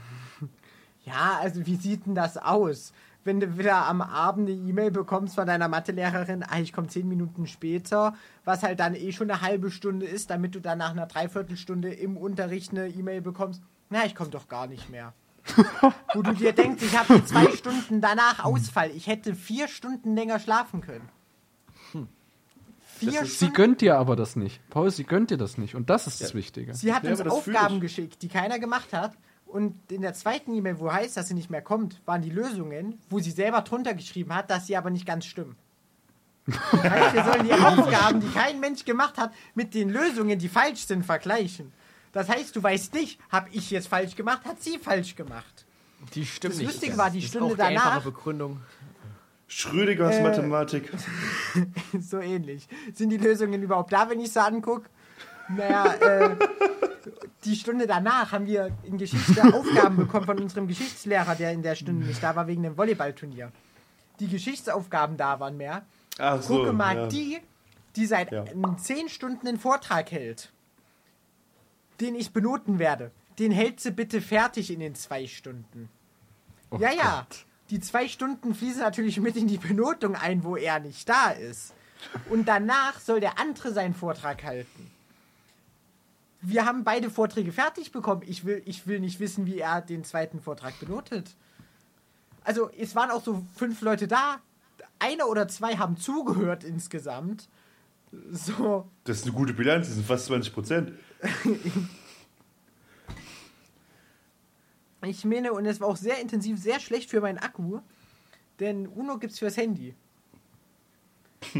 Ja, 1.04 1.38
also 1.40 1.64
wie 1.64 1.76
sieht 1.76 2.04
denn 2.04 2.14
das 2.14 2.36
aus? 2.36 2.92
Wenn 3.24 3.40
du 3.40 3.56
wieder 3.56 3.86
am 3.86 4.02
Abend 4.02 4.46
eine 4.46 4.58
E-Mail 4.58 4.90
bekommst 4.90 5.36
von 5.36 5.46
deiner 5.46 5.66
Mathelehrerin, 5.66 6.42
ah, 6.42 6.60
ich 6.60 6.74
komme 6.74 6.88
zehn 6.88 7.08
Minuten 7.08 7.46
später, 7.46 8.14
was 8.44 8.62
halt 8.62 8.78
dann 8.78 8.94
eh 8.94 9.10
schon 9.12 9.30
eine 9.30 9.40
halbe 9.40 9.70
Stunde 9.70 10.04
ist, 10.04 10.28
damit 10.28 10.54
du 10.54 10.60
dann 10.60 10.76
nach 10.76 10.90
einer 10.90 11.06
Dreiviertelstunde 11.06 11.94
im 11.94 12.18
Unterricht 12.18 12.72
eine 12.72 12.88
E-Mail 12.88 13.22
bekommst, 13.22 13.62
na, 13.88 14.04
ich 14.04 14.14
komme 14.14 14.28
doch 14.28 14.48
gar 14.48 14.66
nicht 14.66 14.90
mehr. 14.90 15.14
Wo 16.14 16.20
du 16.20 16.34
dir 16.34 16.52
denkst, 16.52 16.82
ich 16.82 16.98
habe 16.98 17.24
zwei 17.24 17.50
Stunden 17.52 18.02
danach 18.02 18.44
Ausfall, 18.44 18.90
ich 18.90 19.06
hätte 19.06 19.34
vier 19.34 19.68
Stunden 19.68 20.14
länger 20.14 20.38
schlafen 20.40 20.82
können. 20.82 21.08
Vier 22.98 23.20
Das 23.20 23.28
ist- 23.28 23.38
Sie 23.38 23.50
gönnt 23.50 23.80
dir 23.80 23.96
aber 23.98 24.16
das 24.16 24.36
nicht. 24.36 24.60
Paul, 24.70 24.90
sie 24.90 25.04
gönnt 25.04 25.30
dir 25.30 25.36
das 25.38 25.58
nicht. 25.58 25.74
Und 25.74 25.88
das 25.90 26.06
ist 26.06 26.20
das 26.20 26.34
Wichtige. 26.34 26.74
Sie 26.74 26.92
hat 26.92 27.04
Ja, 27.04 27.10
uns 27.10 27.18
das 27.22 27.28
Aufgaben 27.32 27.80
geschickt, 27.80 28.22
die 28.22 28.28
keiner 28.28 28.58
gemacht 28.58 28.92
hat. 28.92 29.12
Und 29.46 29.74
in 29.90 30.02
der 30.02 30.12
zweiten 30.12 30.54
E-Mail, 30.54 30.78
wo 30.78 30.92
heißt, 30.92 31.16
dass 31.16 31.28
sie 31.28 31.34
nicht 31.34 31.48
mehr 31.50 31.62
kommt, 31.62 32.00
waren 32.04 32.20
die 32.20 32.28
Lösungen, 32.30 32.98
wo 33.08 33.18
sie 33.18 33.30
selber 33.30 33.62
drunter 33.62 33.94
geschrieben 33.94 34.34
hat, 34.34 34.50
dass 34.50 34.66
sie 34.66 34.76
aber 34.76 34.90
nicht 34.90 35.06
ganz 35.06 35.24
stimmen. 35.24 35.56
heißt, 36.48 37.14
wir 37.14 37.24
sollen 37.24 37.44
die 37.44 37.52
Aufgaben, 37.52 38.20
die 38.20 38.28
kein 38.28 38.60
Mensch 38.60 38.84
gemacht 38.84 39.16
hat, 39.18 39.32
mit 39.54 39.74
den 39.74 39.90
Lösungen, 39.90 40.38
die 40.38 40.48
falsch 40.48 40.86
sind, 40.86 41.04
vergleichen. 41.04 41.72
Das 42.12 42.28
heißt, 42.28 42.56
du 42.56 42.62
weißt 42.62 42.94
nicht, 42.94 43.20
habe 43.30 43.48
ich 43.52 43.70
jetzt 43.70 43.88
falsch 43.88 44.14
gemacht, 44.16 44.44
hat 44.44 44.62
sie 44.62 44.78
falsch 44.78 45.14
gemacht. 45.14 45.66
Die 46.14 46.24
stimmt 46.24 46.54
Das 46.54 46.58
nicht. 46.60 46.70
Lustige 46.72 46.96
war, 46.96 47.10
die 47.10 47.18
ist 47.18 47.28
Stunde 47.28 47.52
auch 47.52 47.56
die 47.56 47.62
einfache 47.62 47.88
danach- 47.88 48.04
Begründung. 48.04 48.60
Schrödingers 49.48 50.16
Äh. 50.16 50.22
Mathematik. 50.22 50.92
so 52.00 52.18
ähnlich. 52.18 52.68
Sind 52.94 53.10
die 53.10 53.16
Lösungen 53.16 53.62
überhaupt 53.62 53.92
da, 53.92 54.08
wenn 54.10 54.20
ich 54.20 54.32
sie 54.32 54.40
angucke? 54.42 54.88
Naja, 55.48 55.94
äh, 55.94 56.36
die 57.44 57.56
Stunde 57.56 57.86
danach 57.86 58.32
haben 58.32 58.46
wir 58.46 58.70
in 58.84 58.98
Geschichte 58.98 59.42
Aufgaben 59.54 59.96
bekommen 59.96 60.26
von 60.26 60.38
unserem 60.38 60.68
Geschichtslehrer, 60.68 61.34
der 61.34 61.52
in 61.52 61.62
der 61.62 61.74
Stunde 61.74 62.06
nicht 62.06 62.22
da 62.22 62.36
war, 62.36 62.46
wegen 62.46 62.62
dem 62.62 62.76
Volleyballturnier. 62.76 63.50
Die 64.20 64.28
Geschichtsaufgaben 64.28 65.16
da 65.16 65.40
waren 65.40 65.56
mehr. 65.56 65.86
Ach 66.18 66.42
so. 66.42 66.58
Gucke 66.58 66.72
mal, 66.74 66.96
ja. 66.96 67.06
die, 67.06 67.38
die 67.96 68.04
seit 68.04 68.30
Ja. 68.32 68.44
zehn 68.76 69.08
Stunden 69.08 69.48
einen 69.48 69.58
Vortrag 69.58 70.10
hält, 70.10 70.52
den 72.00 72.14
ich 72.14 72.32
benoten 72.32 72.78
werde, 72.78 73.10
den 73.38 73.50
hält 73.52 73.80
sie 73.80 73.92
bitte 73.92 74.20
fertig 74.20 74.70
in 74.70 74.80
den 74.80 74.94
zwei 74.94 75.26
Stunden. 75.26 75.88
Oh 76.70 76.76
ja, 76.78 76.90
ja. 76.92 77.26
Die 77.70 77.80
zwei 77.80 78.08
Stunden 78.08 78.54
fließen 78.54 78.80
natürlich 78.80 79.20
mit 79.20 79.36
in 79.36 79.46
die 79.46 79.58
Benotung 79.58 80.14
ein, 80.14 80.42
wo 80.42 80.56
er 80.56 80.80
nicht 80.80 81.08
da 81.08 81.30
ist. 81.30 81.74
Und 82.30 82.48
danach 82.48 83.00
soll 83.00 83.20
der 83.20 83.38
andere 83.38 83.72
seinen 83.72 83.94
Vortrag 83.94 84.42
halten. 84.44 84.90
Wir 86.40 86.64
haben 86.64 86.84
beide 86.84 87.10
Vorträge 87.10 87.52
fertig 87.52 87.90
bekommen. 87.90 88.22
Ich 88.24 88.44
will, 88.44 88.62
ich 88.64 88.86
will 88.86 89.00
nicht 89.00 89.18
wissen, 89.20 89.44
wie 89.46 89.58
er 89.58 89.82
den 89.82 90.04
zweiten 90.04 90.40
Vortrag 90.40 90.78
benotet. 90.78 91.34
Also, 92.44 92.70
es 92.78 92.94
waren 92.94 93.10
auch 93.10 93.22
so 93.22 93.44
fünf 93.56 93.80
Leute 93.82 94.06
da. 94.06 94.36
Einer 95.00 95.28
oder 95.28 95.48
zwei 95.48 95.76
haben 95.76 95.96
zugehört 95.96 96.64
insgesamt. 96.64 97.48
So, 98.30 98.88
Das 99.04 99.18
ist 99.18 99.24
eine 99.24 99.34
gute 99.34 99.52
Bilanz, 99.52 99.88
das 99.88 99.96
sind 99.96 100.06
fast 100.06 100.26
20 100.26 100.54
Prozent. 100.54 100.92
ich 105.02 105.24
meine, 105.24 105.52
und 105.52 105.64
es 105.66 105.80
war 105.80 105.88
auch 105.88 105.96
sehr 105.96 106.20
intensiv, 106.20 106.58
sehr 106.58 106.80
schlecht 106.80 107.10
für 107.10 107.20
meinen 107.20 107.38
Akku. 107.38 107.80
Denn 108.60 108.86
Uno 108.88 109.18
gibt's 109.18 109.38
fürs 109.38 109.56
Handy. 109.56 109.94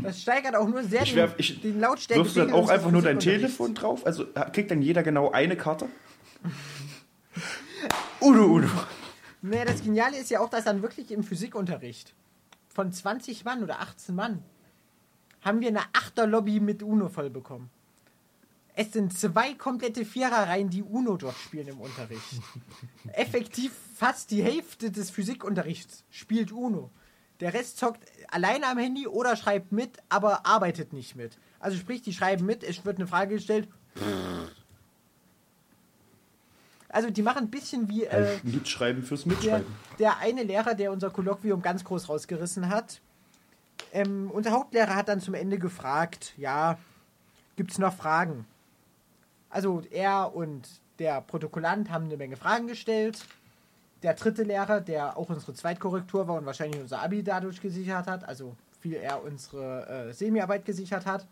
Das 0.02 0.20
steigert 0.22 0.56
auch 0.56 0.66
nur 0.68 0.82
sehr 0.82 1.02
Ich 1.02 1.10
den, 1.10 1.18
werf- 1.18 1.34
ich- 1.38 1.60
den 1.60 1.78
Lautstärke. 1.80 2.22
Wirfst 2.24 2.36
du 2.36 2.40
dann 2.40 2.52
auch 2.52 2.68
einfach 2.68 2.90
nur 2.90 3.02
dein 3.02 3.20
Telefon 3.20 3.74
drauf? 3.74 4.04
Also 4.04 4.26
kriegt 4.52 4.70
dann 4.70 4.82
jeder 4.82 5.02
genau 5.04 5.30
eine 5.30 5.56
Karte? 5.56 5.88
Udo, 8.20 8.44
Udo. 8.46 8.68
Nee, 9.42 9.64
das 9.64 9.82
Geniale 9.82 10.16
ist 10.18 10.30
ja 10.30 10.40
auch, 10.40 10.50
dass 10.50 10.64
dann 10.64 10.82
wirklich 10.82 11.12
im 11.12 11.22
Physikunterricht 11.22 12.12
von 12.68 12.92
20 12.92 13.44
Mann 13.44 13.62
oder 13.62 13.80
18 13.80 14.14
Mann 14.14 14.42
haben 15.42 15.60
wir 15.60 15.68
eine 15.68 15.82
Achterlobby 15.92 16.58
mit 16.58 16.82
Uno 16.82 17.08
voll 17.08 17.30
bekommen. 17.30 17.70
Es 18.80 18.92
sind 18.92 19.18
zwei 19.18 19.54
komplette 19.54 20.04
Viererreihen, 20.04 20.70
die 20.70 20.84
Uno 20.84 21.16
dort 21.16 21.36
spielen 21.36 21.66
im 21.66 21.80
Unterricht. 21.80 22.22
Effektiv 23.12 23.72
fast 23.96 24.30
die 24.30 24.40
Hälfte 24.40 24.92
des 24.92 25.10
Physikunterrichts 25.10 26.04
spielt 26.10 26.52
Uno. 26.52 26.92
Der 27.40 27.54
Rest 27.54 27.78
zockt 27.78 28.04
alleine 28.28 28.68
am 28.68 28.78
Handy 28.78 29.08
oder 29.08 29.34
schreibt 29.34 29.72
mit, 29.72 29.98
aber 30.08 30.46
arbeitet 30.46 30.92
nicht 30.92 31.16
mit. 31.16 31.38
Also 31.58 31.76
sprich, 31.76 32.02
die 32.02 32.12
schreiben 32.12 32.46
mit, 32.46 32.62
es 32.62 32.84
wird 32.84 32.98
eine 32.98 33.08
Frage 33.08 33.34
gestellt. 33.34 33.68
Also 36.88 37.10
die 37.10 37.22
machen 37.22 37.46
ein 37.46 37.50
bisschen 37.50 37.88
wie... 37.88 38.04
Äh, 38.04 38.38
Mitschreiben 38.44 39.02
fürs 39.02 39.24
der, 39.24 39.32
Mitschreiben. 39.32 39.66
der 39.98 40.18
eine 40.18 40.44
Lehrer, 40.44 40.76
der 40.76 40.92
unser 40.92 41.10
Kolloquium 41.10 41.62
ganz 41.62 41.82
groß 41.82 42.08
rausgerissen 42.08 42.68
hat, 42.68 43.00
ähm, 43.92 44.30
unser 44.30 44.52
Hauptlehrer 44.52 44.94
hat 44.94 45.08
dann 45.08 45.20
zum 45.20 45.34
Ende 45.34 45.58
gefragt, 45.58 46.32
ja, 46.36 46.78
gibt 47.56 47.72
es 47.72 47.78
noch 47.78 47.96
Fragen? 47.96 48.46
Also 49.50 49.82
er 49.90 50.34
und 50.34 50.68
der 50.98 51.20
Protokollant 51.20 51.90
haben 51.90 52.04
eine 52.04 52.16
Menge 52.16 52.36
Fragen 52.36 52.66
gestellt. 52.66 53.24
Der 54.02 54.14
dritte 54.14 54.42
Lehrer, 54.42 54.80
der 54.80 55.16
auch 55.16 55.28
unsere 55.28 55.54
Zweitkorrektur 55.54 56.28
war 56.28 56.36
und 56.36 56.46
wahrscheinlich 56.46 56.80
unser 56.80 57.02
Abi 57.02 57.22
dadurch 57.22 57.60
gesichert 57.60 58.06
hat, 58.06 58.24
also 58.28 58.54
viel 58.80 58.94
eher 58.94 59.22
unsere 59.24 60.08
äh, 60.08 60.12
Semiarbeit 60.12 60.64
gesichert 60.64 61.04
hat, 61.06 61.26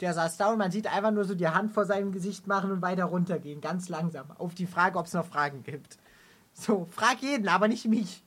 der 0.00 0.14
saß 0.14 0.36
da 0.36 0.50
und 0.52 0.58
man 0.58 0.70
sieht 0.70 0.86
einfach 0.86 1.10
nur 1.10 1.24
so 1.24 1.34
die 1.34 1.48
Hand 1.48 1.72
vor 1.72 1.84
seinem 1.84 2.12
Gesicht 2.12 2.46
machen 2.46 2.70
und 2.70 2.82
weiter 2.82 3.04
runtergehen, 3.04 3.60
ganz 3.60 3.88
langsam, 3.88 4.26
auf 4.38 4.54
die 4.54 4.66
Frage, 4.66 4.98
ob 4.98 5.06
es 5.06 5.12
noch 5.12 5.26
Fragen 5.26 5.62
gibt. 5.62 5.98
So, 6.54 6.86
frag 6.90 7.20
jeden, 7.20 7.48
aber 7.48 7.68
nicht 7.68 7.84
mich. 7.86 8.22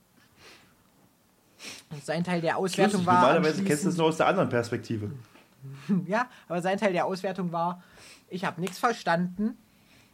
Und 1.89 2.05
sein 2.05 2.23
Teil 2.23 2.41
der 2.41 2.57
Auswertung 2.57 2.93
Lustig, 3.01 3.07
war. 3.07 3.21
normalerweise 3.21 3.63
kennst 3.63 3.83
du 3.83 3.87
das 3.87 3.95
anschließend- 3.95 3.97
nur 3.97 4.07
aus 4.07 4.17
der 4.17 4.27
anderen 4.27 4.49
Perspektive. 4.49 5.11
Ja, 6.05 6.27
aber 6.47 6.61
sein 6.61 6.77
Teil 6.77 6.93
der 6.93 7.05
Auswertung 7.05 7.51
war, 7.51 7.83
ich 8.29 8.45
habe 8.45 8.61
nichts 8.61 8.77
verstanden. 8.79 9.57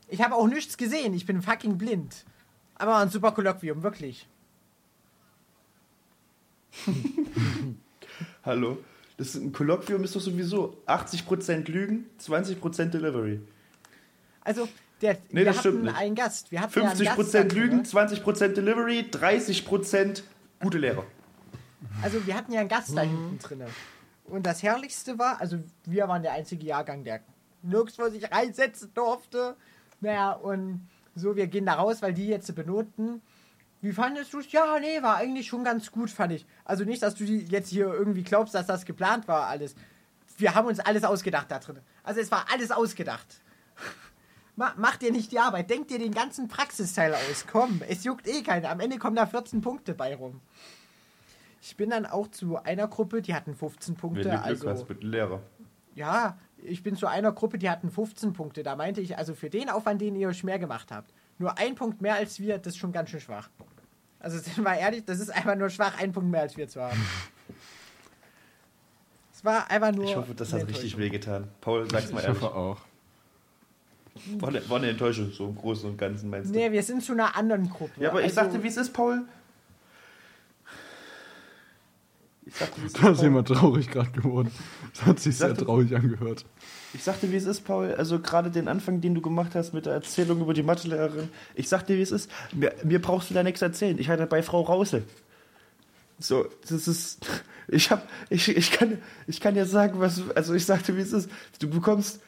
Ich 0.07 0.21
habe 0.21 0.35
auch 0.35 0.47
nichts 0.47 0.77
gesehen. 0.77 1.13
Ich 1.13 1.25
bin 1.25 1.41
fucking 1.41 1.77
blind. 1.77 2.25
Aber 2.75 2.97
ein 2.97 3.09
super 3.09 3.31
Kolloquium, 3.31 3.83
wirklich. 3.83 4.27
Hallo? 8.43 8.77
Das 9.17 9.29
ist 9.29 9.35
ein 9.35 9.53
Kolloquium 9.53 10.03
ist 10.03 10.15
doch 10.15 10.21
sowieso 10.21 10.77
80% 10.87 11.71
Lügen, 11.71 12.05
20% 12.21 12.85
Delivery. 12.85 13.39
Also, 14.41 14.67
der, 15.01 15.13
Nee, 15.29 15.39
wir 15.39 15.45
das 15.45 15.59
stimmt 15.59 15.87
hatten 15.87 15.95
einen 15.97 16.15
Gast. 16.15 16.51
Wir 16.51 16.61
hatten 16.61 16.79
ja 16.79 16.89
einen 16.89 16.99
Gast 17.03 17.35
50%. 17.35 17.53
Lügen, 17.53 17.83
20% 17.83 18.47
Delivery, 18.49 19.05
30% 19.09 20.23
gute 20.61 20.77
Lehrer. 20.77 21.05
Also, 22.01 22.25
wir 22.27 22.35
hatten 22.35 22.51
ja 22.51 22.59
einen 22.59 22.69
Gast 22.69 22.95
da 22.95 23.01
hinten 23.01 23.39
drin. 23.39 23.63
Und 24.25 24.45
das 24.45 24.63
Herrlichste 24.63 25.17
war, 25.17 25.39
also, 25.39 25.59
wir 25.85 26.07
waren 26.09 26.21
der 26.21 26.33
einzige 26.33 26.65
Jahrgang, 26.65 27.05
der 27.05 27.21
nirgendwo 27.65 28.09
sich 28.09 28.31
reinsetzen 28.31 28.93
durfte. 28.93 29.55
Naja, 30.01 30.31
und 30.33 30.87
so, 31.15 31.35
wir 31.35 31.47
gehen 31.47 31.65
da 31.65 31.73
raus, 31.73 32.01
weil 32.01 32.13
die 32.13 32.27
jetzt 32.27 32.53
benoten. 32.55 33.21
Wie 33.81 33.93
fandest 33.93 34.33
du 34.33 34.39
es? 34.39 34.51
Ja, 34.51 34.79
nee, 34.79 35.01
war 35.01 35.17
eigentlich 35.17 35.47
schon 35.47 35.63
ganz 35.63 35.91
gut, 35.91 36.09
fand 36.09 36.33
ich. 36.33 36.45
Also 36.63 36.83
nicht, 36.85 37.03
dass 37.03 37.15
du 37.15 37.23
die 37.25 37.45
jetzt 37.45 37.69
hier 37.69 37.85
irgendwie 37.85 38.23
glaubst, 38.23 38.55
dass 38.55 38.65
das 38.67 38.85
geplant 38.85 39.27
war, 39.27 39.47
alles. 39.47 39.75
Wir 40.37 40.55
haben 40.55 40.67
uns 40.67 40.79
alles 40.79 41.03
ausgedacht 41.03 41.51
da 41.51 41.59
drin. 41.59 41.79
Also 42.03 42.19
es 42.19 42.31
war 42.31 42.47
alles 42.51 42.71
ausgedacht. 42.71 43.41
Ma 44.57 44.73
mach 44.77 44.97
dir 44.97 45.11
nicht 45.11 45.31
die 45.31 45.39
Arbeit, 45.39 45.69
denk 45.69 45.87
dir 45.89 45.99
den 45.99 46.13
ganzen 46.13 46.47
Praxisteil 46.47 47.13
aus. 47.13 47.45
Komm, 47.51 47.81
es 47.87 48.03
juckt 48.03 48.27
eh 48.27 48.41
keiner. 48.41 48.69
Am 48.69 48.79
Ende 48.79 48.97
kommen 48.97 49.15
da 49.15 49.25
14 49.25 49.61
Punkte 49.61 49.93
bei 49.93 50.15
rum. 50.15 50.41
Ich 51.61 51.75
bin 51.77 51.89
dann 51.89 52.05
auch 52.05 52.27
zu 52.29 52.57
einer 52.57 52.87
Gruppe, 52.87 53.21
die 53.21 53.33
hatten 53.33 53.55
15 53.55 53.95
Wenn 53.95 53.99
Punkte. 53.99 54.23
du 54.23 54.29
Glück 54.29 54.41
also, 54.43 54.69
hast 54.69 54.89
mit 54.89 55.03
Lehrer. 55.03 55.41
ja, 55.95 56.37
ich 56.67 56.83
bin 56.83 56.95
zu 56.95 57.07
einer 57.07 57.31
Gruppe, 57.31 57.57
die 57.57 57.69
hatten 57.69 57.89
15 57.89 58.33
Punkte. 58.33 58.63
Da 58.63 58.75
meinte 58.75 59.01
ich, 59.01 59.17
also 59.17 59.33
für 59.33 59.49
den 59.49 59.69
Aufwand, 59.69 60.01
den 60.01 60.15
ihr 60.15 60.27
euch 60.27 60.43
mehr 60.43 60.59
gemacht 60.59 60.91
habt, 60.91 61.13
nur 61.37 61.57
ein 61.57 61.75
Punkt 61.75 62.01
mehr 62.01 62.15
als 62.15 62.39
wir, 62.39 62.57
das 62.57 62.73
ist 62.73 62.77
schon 62.79 62.91
ganz 62.91 63.09
schön 63.09 63.19
schwach. 63.19 63.49
Also 64.19 64.37
sind 64.39 64.63
wir 64.63 64.75
ehrlich, 64.77 65.05
das 65.05 65.19
ist 65.19 65.29
einfach 65.29 65.55
nur 65.55 65.69
schwach, 65.69 65.99
ein 65.99 66.11
Punkt 66.11 66.29
mehr 66.29 66.41
als 66.41 66.57
wir 66.57 66.67
zu 66.67 66.81
haben. 66.81 67.01
Es 69.33 69.43
war 69.43 69.69
einfach 69.69 69.91
nur. 69.91 70.05
Ich 70.05 70.15
hoffe, 70.15 70.33
das 70.33 70.53
hat 70.53 70.67
richtig 70.67 70.97
wehgetan. 70.97 71.47
Paul, 71.61 71.89
sag's 71.89 72.11
mal 72.11 72.19
Ich 72.19 72.25
ehrlich. 72.25 72.41
hoffe 72.41 72.55
auch. 72.55 72.77
War 74.39 74.49
eine, 74.49 74.69
war 74.69 74.77
eine 74.77 74.89
Enttäuschung, 74.89 75.29
so 75.31 75.45
im 75.47 75.55
Großen 75.55 75.89
und 75.89 75.97
Ganzen 75.97 76.29
meinst 76.29 76.49
du? 76.53 76.57
Nee, 76.57 76.71
wir 76.71 76.81
sind 76.83 77.03
zu 77.03 77.11
einer 77.11 77.35
anderen 77.35 77.69
Gruppe. 77.69 78.01
Ja, 78.01 78.09
aber 78.11 78.19
ich 78.21 78.25
Also, 78.27 78.35
sagte, 78.35 78.63
wie 78.63 78.67
es 78.69 78.77
ist, 78.77 78.93
Paul. 78.93 79.23
Ich 82.47 82.55
sagte, 82.55 82.81
wie 82.81 82.85
es 82.85 82.93
ist, 82.93 83.03
Da 83.03 83.09
ist 83.09 83.17
Paul. 83.17 83.25
jemand 83.25 83.47
traurig 83.47 83.89
gerade 83.89 84.11
geworden. 84.11 84.51
Das 84.93 85.05
hat 85.05 85.19
sich 85.19 85.35
sehr 85.37 85.49
Sagte- 85.49 85.65
traurig 85.65 85.95
angehört. 85.95 86.45
Ich 86.93 87.03
sagte, 87.03 87.31
wie 87.31 87.35
es 87.35 87.45
ist, 87.45 87.61
Paul. 87.65 87.93
Also 87.95 88.19
gerade 88.19 88.51
den 88.51 88.67
Anfang, 88.67 89.01
den 89.01 89.15
du 89.15 89.21
gemacht 89.21 89.55
hast 89.55 89.73
mit 89.73 89.85
der 89.85 89.93
Erzählung 89.93 90.39
über 90.41 90.53
die 90.53 90.63
Mathelehrerin. 90.63 91.29
Ich 91.55 91.67
sagte, 91.67 91.97
wie 91.97 92.01
es 92.01 92.11
ist. 92.11 92.29
Mir, 92.53 92.73
mir 92.83 93.01
brauchst 93.01 93.29
du 93.29 93.33
da 93.33 93.43
nichts 93.43 93.61
erzählen. 93.61 93.97
Ich 93.99 94.07
hatte 94.09 94.27
bei 94.27 94.41
Frau 94.43 94.61
Rause. 94.61 95.03
So, 96.19 96.45
das 96.69 96.87
ist. 96.87 97.25
Ich 97.67 97.89
hab, 97.91 98.07
ich, 98.29 98.47
ich 98.47 98.71
kann, 98.71 98.99
ich 99.27 99.41
kann 99.41 99.55
dir 99.55 99.65
sagen, 99.65 99.99
was, 99.99 100.21
also 100.35 100.53
ich 100.53 100.65
sagte, 100.65 100.95
wie 100.95 101.01
es 101.01 101.11
ist. 101.13 101.29
Du 101.59 101.67
bekommst 101.67 102.21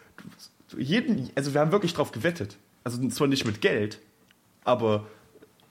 du, 0.71 0.79
jeden, 0.79 1.29
also 1.35 1.53
wir 1.53 1.61
haben 1.61 1.71
wirklich 1.71 1.93
drauf 1.93 2.11
gewettet. 2.11 2.57
Also 2.83 3.07
zwar 3.09 3.27
nicht 3.27 3.45
mit 3.45 3.61
Geld, 3.61 3.99
aber 4.63 5.05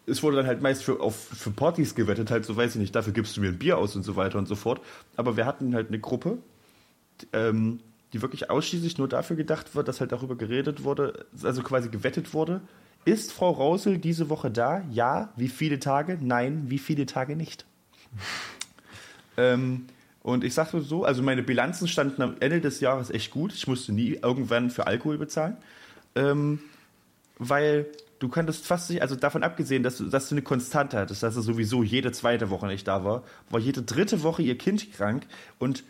es 0.06 0.22
wurde 0.22 0.36
dann 0.36 0.46
halt 0.46 0.62
meist 0.62 0.84
für, 0.84 1.00
auf, 1.00 1.16
für 1.16 1.50
Partys 1.50 1.94
gewettet, 1.94 2.30
halt 2.30 2.44
so 2.44 2.56
weiß 2.56 2.76
ich 2.76 2.80
nicht, 2.80 2.94
dafür 2.94 3.12
gibst 3.12 3.36
du 3.36 3.40
mir 3.40 3.48
ein 3.48 3.58
Bier 3.58 3.78
aus 3.78 3.96
und 3.96 4.04
so 4.04 4.16
weiter 4.16 4.38
und 4.38 4.46
so 4.46 4.54
fort. 4.54 4.80
Aber 5.16 5.36
wir 5.36 5.46
hatten 5.46 5.74
halt 5.74 5.88
eine 5.88 5.98
Gruppe, 5.98 6.38
ähm, 7.32 7.80
die 8.12 8.22
wirklich 8.22 8.48
ausschließlich 8.50 8.98
nur 8.98 9.08
dafür 9.08 9.36
gedacht 9.36 9.74
wird, 9.74 9.88
dass 9.88 10.00
halt 10.00 10.12
darüber 10.12 10.36
geredet 10.36 10.84
wurde, 10.84 11.26
also 11.42 11.62
quasi 11.62 11.88
gewettet 11.88 12.34
wurde. 12.34 12.60
Ist 13.04 13.32
Frau 13.32 13.50
Rausel 13.50 13.98
diese 13.98 14.30
Woche 14.30 14.50
da? 14.50 14.82
Ja. 14.90 15.32
Wie 15.36 15.48
viele 15.48 15.78
Tage? 15.78 16.18
Nein. 16.20 16.64
Wie 16.68 16.78
viele 16.78 17.06
Tage 17.06 17.36
nicht? 17.36 17.64
ähm, 19.36 19.86
und 20.22 20.42
ich 20.42 20.54
sagte 20.54 20.80
so, 20.80 21.04
also 21.04 21.22
meine 21.22 21.42
Bilanzen 21.42 21.86
standen 21.86 22.20
am 22.22 22.36
Ende 22.40 22.60
des 22.60 22.80
Jahres 22.80 23.10
echt 23.10 23.30
gut. 23.30 23.52
Ich 23.52 23.68
musste 23.68 23.92
nie 23.92 24.18
irgendwann 24.22 24.70
für 24.70 24.86
Alkohol 24.86 25.18
bezahlen. 25.18 25.56
Ähm, 26.16 26.60
weil 27.38 27.86
du 28.18 28.28
könntest 28.28 28.66
fast 28.66 28.90
nicht, 28.90 29.02
also 29.02 29.16
davon 29.16 29.42
abgesehen, 29.42 29.82
dass 29.82 29.98
du, 29.98 30.04
dass 30.04 30.28
du 30.28 30.34
eine 30.34 30.42
Konstante 30.42 30.98
hattest, 30.98 31.22
dass 31.22 31.36
er 31.36 31.42
sowieso 31.42 31.82
jede 31.82 32.12
zweite 32.12 32.50
Woche 32.50 32.66
nicht 32.66 32.86
da 32.88 33.04
war, 33.04 33.22
war 33.50 33.60
jede 33.60 33.82
dritte 33.82 34.22
Woche 34.22 34.42
ihr 34.42 34.56
Kind 34.58 34.92
krank 34.92 35.26
und 35.58 35.84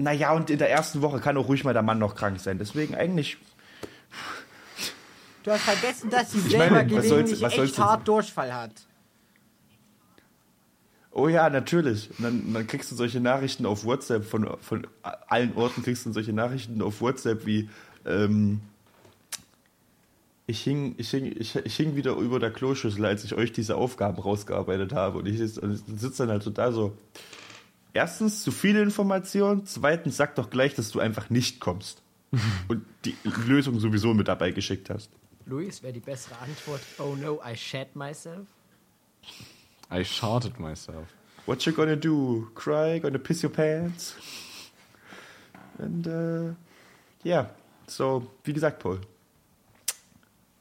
naja, 0.00 0.32
und 0.32 0.50
in 0.50 0.58
der 0.58 0.70
ersten 0.70 1.02
Woche 1.02 1.20
kann 1.20 1.36
auch 1.36 1.48
ruhig 1.48 1.62
mal 1.64 1.74
der 1.74 1.82
Mann 1.82 1.98
noch 1.98 2.14
krank 2.14 2.40
sein. 2.40 2.58
Deswegen 2.58 2.94
eigentlich. 2.94 3.36
Du 5.42 5.50
hast 5.50 5.62
vergessen, 5.62 6.10
dass 6.10 6.32
sie 6.32 6.40
selber 6.40 6.76
meine, 6.76 6.88
gelegentlich 6.88 7.38
soll's 7.38 7.58
echt 7.58 7.78
hart 7.78 8.08
Durchfall 8.08 8.54
hat. 8.54 8.72
Oh 11.12 11.28
ja, 11.28 11.50
natürlich. 11.50 12.10
Und 12.10 12.24
dann, 12.24 12.54
dann 12.54 12.66
kriegst 12.66 12.90
du 12.90 12.96
solche 12.96 13.20
Nachrichten 13.20 13.66
auf 13.66 13.84
WhatsApp 13.84 14.24
von, 14.24 14.56
von 14.60 14.86
allen 15.02 15.54
Orten 15.54 15.82
kriegst 15.82 16.06
du 16.06 16.12
solche 16.12 16.32
Nachrichten 16.32 16.80
auf 16.82 17.00
WhatsApp 17.00 17.44
wie 17.46 17.68
ähm, 18.06 18.60
ich 20.50 20.62
hing, 20.62 20.96
ich, 20.98 21.10
hing, 21.10 21.34
ich, 21.38 21.54
ich 21.54 21.76
hing 21.76 21.94
wieder 21.94 22.16
über 22.16 22.40
der 22.40 22.50
Kloschüssel, 22.50 23.04
als 23.06 23.22
ich 23.22 23.34
euch 23.34 23.52
diese 23.52 23.76
Aufgaben 23.76 24.20
rausgearbeitet 24.20 24.92
habe. 24.92 25.18
Und 25.18 25.26
ich, 25.26 25.38
sitze 25.38 25.70
dann 26.18 26.30
halt 26.30 26.42
so 26.42 26.50
da 26.50 26.72
so. 26.72 26.96
Erstens, 27.92 28.42
zu 28.42 28.50
viele 28.50 28.82
Informationen. 28.82 29.64
Zweitens, 29.64 30.16
sag 30.16 30.34
doch 30.34 30.50
gleich, 30.50 30.74
dass 30.74 30.90
du 30.90 30.98
einfach 30.98 31.30
nicht 31.30 31.60
kommst. 31.60 32.02
und 32.68 32.84
die 33.04 33.16
Lösung 33.46 33.78
sowieso 33.78 34.12
mit 34.12 34.26
dabei 34.28 34.50
geschickt 34.50 34.90
hast. 34.90 35.10
Luis, 35.46 35.82
wäre 35.82 35.92
die 35.92 36.00
bessere 36.00 36.36
Antwort. 36.38 36.80
Oh 36.98 37.16
no, 37.16 37.40
I 37.44 37.56
shat 37.56 37.94
myself. 37.94 38.46
I 39.92 40.04
sharted 40.04 40.58
myself. 40.58 41.08
What 41.46 41.64
you 41.64 41.72
gonna 41.72 41.96
do? 41.96 42.48
Cry? 42.54 43.00
Gonna 43.00 43.18
piss 43.18 43.42
your 43.42 43.52
pants? 43.52 44.14
And, 45.78 46.06
uh, 46.06 46.54
yeah. 47.24 47.46
So, 47.86 48.30
wie 48.44 48.52
gesagt, 48.52 48.80
Paul. 48.80 49.00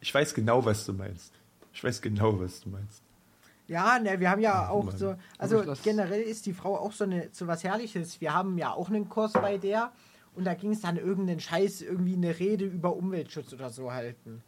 Ich 0.02 0.14
weiß 0.14 0.34
genau, 0.34 0.64
was 0.66 0.86
du 0.86 0.94
meinst. 0.94 1.34
Ich 1.74 1.84
weiß 1.84 2.02
genau, 2.02 2.40
was 2.40 2.62
du 2.62 2.70
meinst. 2.70 3.02
Ja, 3.68 4.00
ne, 4.00 4.20
wir 4.20 4.32
haben 4.32 4.42
ja 4.42 4.70
auch 4.70 4.86
Mann. 4.86 4.98
so, 4.98 5.16
also 5.38 5.64
generell 5.84 6.22
ist 6.22 6.46
die 6.48 6.54
Frau 6.54 6.76
auch 6.78 6.92
so 6.92 7.04
eine 7.04 7.30
so 7.32 7.46
was 7.46 7.64
Herrliches. 7.64 8.20
Wir 8.20 8.34
haben 8.34 8.58
ja 8.58 8.72
auch 8.74 8.90
einen 8.90 9.10
Kurs 9.10 9.34
bei 9.34 9.58
der 9.58 9.92
und 10.36 10.46
da 10.46 10.56
ging 10.56 10.72
es 10.72 10.82
dann 10.82 10.98
irgendeinen 10.98 11.40
Scheiß, 11.40 11.82
irgendwie 11.82 12.16
eine 12.16 12.40
Rede 12.40 12.66
über 12.66 12.96
Umweltschutz 12.96 13.54
oder 13.54 13.70
so 13.70 13.92
halten. 13.92 14.42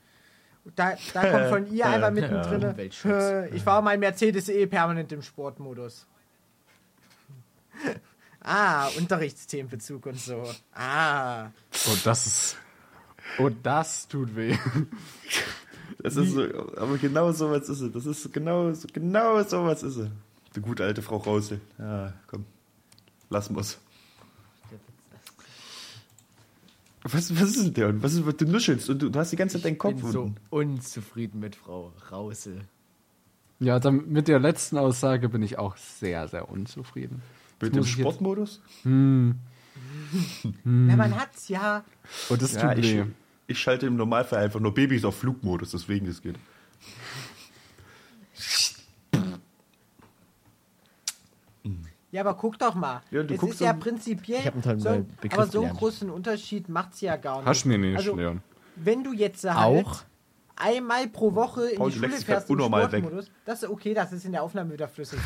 Und 0.66 0.78
Da, 0.78 0.96
da 1.14 1.32
kommt 1.32 1.50
von 1.50 1.74
ihr 1.74 1.86
einfach 1.88 2.12
mittendrin, 2.12 2.64
Umweltschutz. 2.64 3.12
äh, 3.14 3.50
ich 3.50 3.66
war 3.66 3.82
mein 3.82 4.00
Mercedes 4.00 4.50
eh 4.50 4.66
permanent 4.66 5.12
im 5.12 5.22
Sportmodus. 5.22 6.08
ah, 8.42 8.88
Unterrichtsthemenbezug 8.98 10.06
und 10.08 10.20
so. 10.20 10.44
Ah. 10.74 11.46
Oh, 11.88 11.98
das 12.04 12.26
ist. 12.26 12.58
Oh, 13.40 13.50
das 13.64 14.08
tut 14.08 14.36
weh. 14.36 14.56
Das 16.04 16.16
ist 16.18 16.32
so, 16.34 16.42
aber 16.78 16.98
genau 16.98 17.32
so 17.32 17.52
was 17.52 17.70
ist 17.70 17.82
es. 17.82 17.92
Das 17.92 18.06
ist 18.06 18.34
genau, 18.34 18.74
so- 18.74 18.88
genau 18.92 19.42
so 19.44 19.64
was 19.66 19.84
ist 19.84 19.98
es. 19.98 20.10
Die 20.56 20.62
gute 20.62 20.84
alte 20.84 21.02
Frau 21.02 21.18
Rausel. 21.18 21.62
Ja, 21.80 22.14
komm. 22.28 22.46
Lassen 23.30 23.56
wir's. 23.56 23.80
Was, 27.04 27.34
was 27.40 27.50
ist 27.56 27.66
denn 27.66 27.74
der? 27.74 27.88
Und 27.90 28.04
was 28.04 28.14
ist, 28.14 28.26
was 28.28 28.36
du 28.38 28.46
nuschelst? 28.46 28.90
Und 28.90 29.02
du, 29.02 29.10
du 29.10 29.20
hast 29.20 29.32
die 29.32 29.36
ganze 29.36 29.58
Zeit 29.58 29.66
deinen 29.66 29.74
Ich 29.74 29.80
Kopf 29.80 30.02
bin 30.02 30.12
so 30.12 30.32
unzufrieden 30.52 31.40
mit 31.40 31.56
Frau 31.56 31.92
Rausel. 32.12 32.62
Ja, 33.60 33.80
dann 33.80 34.10
mit 34.12 34.28
der 34.28 34.40
letzten 34.40 34.78
Aussage 34.78 35.30
bin 35.30 35.42
ich 35.42 35.58
auch 35.58 35.78
sehr, 35.78 36.28
sehr 36.28 36.50
unzufrieden. 36.50 37.22
Mit 37.60 37.74
dem 37.74 37.80
muss 37.80 37.88
ich 37.90 37.96
jetzt- 37.98 38.04
Sportmodus? 38.06 38.62
Na, 38.84 39.36
man 40.96 41.16
hat's 41.20 41.48
ja. 41.48 41.84
Oh, 42.30 42.36
das 42.36 42.54
Ja, 42.54 42.74
tut 42.74 42.84
ich, 42.84 42.94
weh. 42.98 43.04
Ich 43.52 43.60
schalte 43.60 43.86
im 43.88 43.96
Normalfall 43.96 44.44
einfach 44.44 44.60
nur 44.60 44.74
Babys 44.74 45.06
auf 45.06 45.18
Flugmodus, 45.18 45.72
deswegen 45.72 46.06
das 46.08 46.22
geht. 46.22 46.36
Ja, 52.12 52.22
aber 52.22 52.34
guck 52.36 52.60
doch 52.60 52.76
mal. 52.76 53.02
Ja, 53.10 53.24
du 53.24 53.34
es 53.36 53.42
ist 53.44 53.62
ja 53.62 53.72
prinzipiell. 53.74 54.42
So, 54.78 54.90
ein- 54.90 55.08
aber 55.32 55.46
so 55.46 55.60
einen 55.60 55.68
gelernt. 55.70 55.80
großen 55.80 56.10
Unterschied 56.10 56.68
macht's 56.68 57.00
ja 57.02 57.16
gar 57.16 57.38
nicht. 57.38 57.46
Hast 57.46 57.64
du 57.64 57.70
mir 57.70 57.78
nicht, 57.78 57.96
also, 57.98 58.16
Leon. 58.16 58.42
Wenn 58.76 59.04
du 59.04 59.14
jetzt 59.14 59.44
halt 59.46 59.86
Auch? 59.86 60.04
einmal 60.58 61.08
pro 61.08 61.34
Woche 61.36 61.70
in 61.70 61.78
Paul, 61.78 61.90
die 61.92 61.98
Schule 62.00 62.10
fährst 62.18 62.50
im 62.50 62.58
weg. 62.60 62.66
Sportmodus, 62.66 63.32
das 63.46 63.64
ist 63.64 63.70
okay, 63.70 63.94
das 63.94 64.12
ist 64.12 64.26
in 64.26 64.34
der 64.34 64.44
Aufnahme 64.44 64.74
wieder 64.74 64.90
flüssig. 64.90 65.20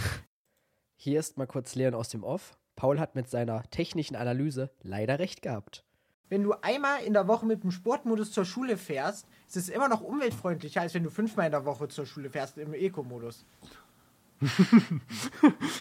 Hier 0.98 1.20
ist 1.20 1.38
mal 1.38 1.48
kurz 1.48 1.74
Leon 1.76 1.96
aus 1.96 2.10
dem 2.10 2.24
Off. 2.24 2.56
Paul 2.76 3.00
hat 3.00 3.16
mit 3.16 3.30
seiner 3.30 3.64
technischen 3.72 4.16
Analyse 4.16 4.70
leider 4.84 5.18
recht 5.18 5.42
gehabt. 5.42 5.85
Wenn 6.30 6.44
du 6.44 6.54
einmal 6.62 7.04
in 7.04 7.14
der 7.14 7.28
Woche 7.28 7.46
mit 7.46 7.64
dem 7.64 7.72
Sportmodus 7.72 8.32
zur 8.32 8.46
Schule 8.46 8.78
fährst, 8.78 9.28
ist 9.48 9.58
es 9.58 9.70
immer 9.70 9.90
noch 9.90 10.02
umweltfreundlicher, 10.02 10.82
als 10.82 10.94
wenn 10.94 11.04
du 11.04 11.12
fünfmal 11.12 11.46
in 11.46 11.52
der 11.52 11.66
Woche 11.66 11.88
zur 11.88 12.06
Schule 12.06 12.30
fährst 12.30 12.58
im 12.58 12.74
Eco-Modus. 12.74 13.46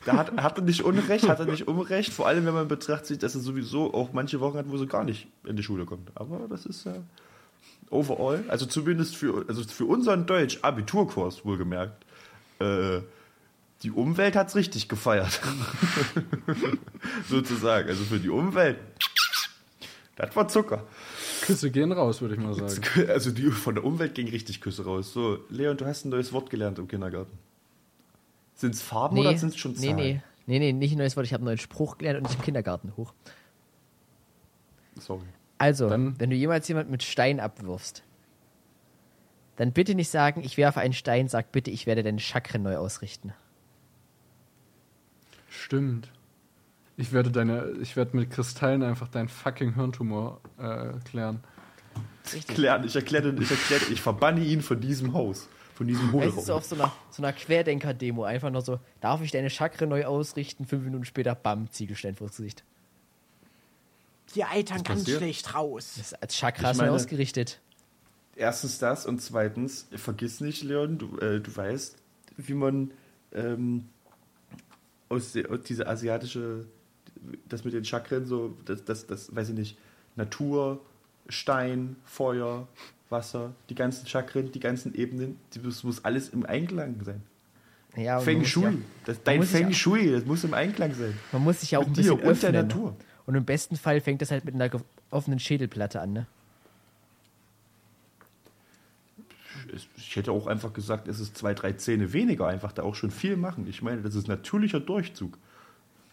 Da 0.05 0.17
hat, 0.17 0.37
hat 0.37 0.59
er 0.59 0.65
nicht 0.65 0.83
Unrecht, 0.83 1.29
hat 1.29 1.41
er 1.41 1.47
nicht 1.47 1.67
Unrecht, 1.67 2.13
vor 2.13 2.27
allem 2.29 2.45
wenn 2.45 2.55
man 2.55 2.69
betrachtet, 2.69 3.23
dass 3.23 3.35
er 3.35 3.41
sowieso 3.41 3.93
auch 3.95 4.13
manche 4.13 4.39
Wochen 4.41 4.59
hat, 4.59 4.69
wo 4.69 4.77
sie 4.77 4.87
gar 4.87 5.03
nicht 5.03 5.29
in 5.45 5.57
die 5.57 5.63
Schule 5.63 5.87
kommt. 5.87 6.11
Aber 6.15 6.47
das 6.49 6.67
ist 6.67 6.85
ja 6.85 6.95
overall, 7.91 8.45
also 8.49 8.67
zumindest 8.67 9.17
für, 9.17 9.45
also 9.49 9.63
für 9.65 9.87
unseren 9.87 10.27
Deutsch-Abiturkurs 10.27 11.45
wohlgemerkt, 11.45 12.05
äh, 12.61 13.01
die 13.83 13.91
Umwelt 13.91 14.35
hat 14.37 14.49
es 14.49 14.57
richtig 14.57 14.89
gefeiert. 14.89 15.41
Sozusagen. 17.29 17.89
Also 17.89 18.05
für 18.05 18.19
die 18.19 18.31
Umwelt, 18.31 18.79
das 20.17 20.35
war 20.37 20.47
Zucker. 20.49 20.85
Küsse 21.43 21.71
gehen 21.71 21.91
raus, 21.93 22.21
würde 22.21 22.35
ich 22.35 22.41
mal 22.41 22.55
sagen. 22.55 23.09
Also 23.09 23.31
die, 23.31 23.51
von 23.51 23.75
der 23.75 23.85
Umwelt 23.85 24.15
ging 24.15 24.29
richtig 24.29 24.61
Küsse 24.61 24.85
raus. 24.85 25.13
So, 25.13 25.39
Leon, 25.51 25.77
du 25.77 25.87
hast 25.87 26.05
ein 26.05 26.11
neues 26.11 26.33
Wort 26.33 26.51
gelernt 26.51 26.79
im 26.79 26.87
Kindergarten. 26.89 27.37
Sind 28.55 28.75
es 28.75 28.83
Farben 28.83 29.19
oder 29.19 29.37
sind 29.37 29.51
es 29.51 29.57
schon 29.57 29.73
nee, 29.73 29.89
Zahlen? 29.89 29.97
nee, 29.97 30.23
nee, 30.47 30.59
nee, 30.59 30.73
nicht 30.73 30.93
ein 30.93 30.99
neues 30.99 31.17
Wort. 31.17 31.27
Ich 31.27 31.33
habe 31.33 31.41
einen 31.41 31.47
neuen 31.47 31.59
Spruch 31.59 31.99
gelernt 31.99 32.19
und 32.19 32.29
nicht 32.29 32.37
im 32.39 32.45
Kindergarten 32.45 32.93
hoch. 32.97 33.13
Sorry. 35.01 35.25
Also, 35.59 35.89
Dann- 35.89 36.19
wenn 36.21 36.31
du 36.31 36.37
jemals 36.37 36.69
jemand 36.69 36.91
mit 36.91 37.03
Stein 37.03 37.41
abwirfst, 37.41 38.05
dann 39.57 39.73
bitte 39.73 39.95
nicht 39.95 40.09
sagen, 40.11 40.43
ich 40.45 40.57
werfe 40.57 40.81
einen 40.81 40.95
Stein, 40.95 41.29
sag 41.29 41.53
bitte, 41.53 41.71
ich 41.71 41.87
werde 41.87 42.03
deine 42.03 42.21
Chakren 42.21 42.63
neu 42.63 42.77
ausrichten. 42.77 43.33
Stimmt. 45.49 46.11
Ich 46.97 47.13
werde 47.13 47.31
deine, 47.31 47.73
ich 47.81 47.97
werde 47.97 48.17
mit 48.17 48.31
Kristallen 48.31 48.83
einfach 48.83 49.09
deinen 49.09 49.29
fucking 49.29 49.75
Hirntumor 49.75 50.41
äh, 50.59 50.93
klären. 51.05 51.41
Klären, 52.49 52.85
ich 52.85 52.95
erkläre, 52.97 53.35
ich 53.35 53.51
erkläre, 53.51 53.85
ich 53.93 54.01
verbanne 54.01 54.41
ihn 54.45 54.63
von 54.63 54.81
diesem 54.81 55.13
Haus, 55.13 55.49
von 55.75 55.87
diesem 55.87 56.15
Es 56.21 56.27
ist 56.29 56.33
so 56.35 56.41
Hohlraum. 56.41 56.57
auf 56.57 56.65
so 56.65 56.75
einer, 56.77 56.93
so 57.11 57.23
einer 57.23 57.33
Querdenker-Demo 57.33 58.25
einfach 58.25 58.51
nur 58.51 58.63
so, 58.63 58.81
darf 59.01 59.21
ich 59.23 59.31
deine 59.31 59.51
Chakren 59.51 59.89
neu 59.91 60.05
ausrichten? 60.07 60.65
Fünf 60.65 60.85
Minuten 60.85 61.05
später, 61.05 61.35
bam, 61.35 61.71
Ziegelstein 61.71 62.15
vors 62.15 62.37
Gesicht. 62.37 62.65
Die 64.35 64.45
eitern 64.45 64.83
ganz 64.83 65.01
passiert? 65.01 65.19
schlecht 65.19 65.55
raus. 65.55 65.95
Das 65.97 66.07
ist 66.07 66.23
als 66.23 66.35
Chakras 66.37 66.77
Ich 66.77 66.83
neu 66.83 66.91
ausgerichtet. 66.91 67.61
Erstens 68.37 68.79
das 68.79 69.07
und 69.07 69.21
zweitens, 69.21 69.87
vergiss 69.95 70.41
nicht, 70.41 70.63
Leon, 70.63 70.99
du, 70.99 71.19
äh, 71.19 71.41
du 71.41 71.55
weißt, 71.55 71.97
wie 72.37 72.55
man 72.55 72.91
ähm, 73.33 73.89
aus, 75.09 75.37
aus 75.37 75.63
diese 75.67 75.87
asiatische, 75.87 76.67
das 77.49 77.65
mit 77.65 77.75
den 77.75 77.85
Chakren 77.85 78.27
so, 78.27 78.57
das, 78.65 78.85
das, 78.85 79.07
das, 79.07 79.35
weiß 79.35 79.51
ich 79.51 79.55
nicht, 79.55 79.79
Natur, 80.17 80.81
Stein, 81.29 81.97
Feuer, 82.05 82.67
Wasser, 83.11 83.53
die 83.69 83.75
ganzen 83.75 84.07
Chakren, 84.07 84.51
die 84.53 84.61
ganzen 84.61 84.95
Ebenen, 84.95 85.37
das 85.63 85.83
muss 85.85 86.05
alles 86.05 86.29
im 86.31 86.45
Einklang 86.47 86.97
sein. 87.05 87.23
Ja, 87.97 88.19
Feng 88.19 88.45
Shui, 88.45 88.65
ja- 88.65 88.73
das, 89.05 89.23
dein 89.23 89.43
Feng 89.45 89.73
Shui, 89.73 90.11
das 90.11 90.25
muss 90.25 90.43
im 90.45 90.53
Einklang 90.55 90.93
sein. 90.95 91.17
Man 91.33 91.43
muss 91.45 91.61
sich 91.61 91.71
ja 91.73 91.79
auch 91.79 91.85
ein 91.85 91.91
Mit 91.91 91.99
dir 91.99 92.17
bisschen 92.17 92.29
und 92.29 92.43
der 92.43 92.51
öffnen. 92.51 92.69
Natur. 92.69 92.97
Und 93.27 93.35
im 93.37 93.45
besten 93.45 93.77
Fall 93.77 94.01
fängt 94.01 94.21
das 94.21 94.31
halt 94.31 94.45
mit 94.45 94.55
einer 94.55 94.71
offenen 95.11 95.39
Schädelplatte 95.39 96.01
an, 96.01 96.13
ne? 96.13 96.27
Ich 99.97 100.15
hätte 100.17 100.31
auch 100.33 100.47
einfach 100.47 100.73
gesagt, 100.73 101.09
es 101.09 101.21
ist 101.21 101.37
zwei, 101.37 101.55
drei 101.55 101.73
Zähne 101.73 102.13
weniger, 102.13 102.47
einfach 102.47 102.73
da 102.73 102.83
auch 102.83 102.95
schon 102.95 103.11
viel 103.11 103.37
machen. 103.37 103.67
Ich 103.69 103.83
meine, 103.83 104.03
das 104.03 104.15
ist 104.15 104.29
natürlicher 104.29 104.79
Durchzug. 104.81 105.39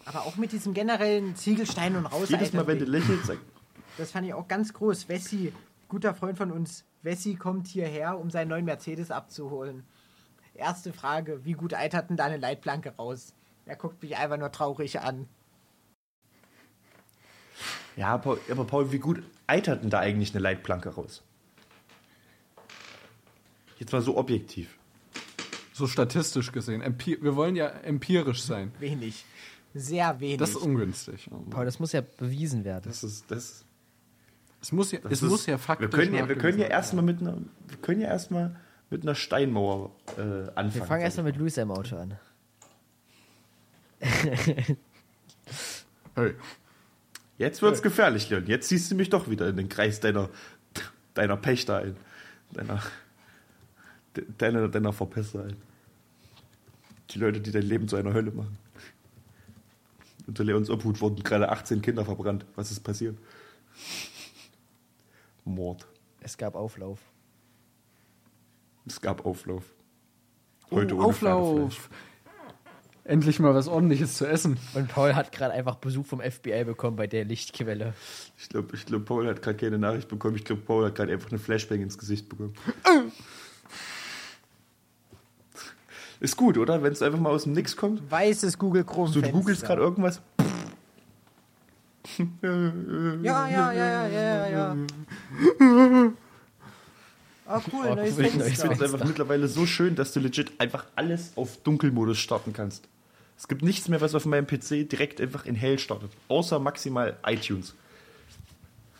Aber 0.05 0.21
auch 0.21 0.35
mit 0.35 0.51
diesem 0.51 0.73
generellen 0.73 1.35
Ziegelstein 1.35 1.95
und 1.95 2.05
raus. 2.05 2.29
Jedes 2.29 2.53
Mal, 2.53 2.65
wenn 2.67 2.79
du 2.79 2.85
lächelst, 2.85 3.31
Das 3.97 4.11
fand 4.11 4.27
ich 4.27 4.33
auch 4.33 4.47
ganz 4.47 4.73
groß. 4.73 5.09
Wessi, 5.09 5.53
guter 5.87 6.13
Freund 6.13 6.37
von 6.37 6.51
uns, 6.51 6.85
Wessi 7.03 7.35
kommt 7.35 7.67
hierher, 7.67 8.19
um 8.19 8.29
seinen 8.29 8.49
neuen 8.49 8.65
Mercedes 8.65 9.11
abzuholen. 9.11 9.83
Erste 10.53 10.93
Frage, 10.93 11.45
wie 11.45 11.53
gut 11.53 11.73
eitert 11.73 12.09
denn 12.09 12.17
deine 12.17 12.37
Leitplanke 12.37 12.93
raus? 12.97 13.33
Er 13.65 13.75
guckt 13.75 14.01
mich 14.01 14.17
einfach 14.17 14.37
nur 14.37 14.51
traurig 14.51 14.99
an. 14.99 15.27
ja, 17.95 18.17
Paul, 18.17 18.39
aber 18.49 18.65
Paul, 18.65 18.91
wie 18.91 18.99
gut 18.99 19.23
eitert 19.47 19.83
denn 19.83 19.89
da 19.89 19.99
eigentlich 19.99 20.33
eine 20.33 20.41
Leitplanke 20.41 20.89
raus? 20.89 21.23
Jetzt 23.79 23.91
mal 23.93 24.01
so 24.01 24.17
objektiv. 24.17 24.77
So 25.73 25.87
statistisch 25.87 26.51
gesehen. 26.51 26.81
Empi 26.81 27.17
wir 27.21 27.35
wollen 27.35 27.55
ja 27.55 27.67
empirisch 27.67 28.43
sein. 28.43 28.71
Wenig. 28.79 29.25
Sehr 29.73 30.19
wenig. 30.19 30.37
Das 30.37 30.49
ist 30.51 30.55
ungünstig. 30.57 31.29
Paul, 31.49 31.65
das 31.65 31.79
muss 31.79 31.91
ja 31.93 32.01
bewiesen 32.01 32.63
werden. 32.65 32.83
Das 32.85 33.03
ist, 33.03 33.29
das, 33.31 33.63
Es 34.61 34.71
muss 34.71 34.91
ja, 34.91 34.99
das 34.99 35.13
es 35.13 35.21
ist, 35.23 35.29
muss 35.29 35.45
ja 35.45 35.57
faktisch 35.57 35.91
Wir 35.91 35.97
können 35.97 36.13
ja, 36.13 36.27
wir 36.27 36.35
können 36.37 36.59
ja 36.59 36.67
erstmal 36.67 37.03
mit 37.05 37.21
einer, 37.21 37.37
wir 37.67 37.77
können 37.81 38.01
ja 38.01 38.07
erstmal 38.09 38.55
mit 38.89 39.03
einer 39.03 39.15
Steinmauer 39.15 39.91
äh, 40.17 40.21
anfangen. 40.21 40.73
Wir 40.75 40.83
fangen 40.85 41.01
erstmal 41.03 41.25
mit 41.25 41.37
Luis 41.37 41.55
im 41.57 41.71
Auto 41.71 41.95
an. 41.97 42.17
Hey. 46.15 46.33
Jetzt 47.37 47.61
wird's 47.61 47.81
gefährlich, 47.81 48.29
Leon. 48.29 48.45
Jetzt 48.47 48.67
ziehst 48.67 48.91
du 48.91 48.95
mich 48.95 49.09
doch 49.09 49.29
wieder 49.29 49.47
in 49.47 49.55
den 49.57 49.69
Kreis 49.69 49.99
deiner, 49.99 50.29
deiner 51.13 51.37
Pächter 51.37 51.77
ein. 51.77 51.95
Deiner, 52.53 52.81
de- 54.15 54.25
deiner, 54.37 54.67
deiner 54.67 54.93
Verpester 54.93 55.45
ein. 55.45 55.55
Die 57.11 57.19
Leute, 57.19 57.39
die 57.41 57.51
dein 57.51 57.63
Leben 57.63 57.87
zu 57.87 57.95
einer 57.95 58.13
Hölle 58.13 58.31
machen. 58.31 58.57
Unter 60.27 60.43
Leons 60.43 60.69
Obhut 60.69 61.01
wurden 61.01 61.23
gerade 61.23 61.49
18 61.49 61.81
Kinder 61.81 62.05
verbrannt. 62.05 62.45
Was 62.55 62.71
ist 62.71 62.81
passiert? 62.81 63.17
Mord. 65.45 65.87
Es 66.21 66.37
gab 66.37 66.55
Auflauf. 66.55 66.99
Es 68.85 69.01
gab 69.01 69.25
Auflauf. 69.25 69.63
Heute 70.69 70.95
Oh, 70.95 70.99
ohne 70.99 71.07
Auflauf. 71.07 71.89
Endlich 73.03 73.39
mal 73.39 73.55
was 73.55 73.67
ordentliches 73.67 74.15
zu 74.15 74.27
essen. 74.27 74.57
Und 74.75 74.87
Paul 74.89 75.15
hat 75.15 75.31
gerade 75.31 75.53
einfach 75.53 75.75
Besuch 75.75 76.05
vom 76.05 76.21
FBI 76.21 76.63
bekommen 76.65 76.95
bei 76.95 77.07
der 77.07 77.25
Lichtquelle. 77.25 77.93
Ich 78.37 78.47
glaube, 78.49 78.75
ich 78.75 78.85
glaub, 78.85 79.05
Paul 79.05 79.27
hat 79.27 79.41
gerade 79.41 79.57
keine 79.57 79.79
Nachricht 79.79 80.07
bekommen. 80.07 80.35
Ich 80.35 80.45
glaube, 80.45 80.61
Paul 80.61 80.85
hat 80.85 80.95
gerade 80.95 81.11
einfach 81.11 81.29
eine 81.31 81.39
Flashbang 81.39 81.81
ins 81.81 81.97
Gesicht 81.97 82.29
bekommen. 82.29 82.53
Ist 86.21 86.37
gut, 86.37 86.57
oder? 86.59 86.81
Wenn 86.83 86.93
es 86.93 87.01
einfach 87.01 87.19
mal 87.19 87.31
aus 87.31 87.43
dem 87.43 87.53
Nix 87.53 87.75
kommt. 87.75 88.09
Weißes 88.09 88.57
Google 88.59 88.83
Chrome. 88.83 89.11
So, 89.11 89.21
du 89.21 89.29
googelst 89.31 89.63
gerade 89.63 89.81
irgendwas. 89.81 90.21
Ja, 92.19 93.47
ja, 93.47 93.47
ja, 93.47 93.73
ja, 93.73 94.07
ja, 94.07 94.47
ja. 94.49 94.75
Oh, 97.53 97.59
cool, 97.73 97.85
Oh, 97.89 97.95
neues 97.95 98.17
Ich 98.17 98.29
finde 98.31 98.45
es 98.45 98.81
einfach 98.81 99.03
mittlerweile 99.03 99.47
so 99.47 99.65
schön, 99.65 99.95
dass 99.95 100.13
du 100.13 100.19
legit 100.19 100.51
einfach 100.59 100.85
alles 100.95 101.33
auf 101.35 101.57
Dunkelmodus 101.57 102.19
starten 102.19 102.53
kannst. 102.53 102.87
Es 103.37 103.47
gibt 103.47 103.63
nichts 103.63 103.87
mehr, 103.87 103.99
was 103.99 104.13
auf 104.13 104.25
meinem 104.25 104.45
PC 104.45 104.87
direkt 104.87 105.19
einfach 105.19 105.45
in 105.45 105.55
hell 105.55 105.79
startet. 105.79 106.11
Außer 106.27 106.59
maximal 106.59 107.17
iTunes. 107.25 107.73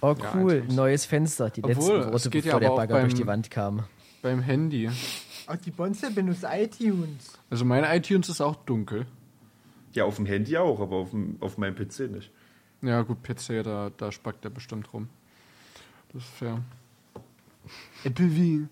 Oh, 0.01 0.15
Ja, 0.19 0.33
cool. 0.35 0.53
eigentlich. 0.53 0.75
Neues 0.75 1.05
Fenster. 1.05 1.51
Die 1.51 1.63
Obwohl, 1.63 1.75
letzten 1.75 1.91
es 1.99 2.11
Worte, 2.13 2.29
geht 2.31 2.45
ja 2.45 2.57
bevor 2.57 2.59
der 2.59 2.75
Bagger 2.75 3.01
durch 3.01 3.13
die 3.13 3.27
Wand 3.27 3.51
kam. 3.51 3.83
Beim 4.23 4.41
Handy. 4.41 4.89
Oh, 5.47 5.55
die 5.63 5.71
Bonze 5.71 6.11
benutzt 6.11 6.45
iTunes. 6.49 7.37
Also 7.49 7.65
mein 7.65 7.83
iTunes 7.83 8.29
ist 8.29 8.41
auch 8.41 8.55
dunkel. 8.65 9.05
Ja, 9.93 10.05
auf 10.05 10.15
dem 10.15 10.25
Handy 10.25 10.57
auch, 10.57 10.79
aber 10.79 10.97
auf, 10.97 11.09
dem, 11.11 11.37
auf 11.41 11.57
meinem 11.57 11.75
PC 11.75 12.11
nicht. 12.11 12.31
Ja, 12.81 13.01
gut, 13.01 13.21
PC, 13.23 13.63
da, 13.63 13.91
da 13.95 14.11
spackt 14.11 14.43
der 14.43 14.49
bestimmt 14.49 14.91
rum. 14.93 15.09
Das 16.13 16.23
ist 16.23 16.31
fair. 16.31 16.61
Apple 18.03 18.29
V. 18.29 18.67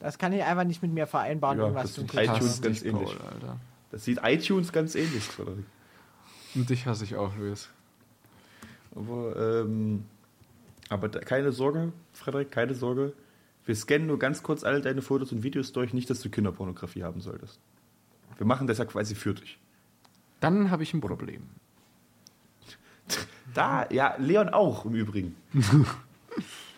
Das 0.00 0.18
kann 0.18 0.32
ich 0.32 0.42
einfach 0.42 0.64
nicht 0.64 0.82
mit 0.82 0.92
mir 0.92 1.06
vereinbaren, 1.06 1.58
Ja, 1.58 1.64
irgendwas 1.64 1.84
das 1.84 1.92
zu 1.94 2.00
sind 2.00 2.10
klicken. 2.10 2.34
iTunes 2.34 2.50
Hasse 2.52 2.62
ganz 2.62 2.82
ähnlich. 2.82 3.18
Paul, 3.18 3.28
Alter. 3.32 3.60
Das 3.90 4.04
sieht 4.04 4.20
iTunes 4.22 4.72
ganz 4.72 4.94
ähnlich, 4.94 5.22
Frederik. 5.22 5.64
Und 6.54 6.68
dich 6.68 6.86
hasse 6.86 7.04
ich 7.04 7.16
auch, 7.16 7.34
Luis. 7.36 7.68
Aber, 8.94 9.36
ähm, 9.64 10.04
aber 10.88 11.08
da, 11.08 11.20
keine 11.20 11.52
Sorge, 11.52 11.92
Frederik, 12.12 12.50
keine 12.50 12.74
Sorge. 12.74 13.12
Wir 13.64 13.76
scannen 13.76 14.06
nur 14.06 14.18
ganz 14.18 14.42
kurz 14.42 14.64
all 14.64 14.80
deine 14.80 15.02
Fotos 15.02 15.30
und 15.32 15.42
Videos 15.42 15.72
durch, 15.72 15.92
nicht, 15.94 16.10
dass 16.10 16.20
du 16.20 16.30
Kinderpornografie 16.30 17.04
haben 17.04 17.20
solltest. 17.20 17.60
Wir 18.38 18.46
machen 18.46 18.66
das 18.66 18.78
ja 18.78 18.84
quasi 18.84 19.14
für 19.14 19.34
dich. 19.34 19.58
Dann 20.40 20.70
habe 20.70 20.82
ich 20.82 20.92
ein 20.94 21.00
Problem. 21.00 21.42
Da, 23.54 23.86
ja, 23.90 24.14
Leon 24.18 24.48
auch 24.48 24.86
im 24.86 24.94
Übrigen. 24.94 25.36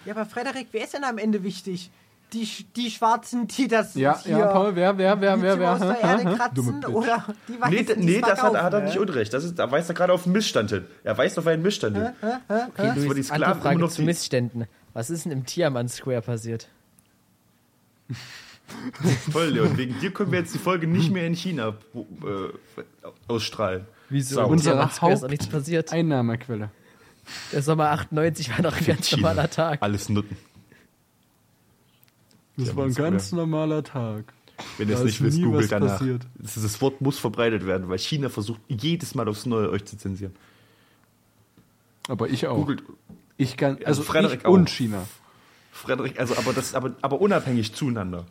Ja, 0.05 0.12
aber 0.14 0.26
Frederik, 0.26 0.68
wer 0.72 0.85
ist 0.85 0.95
denn 0.95 1.05
am 1.05 1.18
Ende 1.18 1.43
wichtig? 1.43 1.91
Die, 2.32 2.49
die 2.74 2.91
Schwarzen, 2.91 3.47
die 3.47 3.68
das 3.68 3.95
Ja, 3.95 4.18
hier 4.20 4.39
ja, 4.39 4.47
Paul, 4.49 4.74
wer, 4.74 4.99
wer, 4.99 5.20
wer, 5.20 5.41
wer, 5.41 5.59
wer? 5.59 5.72
aus 5.74 5.78
der? 5.78 6.01
Erde 6.01 6.24
kratzen 6.37 6.85
oder 6.87 7.24
die 7.47 7.61
Weißen, 7.61 7.99
Nee, 8.01 8.05
nee 8.16 8.20
das 8.20 8.43
hat, 8.43 8.61
hat 8.61 8.72
er 8.72 8.80
ne? 8.80 8.87
nicht 8.87 8.99
unrecht. 8.99 9.32
Das 9.32 9.45
ist, 9.45 9.57
da 9.59 9.70
weist 9.70 9.89
er 9.89 9.95
gerade 9.95 10.12
auf 10.12 10.24
einen 10.24 10.32
Missstand 10.32 10.70
hin. 10.70 10.85
Er 11.05 11.16
weist 11.16 11.39
auf 11.39 11.47
einen 11.47 11.62
Missstand 11.62 11.97
hin. 11.97 12.09
Okay, 12.49 12.93
die 12.97 13.01
Luis, 13.05 13.26
Sklaven 13.28 13.43
andere 13.45 13.53
immer 13.53 13.61
Frage 13.62 13.78
noch 13.78 13.91
zu 13.91 14.01
die- 14.03 14.07
Missständen. 14.07 14.64
Was 14.95 15.11
ist 15.11 15.26
denn 15.26 15.32
im 15.32 15.47
Tiaman 15.47 15.89
Square 15.89 16.22
passiert? 16.22 16.68
Voll, 19.30 19.46
Leon. 19.48 19.76
Wegen 19.76 19.98
dir 20.00 20.11
können 20.12 20.32
wir 20.32 20.38
jetzt 20.40 20.55
die 20.55 20.59
Folge 20.59 20.86
nicht 20.86 21.11
mehr 21.12 21.26
in 21.26 21.34
China 21.34 21.76
äh, 21.94 22.82
ausstrahlen. 23.28 23.86
Wieso? 24.09 24.36
Sau. 24.36 24.48
Unsere 24.48 24.90
nichts 25.28 25.46
passiert. 25.46 25.92
Einnahmequelle. 25.92 26.70
Der 27.52 27.62
Sommer 27.62 27.90
98 27.90 28.50
war 28.50 28.62
doch 28.62 28.76
ein 28.76 28.84
ganz 28.84 29.09
China. 29.09 29.28
normaler 29.28 29.50
Tag. 29.50 29.82
Alles 29.82 30.09
Nutten. 30.09 30.36
Das 32.57 32.68
Ja, 32.68 32.76
war 32.76 32.84
ein 32.86 32.94
ganz 32.94 33.32
normaler 33.32 33.82
Tag. 33.82 34.32
Wenn 34.78 34.88
ihr 34.88 34.96
es 34.96 35.05
nicht 35.05 35.22
wisst, 35.22 35.42
googelt 35.42 35.64
was 35.64 35.68
danach. 35.70 35.98
passiert. 35.98 36.26
Das, 36.36 36.55
das 36.55 36.80
Wort 36.80 37.00
muss 37.00 37.18
verbreitet 37.18 37.66
werden, 37.66 37.88
weil 37.88 37.98
China 37.98 38.28
versucht 38.28 38.61
jedes 38.68 39.14
Mal 39.14 39.28
aufs 39.28 39.46
Neue 39.46 39.70
euch 39.70 39.84
zu 39.84 39.96
zensieren. 39.96 40.34
Aber 42.09 42.28
ich 42.28 42.46
auch. 42.46 42.57
Googelt 42.57 42.82
Ich 43.36 43.57
kann, 43.57 43.76
Also 43.78 43.86
also 43.86 44.02
Frederik 44.05 44.40
ich 44.40 44.46
auch. 44.46 44.52
und 44.52 44.70
China. 44.70 45.07
Frederik, 45.75 46.18
also 46.20 46.37
aber 46.37 46.53
das, 46.53 46.75
aber, 46.75 46.95
aber 47.03 47.20
unabhängig 47.20 47.75
zueinander. 47.75 48.27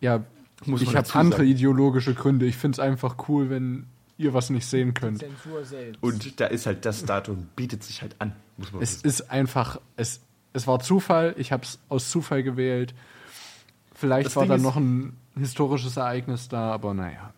Ja, 0.00 0.24
Muss 0.66 0.82
ich 0.82 0.94
habe 0.96 1.08
andere 1.14 1.44
ideologische 1.44 2.12
Gründe. 2.14 2.44
Ich 2.46 2.56
finde 2.56 2.76
es 2.76 2.78
einfach 2.80 3.16
cool, 3.28 3.50
wenn 3.50 3.86
ihr 4.18 4.34
was 4.34 4.50
nicht 4.50 4.66
sehen 4.66 4.92
könnt. 4.92 5.20
Zensur 5.20 5.64
selbst. 5.64 6.02
Und 6.02 6.40
da 6.40 6.46
ist 6.46 6.66
halt 6.66 6.84
das 6.84 7.04
Datum, 7.04 7.48
bietet 7.56 7.82
sich 7.84 8.02
halt 8.02 8.16
an, 8.18 8.34
muss 8.56 8.72
man 8.72 8.82
Es 8.82 8.96
wissen. 9.04 9.06
ist 9.06 9.30
einfach, 9.30 9.80
es, 9.96 10.20
es 10.52 10.66
war 10.66 10.80
Zufall. 10.80 11.34
Ich 11.38 11.52
habe 11.52 11.62
es 11.64 11.78
aus 11.88 12.10
Zufall 12.10 12.42
gewählt. 12.42 12.94
Vielleicht 13.94 14.26
Das 14.26 14.36
war 14.36 14.50
ist- 14.50 14.62
noch 14.62 14.76
ein 14.76 15.16
historisches 15.36 15.96
Ereignis 15.96 16.48
da, 16.48 16.72
aber 16.72 16.94
naja. 16.94 17.32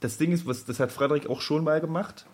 Das 0.00 0.18
Ding 0.18 0.32
ist, 0.32 0.46
was, 0.46 0.64
das 0.64 0.80
hat 0.80 0.92
Frederik 0.92 1.28
auch 1.28 1.40
schon 1.40 1.64
mal 1.64 1.80
gemacht. 1.80 2.26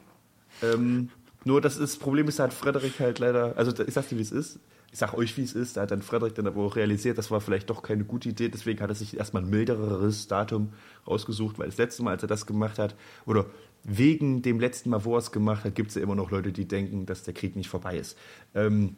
Ähm, 0.62 1.10
nur 1.44 1.60
das 1.60 1.76
ist, 1.76 1.98
Problem 1.98 2.26
ist, 2.28 2.38
da 2.38 2.44
hat 2.44 2.54
Frederik 2.54 2.98
halt 3.00 3.18
leider, 3.18 3.54
also 3.56 3.70
da- 3.72 3.84
ich 3.84 3.92
sag 3.94 4.08
dir, 4.08 4.16
wie 4.18 4.22
es 4.22 4.32
ist. 4.32 4.58
Ich 4.94 5.00
sag 5.00 5.12
euch, 5.14 5.36
wie 5.36 5.42
es 5.42 5.54
ist. 5.54 5.76
Da 5.76 5.82
hat 5.82 5.90
dann 5.90 6.02
Frederik 6.02 6.36
dann 6.36 6.46
aber 6.46 6.62
auch 6.62 6.76
realisiert, 6.76 7.18
das 7.18 7.28
war 7.32 7.40
vielleicht 7.40 7.68
doch 7.68 7.82
keine 7.82 8.04
gute 8.04 8.28
Idee. 8.28 8.48
Deswegen 8.48 8.80
hat 8.80 8.90
er 8.90 8.94
sich 8.94 9.16
erstmal 9.16 9.42
ein 9.42 9.50
milderes 9.50 10.28
Datum 10.28 10.72
rausgesucht, 11.04 11.58
weil 11.58 11.66
das 11.66 11.78
letzte 11.78 12.04
Mal, 12.04 12.12
als 12.12 12.22
er 12.22 12.28
das 12.28 12.46
gemacht 12.46 12.78
hat, 12.78 12.94
oder 13.26 13.46
wegen 13.82 14.42
dem 14.42 14.60
letzten 14.60 14.90
Mal, 14.90 15.04
wo 15.04 15.16
er 15.16 15.18
es 15.18 15.32
gemacht 15.32 15.64
hat, 15.64 15.74
gibt 15.74 15.88
es 15.88 15.96
ja 15.96 16.02
immer 16.02 16.14
noch 16.14 16.30
Leute, 16.30 16.52
die 16.52 16.66
denken, 16.68 17.06
dass 17.06 17.24
der 17.24 17.34
Krieg 17.34 17.56
nicht 17.56 17.68
vorbei 17.68 17.98
ist. 17.98 18.16
Ähm, 18.54 18.94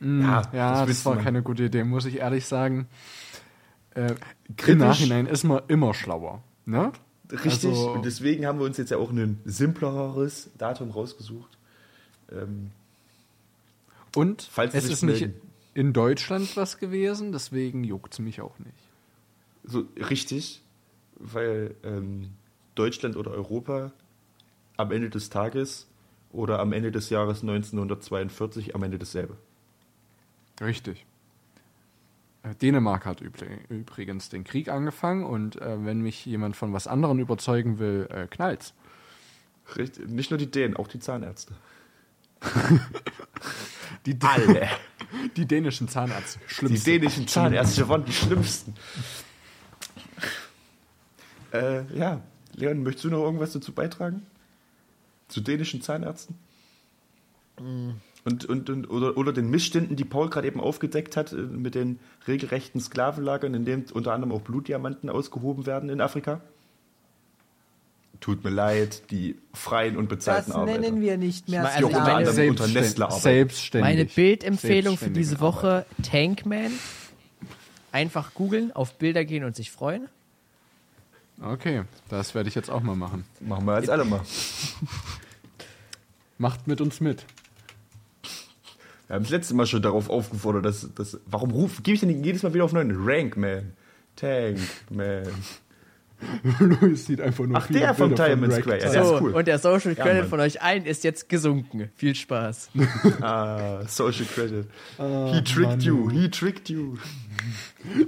ja, 0.00 0.42
Ja, 0.52 0.72
das, 0.80 0.88
willst 0.88 1.04
war 1.06 1.14
mal- 1.14 1.22
keine 1.22 1.42
gute 1.44 1.62
Idee, 1.62 1.84
muss 1.84 2.04
ich 2.04 2.16
ehrlich 2.18 2.46
sagen. 2.46 2.88
Äh, 3.94 4.14
Im 4.48 4.56
Kritisch. 4.56 4.80
Nachhinein 4.80 5.26
ist 5.26 5.44
man 5.44 5.62
immer 5.68 5.94
schlauer. 5.94 6.42
Ne? 6.66 6.90
Richtig, 7.30 7.70
Also- 7.70 7.92
und 7.92 8.04
deswegen 8.04 8.44
haben 8.44 8.58
wir 8.58 8.66
uns 8.66 8.76
jetzt 8.76 8.90
ja 8.90 8.96
auch 8.96 9.12
ein 9.12 9.38
simpleres 9.44 10.50
Datum 10.58 10.90
rausgesucht. 10.90 11.58
Ähm, 12.32 12.70
Und 14.14 14.42
Falls 14.42 14.74
es 14.74 14.88
ist 14.88 15.02
nicht 15.02 15.28
in 15.74 15.92
Deutschland 15.92 16.56
was 16.56 16.78
gewesen, 16.78 17.32
deswegen 17.32 17.84
juckt 17.84 18.14
es 18.14 18.18
mich 18.18 18.40
auch 18.40 18.58
nicht. 18.58 18.74
so 19.64 19.84
richtig, 19.96 20.62
weil 21.16 21.74
ähm, 21.84 22.30
Deutschland 22.74 23.16
oder 23.16 23.30
Europa 23.30 23.92
am 24.76 24.90
Ende 24.90 25.10
des 25.10 25.28
Tages 25.30 25.86
oder 26.32 26.58
am 26.58 26.72
Ende 26.72 26.90
des 26.90 27.10
Jahres 27.10 27.42
1942 27.42 28.74
am 28.74 28.82
Ende 28.82 28.98
dasselbe. 28.98 29.36
Richtig. 30.60 31.06
Äh, 32.42 32.54
Dänemark 32.54 33.06
hat 33.06 33.20
übrigens 33.20 34.28
den 34.28 34.44
Krieg 34.44 34.68
angefangen 34.68 35.24
und 35.24 35.60
äh, 35.60 35.84
wenn 35.84 36.00
mich 36.00 36.24
jemand 36.26 36.56
von 36.56 36.72
was 36.72 36.86
anderem 36.86 37.18
überzeugen 37.18 37.78
will, 37.78 38.08
äh, 38.10 38.26
knallt's. 38.26 38.74
Richtig, 39.76 40.08
nicht 40.08 40.30
nur 40.30 40.38
die 40.38 40.50
Dänen, 40.50 40.76
auch 40.76 40.88
die 40.88 40.98
Zahnärzte. 40.98 41.54
Die, 44.06 44.16
Alle. 44.22 44.68
die 45.36 45.44
dänischen 45.44 45.86
Zahnärzte. 45.86 46.38
Die 46.48 46.54
Schlimmste. 46.54 46.90
dänischen 46.90 47.28
Zahnärzte 47.28 47.86
waren 47.86 48.02
die 48.04 48.12
schlimmsten. 48.12 48.74
äh, 51.52 51.82
ja, 51.94 52.22
Leon, 52.54 52.82
möchtest 52.82 53.04
du 53.04 53.10
noch 53.10 53.22
irgendwas 53.22 53.52
dazu 53.52 53.72
beitragen? 53.72 54.26
zu 55.30 55.40
dänischen 55.40 55.80
Zahnärzten. 55.80 56.36
Und, 57.56 58.44
und, 58.44 58.70
und, 58.70 58.90
oder, 58.90 59.16
oder 59.16 59.32
den 59.32 59.50
Missständen, 59.50 59.96
die 59.96 60.04
Paul 60.04 60.28
gerade 60.28 60.46
eben 60.46 60.60
aufgedeckt 60.60 61.16
hat, 61.16 61.32
äh, 61.32 61.36
mit 61.36 61.74
den 61.74 61.98
regelrechten 62.26 62.80
Sklavenlagern, 62.80 63.54
in 63.54 63.64
denen 63.64 63.84
unter 63.92 64.12
anderem 64.12 64.32
auch 64.32 64.42
Blutdiamanten 64.42 65.08
ausgehoben 65.08 65.66
werden 65.66 65.88
in 65.88 66.00
Afrika. 66.00 66.40
Tut 68.20 68.44
mir 68.44 68.50
leid, 68.50 69.10
die 69.10 69.36
freien 69.54 69.96
und 69.96 70.10
Das 70.12 70.18
bezahlten 70.18 70.52
Arbeiter. 70.52 70.78
nennen 70.80 71.00
wir 71.00 71.16
nicht 71.16 71.48
mehr 71.48 71.62
Die 71.62 71.68
Also 71.68 71.86
unter 71.86 72.00
meine- 72.00 72.12
anderem 72.28 72.50
unter 72.50 72.64
Selbstständig- 72.64 72.74
Nestle 72.82 73.04
arbeiten. 73.06 73.20
Selbstständig. 73.22 73.90
Meine 73.90 74.04
Bildempfehlung 74.04 74.98
für 74.98 75.10
diese 75.10 75.40
Woche: 75.40 75.86
Tankman. 76.02 76.70
Einfach 77.92 78.34
googeln, 78.34 78.72
auf 78.72 78.98
Bilder 78.98 79.24
gehen 79.24 79.42
und 79.44 79.56
sich 79.56 79.70
freuen. 79.70 80.08
Okay, 81.42 81.84
das 82.10 82.34
werde 82.34 82.50
ich 82.50 82.54
jetzt 82.54 82.70
auch 82.70 82.82
mal 82.82 82.94
machen. 82.94 83.24
Machen 83.40 83.64
wir 83.64 83.78
jetzt 83.78 83.88
alle 83.90 84.04
mal. 84.04 84.20
Macht 86.38 86.66
mit 86.68 86.80
uns 86.80 87.00
mit. 87.00 87.24
Wir 89.06 89.16
haben 89.16 89.22
das 89.24 89.30
letzte 89.30 89.54
Mal 89.54 89.66
schon 89.66 89.82
darauf 89.82 90.08
aufgefordert, 90.08 90.64
dass, 90.64 90.88
dass 90.94 91.18
warum 91.26 91.50
ruf, 91.50 91.82
gebe 91.82 91.94
ich 91.94 92.00
denn 92.00 92.22
jedes 92.22 92.42
Mal 92.42 92.54
wieder 92.54 92.64
auf 92.64 92.72
neuen 92.72 92.92
Rank 92.96 93.36
Man, 93.36 93.72
Tank 94.16 94.58
Man. 94.90 95.26
Luis 96.58 97.06
sieht 97.06 97.20
einfach 97.20 97.46
nur 97.46 97.56
Ach, 97.56 97.66
der 97.68 97.94
vom 97.94 98.14
Diamond 98.14 98.52
Square. 98.52 98.80
Ja, 98.80 98.90
der 98.90 99.04
so, 99.04 99.14
ist 99.16 99.22
cool. 99.22 99.32
und 99.32 99.46
der 99.48 99.58
Social 99.58 99.94
Ja, 99.94 100.04
Credit 100.04 100.20
Mann. 100.22 100.30
von 100.30 100.40
euch 100.40 100.60
allen 100.62 100.84
ist 100.84 101.04
jetzt 101.04 101.28
gesunken. 101.28 101.90
Viel 101.96 102.14
Spaß. 102.14 102.70
Ah, 103.20 103.82
Social 103.86 104.26
Credit. 104.26 104.66
he 104.98 105.42
tricked 105.44 105.82
you, 105.82 106.08
he 106.10 106.28
tricked 106.28 106.68
you. 106.68 106.96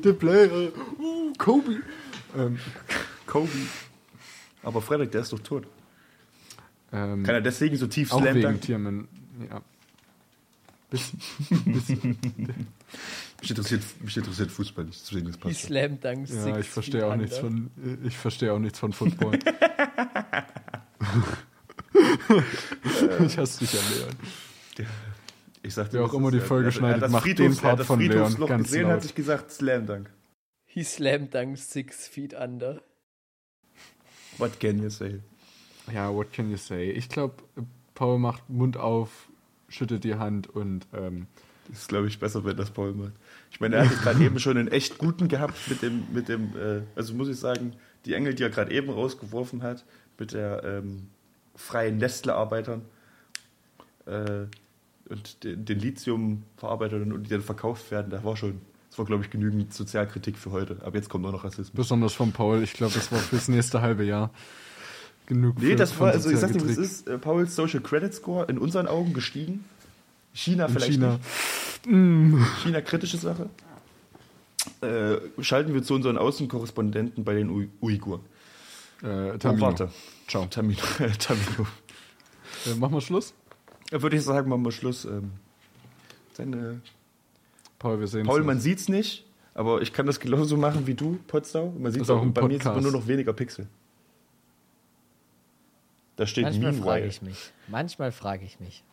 The 0.02 0.12
Player. 0.12 0.50
Uh, 0.98 1.32
Kobe. 1.38 1.82
Ähm, 2.36 2.58
Kobe. 3.26 3.48
Aber 4.62 4.80
Frederik, 4.82 5.10
der 5.12 5.22
ist 5.22 5.32
doch 5.32 5.40
tot. 5.40 5.66
ähm, 6.92 7.22
Kann 7.24 7.34
er 7.34 7.40
deswegen 7.40 7.76
so 7.76 7.86
tief 7.86 8.12
auch 8.12 8.20
slam 8.20 8.34
wegen 8.34 8.42
danken? 8.42 9.08
Mich 13.42 13.50
interessiert, 13.50 13.82
mich 14.00 14.16
interessiert 14.16 14.50
Fußball 14.52 14.84
nicht, 14.84 15.02
deswegen 15.02 15.26
das 15.26 15.34
Die 15.36 15.40
passt. 15.42 15.60
schon. 15.60 15.68
Slam 15.68 16.00
Dunks. 16.00 16.32
Ja, 16.32 16.58
ich 16.58 16.68
verstehe 16.68 17.06
auch 17.06 17.16
nichts 17.16 17.38
von. 17.38 17.70
Ich 18.04 18.16
verstehe 18.16 18.52
auch 18.52 18.60
nichts 18.60 18.78
von 18.78 18.92
Football. 18.92 19.38
ich 23.26 23.38
hasse 23.38 23.58
dich 23.58 23.72
ja, 23.72 23.80
Leon. 23.90 24.16
Ich 25.64 25.74
sagte, 25.74 25.98
Wer 25.98 26.04
auch 26.04 26.14
immer 26.14 26.30
die 26.30 26.38
Folge 26.40 26.70
schneidet, 26.70 27.10
macht 27.10 27.26
den 27.26 27.36
Friedhofs, 27.36 27.60
Part 27.60 27.80
das 27.80 27.86
von 27.88 27.98
Leon 27.98 28.12
Friedhofsloch 28.12 28.48
ganz 28.48 28.62
gesehen, 28.64 28.82
laut. 28.82 28.92
hatte 28.92 29.06
ich 29.06 29.14
gesagt, 29.14 29.50
Slam 29.50 29.86
Dunk. 29.86 30.10
He 30.64 30.84
Slam 30.84 31.28
Dunks 31.28 31.70
six 31.70 32.06
feet 32.06 32.34
under. 32.34 32.80
What 34.38 34.60
can 34.60 34.80
you 34.80 34.88
say? 34.88 35.20
Ja, 35.92 36.14
what 36.14 36.32
can 36.32 36.48
you 36.50 36.56
say? 36.56 36.90
Ich 36.92 37.08
glaube, 37.08 37.42
Paul 37.94 38.18
macht 38.20 38.48
Mund 38.48 38.76
auf, 38.76 39.28
schüttelt 39.68 40.04
die 40.04 40.14
Hand 40.14 40.46
und 40.48 40.86
ähm, 40.94 41.26
ist, 41.72 41.88
glaube 41.88 42.06
ich, 42.08 42.18
besser, 42.18 42.44
wenn 42.44 42.56
das 42.56 42.70
Paul 42.70 42.92
macht. 42.92 43.12
Ich 43.50 43.60
meine, 43.60 43.76
er 43.76 43.88
hat 43.88 44.02
gerade 44.02 44.22
eben 44.24 44.38
schon 44.38 44.56
einen 44.56 44.68
echt 44.68 44.98
guten 44.98 45.28
gehabt 45.28 45.54
mit 45.68 45.82
dem, 45.82 46.04
mit 46.12 46.28
dem, 46.28 46.48
äh, 46.56 46.82
also 46.94 47.14
muss 47.14 47.28
ich 47.28 47.38
sagen, 47.38 47.72
die 48.04 48.14
Engel, 48.14 48.34
die 48.34 48.42
er 48.42 48.50
gerade 48.50 48.72
eben 48.72 48.90
rausgeworfen 48.90 49.62
hat, 49.62 49.84
mit 50.18 50.32
der 50.32 50.62
ähm, 50.64 51.08
freien 51.54 51.98
Nestle-Arbeitern 51.98 52.82
äh, 54.06 54.44
und 55.08 55.44
den, 55.44 55.64
den 55.64 55.78
Lithium-Verarbeitern 55.78 57.12
und 57.12 57.24
die 57.24 57.30
dann 57.30 57.42
verkauft 57.42 57.90
werden, 57.90 58.10
da 58.10 58.22
war 58.24 58.36
schon, 58.36 58.60
das 58.90 58.98
war, 58.98 59.04
glaube 59.06 59.24
ich, 59.24 59.30
genügend 59.30 59.72
Sozialkritik 59.74 60.36
für 60.38 60.50
heute. 60.52 60.76
Aber 60.82 60.96
jetzt 60.96 61.08
kommt 61.08 61.22
nur 61.22 61.32
noch 61.32 61.44
Rassismus. 61.44 61.70
besonders 61.70 62.12
von 62.12 62.32
Paul. 62.32 62.62
Ich 62.62 62.72
glaube, 62.74 62.94
das 62.94 63.10
war 63.12 63.18
fürs 63.18 63.48
nächste 63.48 63.80
halbe 63.82 64.04
Jahr 64.04 64.30
genug. 65.26 65.58
Nee, 65.58 65.70
für- 65.70 65.76
das 65.76 65.98
war, 65.98 66.10
also 66.12 66.30
ich 66.30 66.38
sag 66.38 66.52
dir, 66.52 66.56
was 66.60 66.62
Sozialkritik. 66.74 66.92
ist, 67.06 67.08
äh, 67.08 67.18
Pauls 67.18 67.54
Social 67.56 67.80
Credit 67.80 68.12
Score 68.14 68.46
in 68.46 68.58
unseren 68.58 68.86
Augen 68.86 69.12
gestiegen. 69.12 69.64
China 70.32 70.66
In 70.66 70.72
vielleicht 70.72 70.92
China. 70.92 71.18
nicht. 71.84 72.46
China 72.62 72.80
kritische 72.80 73.16
Sache. 73.18 73.50
Äh, 74.80 75.42
schalten 75.42 75.74
wir 75.74 75.82
zu 75.82 75.94
unseren 75.94 76.16
Außenkorrespondenten 76.16 77.24
bei 77.24 77.34
den 77.34 77.50
Ui 77.50 77.68
Uiguren. 77.80 78.20
Äh, 79.02 79.32
Oh, 79.34 79.36
Tamino. 79.38 79.66
warte. 79.66 79.90
Ciao. 80.28 80.46
Tamino. 80.46 80.80
Tamino. 81.18 81.66
Äh, 82.66 82.74
machen 82.76 82.94
wir 82.94 83.00
Schluss? 83.00 83.34
Da 83.90 84.00
würde 84.00 84.16
ich 84.16 84.22
sagen, 84.22 84.48
machen 84.48 84.64
wir 84.64 84.70
Schluss. 84.72 85.04
Ähm, 85.04 85.32
dann, 86.36 86.52
äh, 86.52 86.74
Paul, 87.78 87.98
wir 88.00 88.06
sehen 88.06 88.24
Paul, 88.26 88.44
man 88.44 88.60
sieht's 88.60 88.88
nicht, 88.88 89.26
aber 89.54 89.82
ich 89.82 89.92
kann 89.92 90.06
das 90.06 90.20
genauso 90.20 90.56
machen 90.56 90.86
wie 90.86 90.94
du, 90.94 91.18
Potsdam. 91.26 91.82
Man 91.82 91.90
sieht 91.92 92.02
Ist 92.02 92.10
auch 92.10 92.24
bei 92.26 92.42
mir 92.42 92.54
sieht 92.54 92.64
man 92.64 92.82
nur 92.82 92.92
noch 92.92 93.08
weniger 93.08 93.32
Pixel. 93.32 93.66
Da 96.16 96.26
steht 96.26 96.44
Manchmal 96.44 96.72
frage 96.74 97.06
ich 97.06 97.22
mich. 97.22 97.52
Manchmal 97.68 98.12
frage 98.12 98.44
ich 98.44 98.60
mich. 98.60 98.84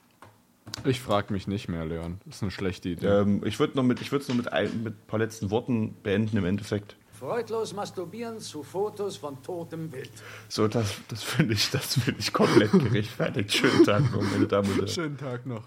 Ich 0.86 1.02
frage 1.02 1.34
mich 1.34 1.48
nicht 1.48 1.68
mehr, 1.68 1.86
Leon. 1.86 2.20
Das 2.26 2.38
ist 2.38 2.42
eine 2.44 2.52
schlechte 2.52 2.90
Idee. 2.90 3.08
Ähm, 3.08 3.42
ich 3.46 3.60
würde 3.60 3.76
noch 3.76 3.84
mit, 3.84 4.02
ich 4.02 4.12
würde 4.12 4.24
es 4.24 4.30
noch 4.30 4.36
mit 4.36 4.52
ein, 4.52 4.84
mit 4.84 4.94
ein 4.94 5.08
paar 5.08 5.20
letzten 5.20 5.52
Worten 5.52 5.96
beenden 6.04 6.38
im 6.38 6.46
Endeffekt. 6.46 6.96
Freudlos 7.20 7.74
masturbieren 7.74 8.40
zu 8.40 8.64
Fotos 8.64 9.18
von 9.18 9.44
totem 9.44 9.92
Wild. 9.92 10.10
So, 10.48 10.70
das, 10.70 10.96
das 11.10 11.22
finde 11.22 11.54
ich, 11.54 11.70
das 11.70 12.00
finde 12.00 12.20
ich 12.20 12.32
komplett 12.32 12.72
gerechtfertigt. 12.72 13.52
Schönen 13.54 13.84
Tag 13.84 14.10
noch, 14.12 14.22
meine 14.22 14.48
Damen 14.48 14.70
und 14.70 14.76
Herren. 14.78 14.88
Schönen 14.88 15.18
Tag 15.18 15.46
noch. 15.46 15.64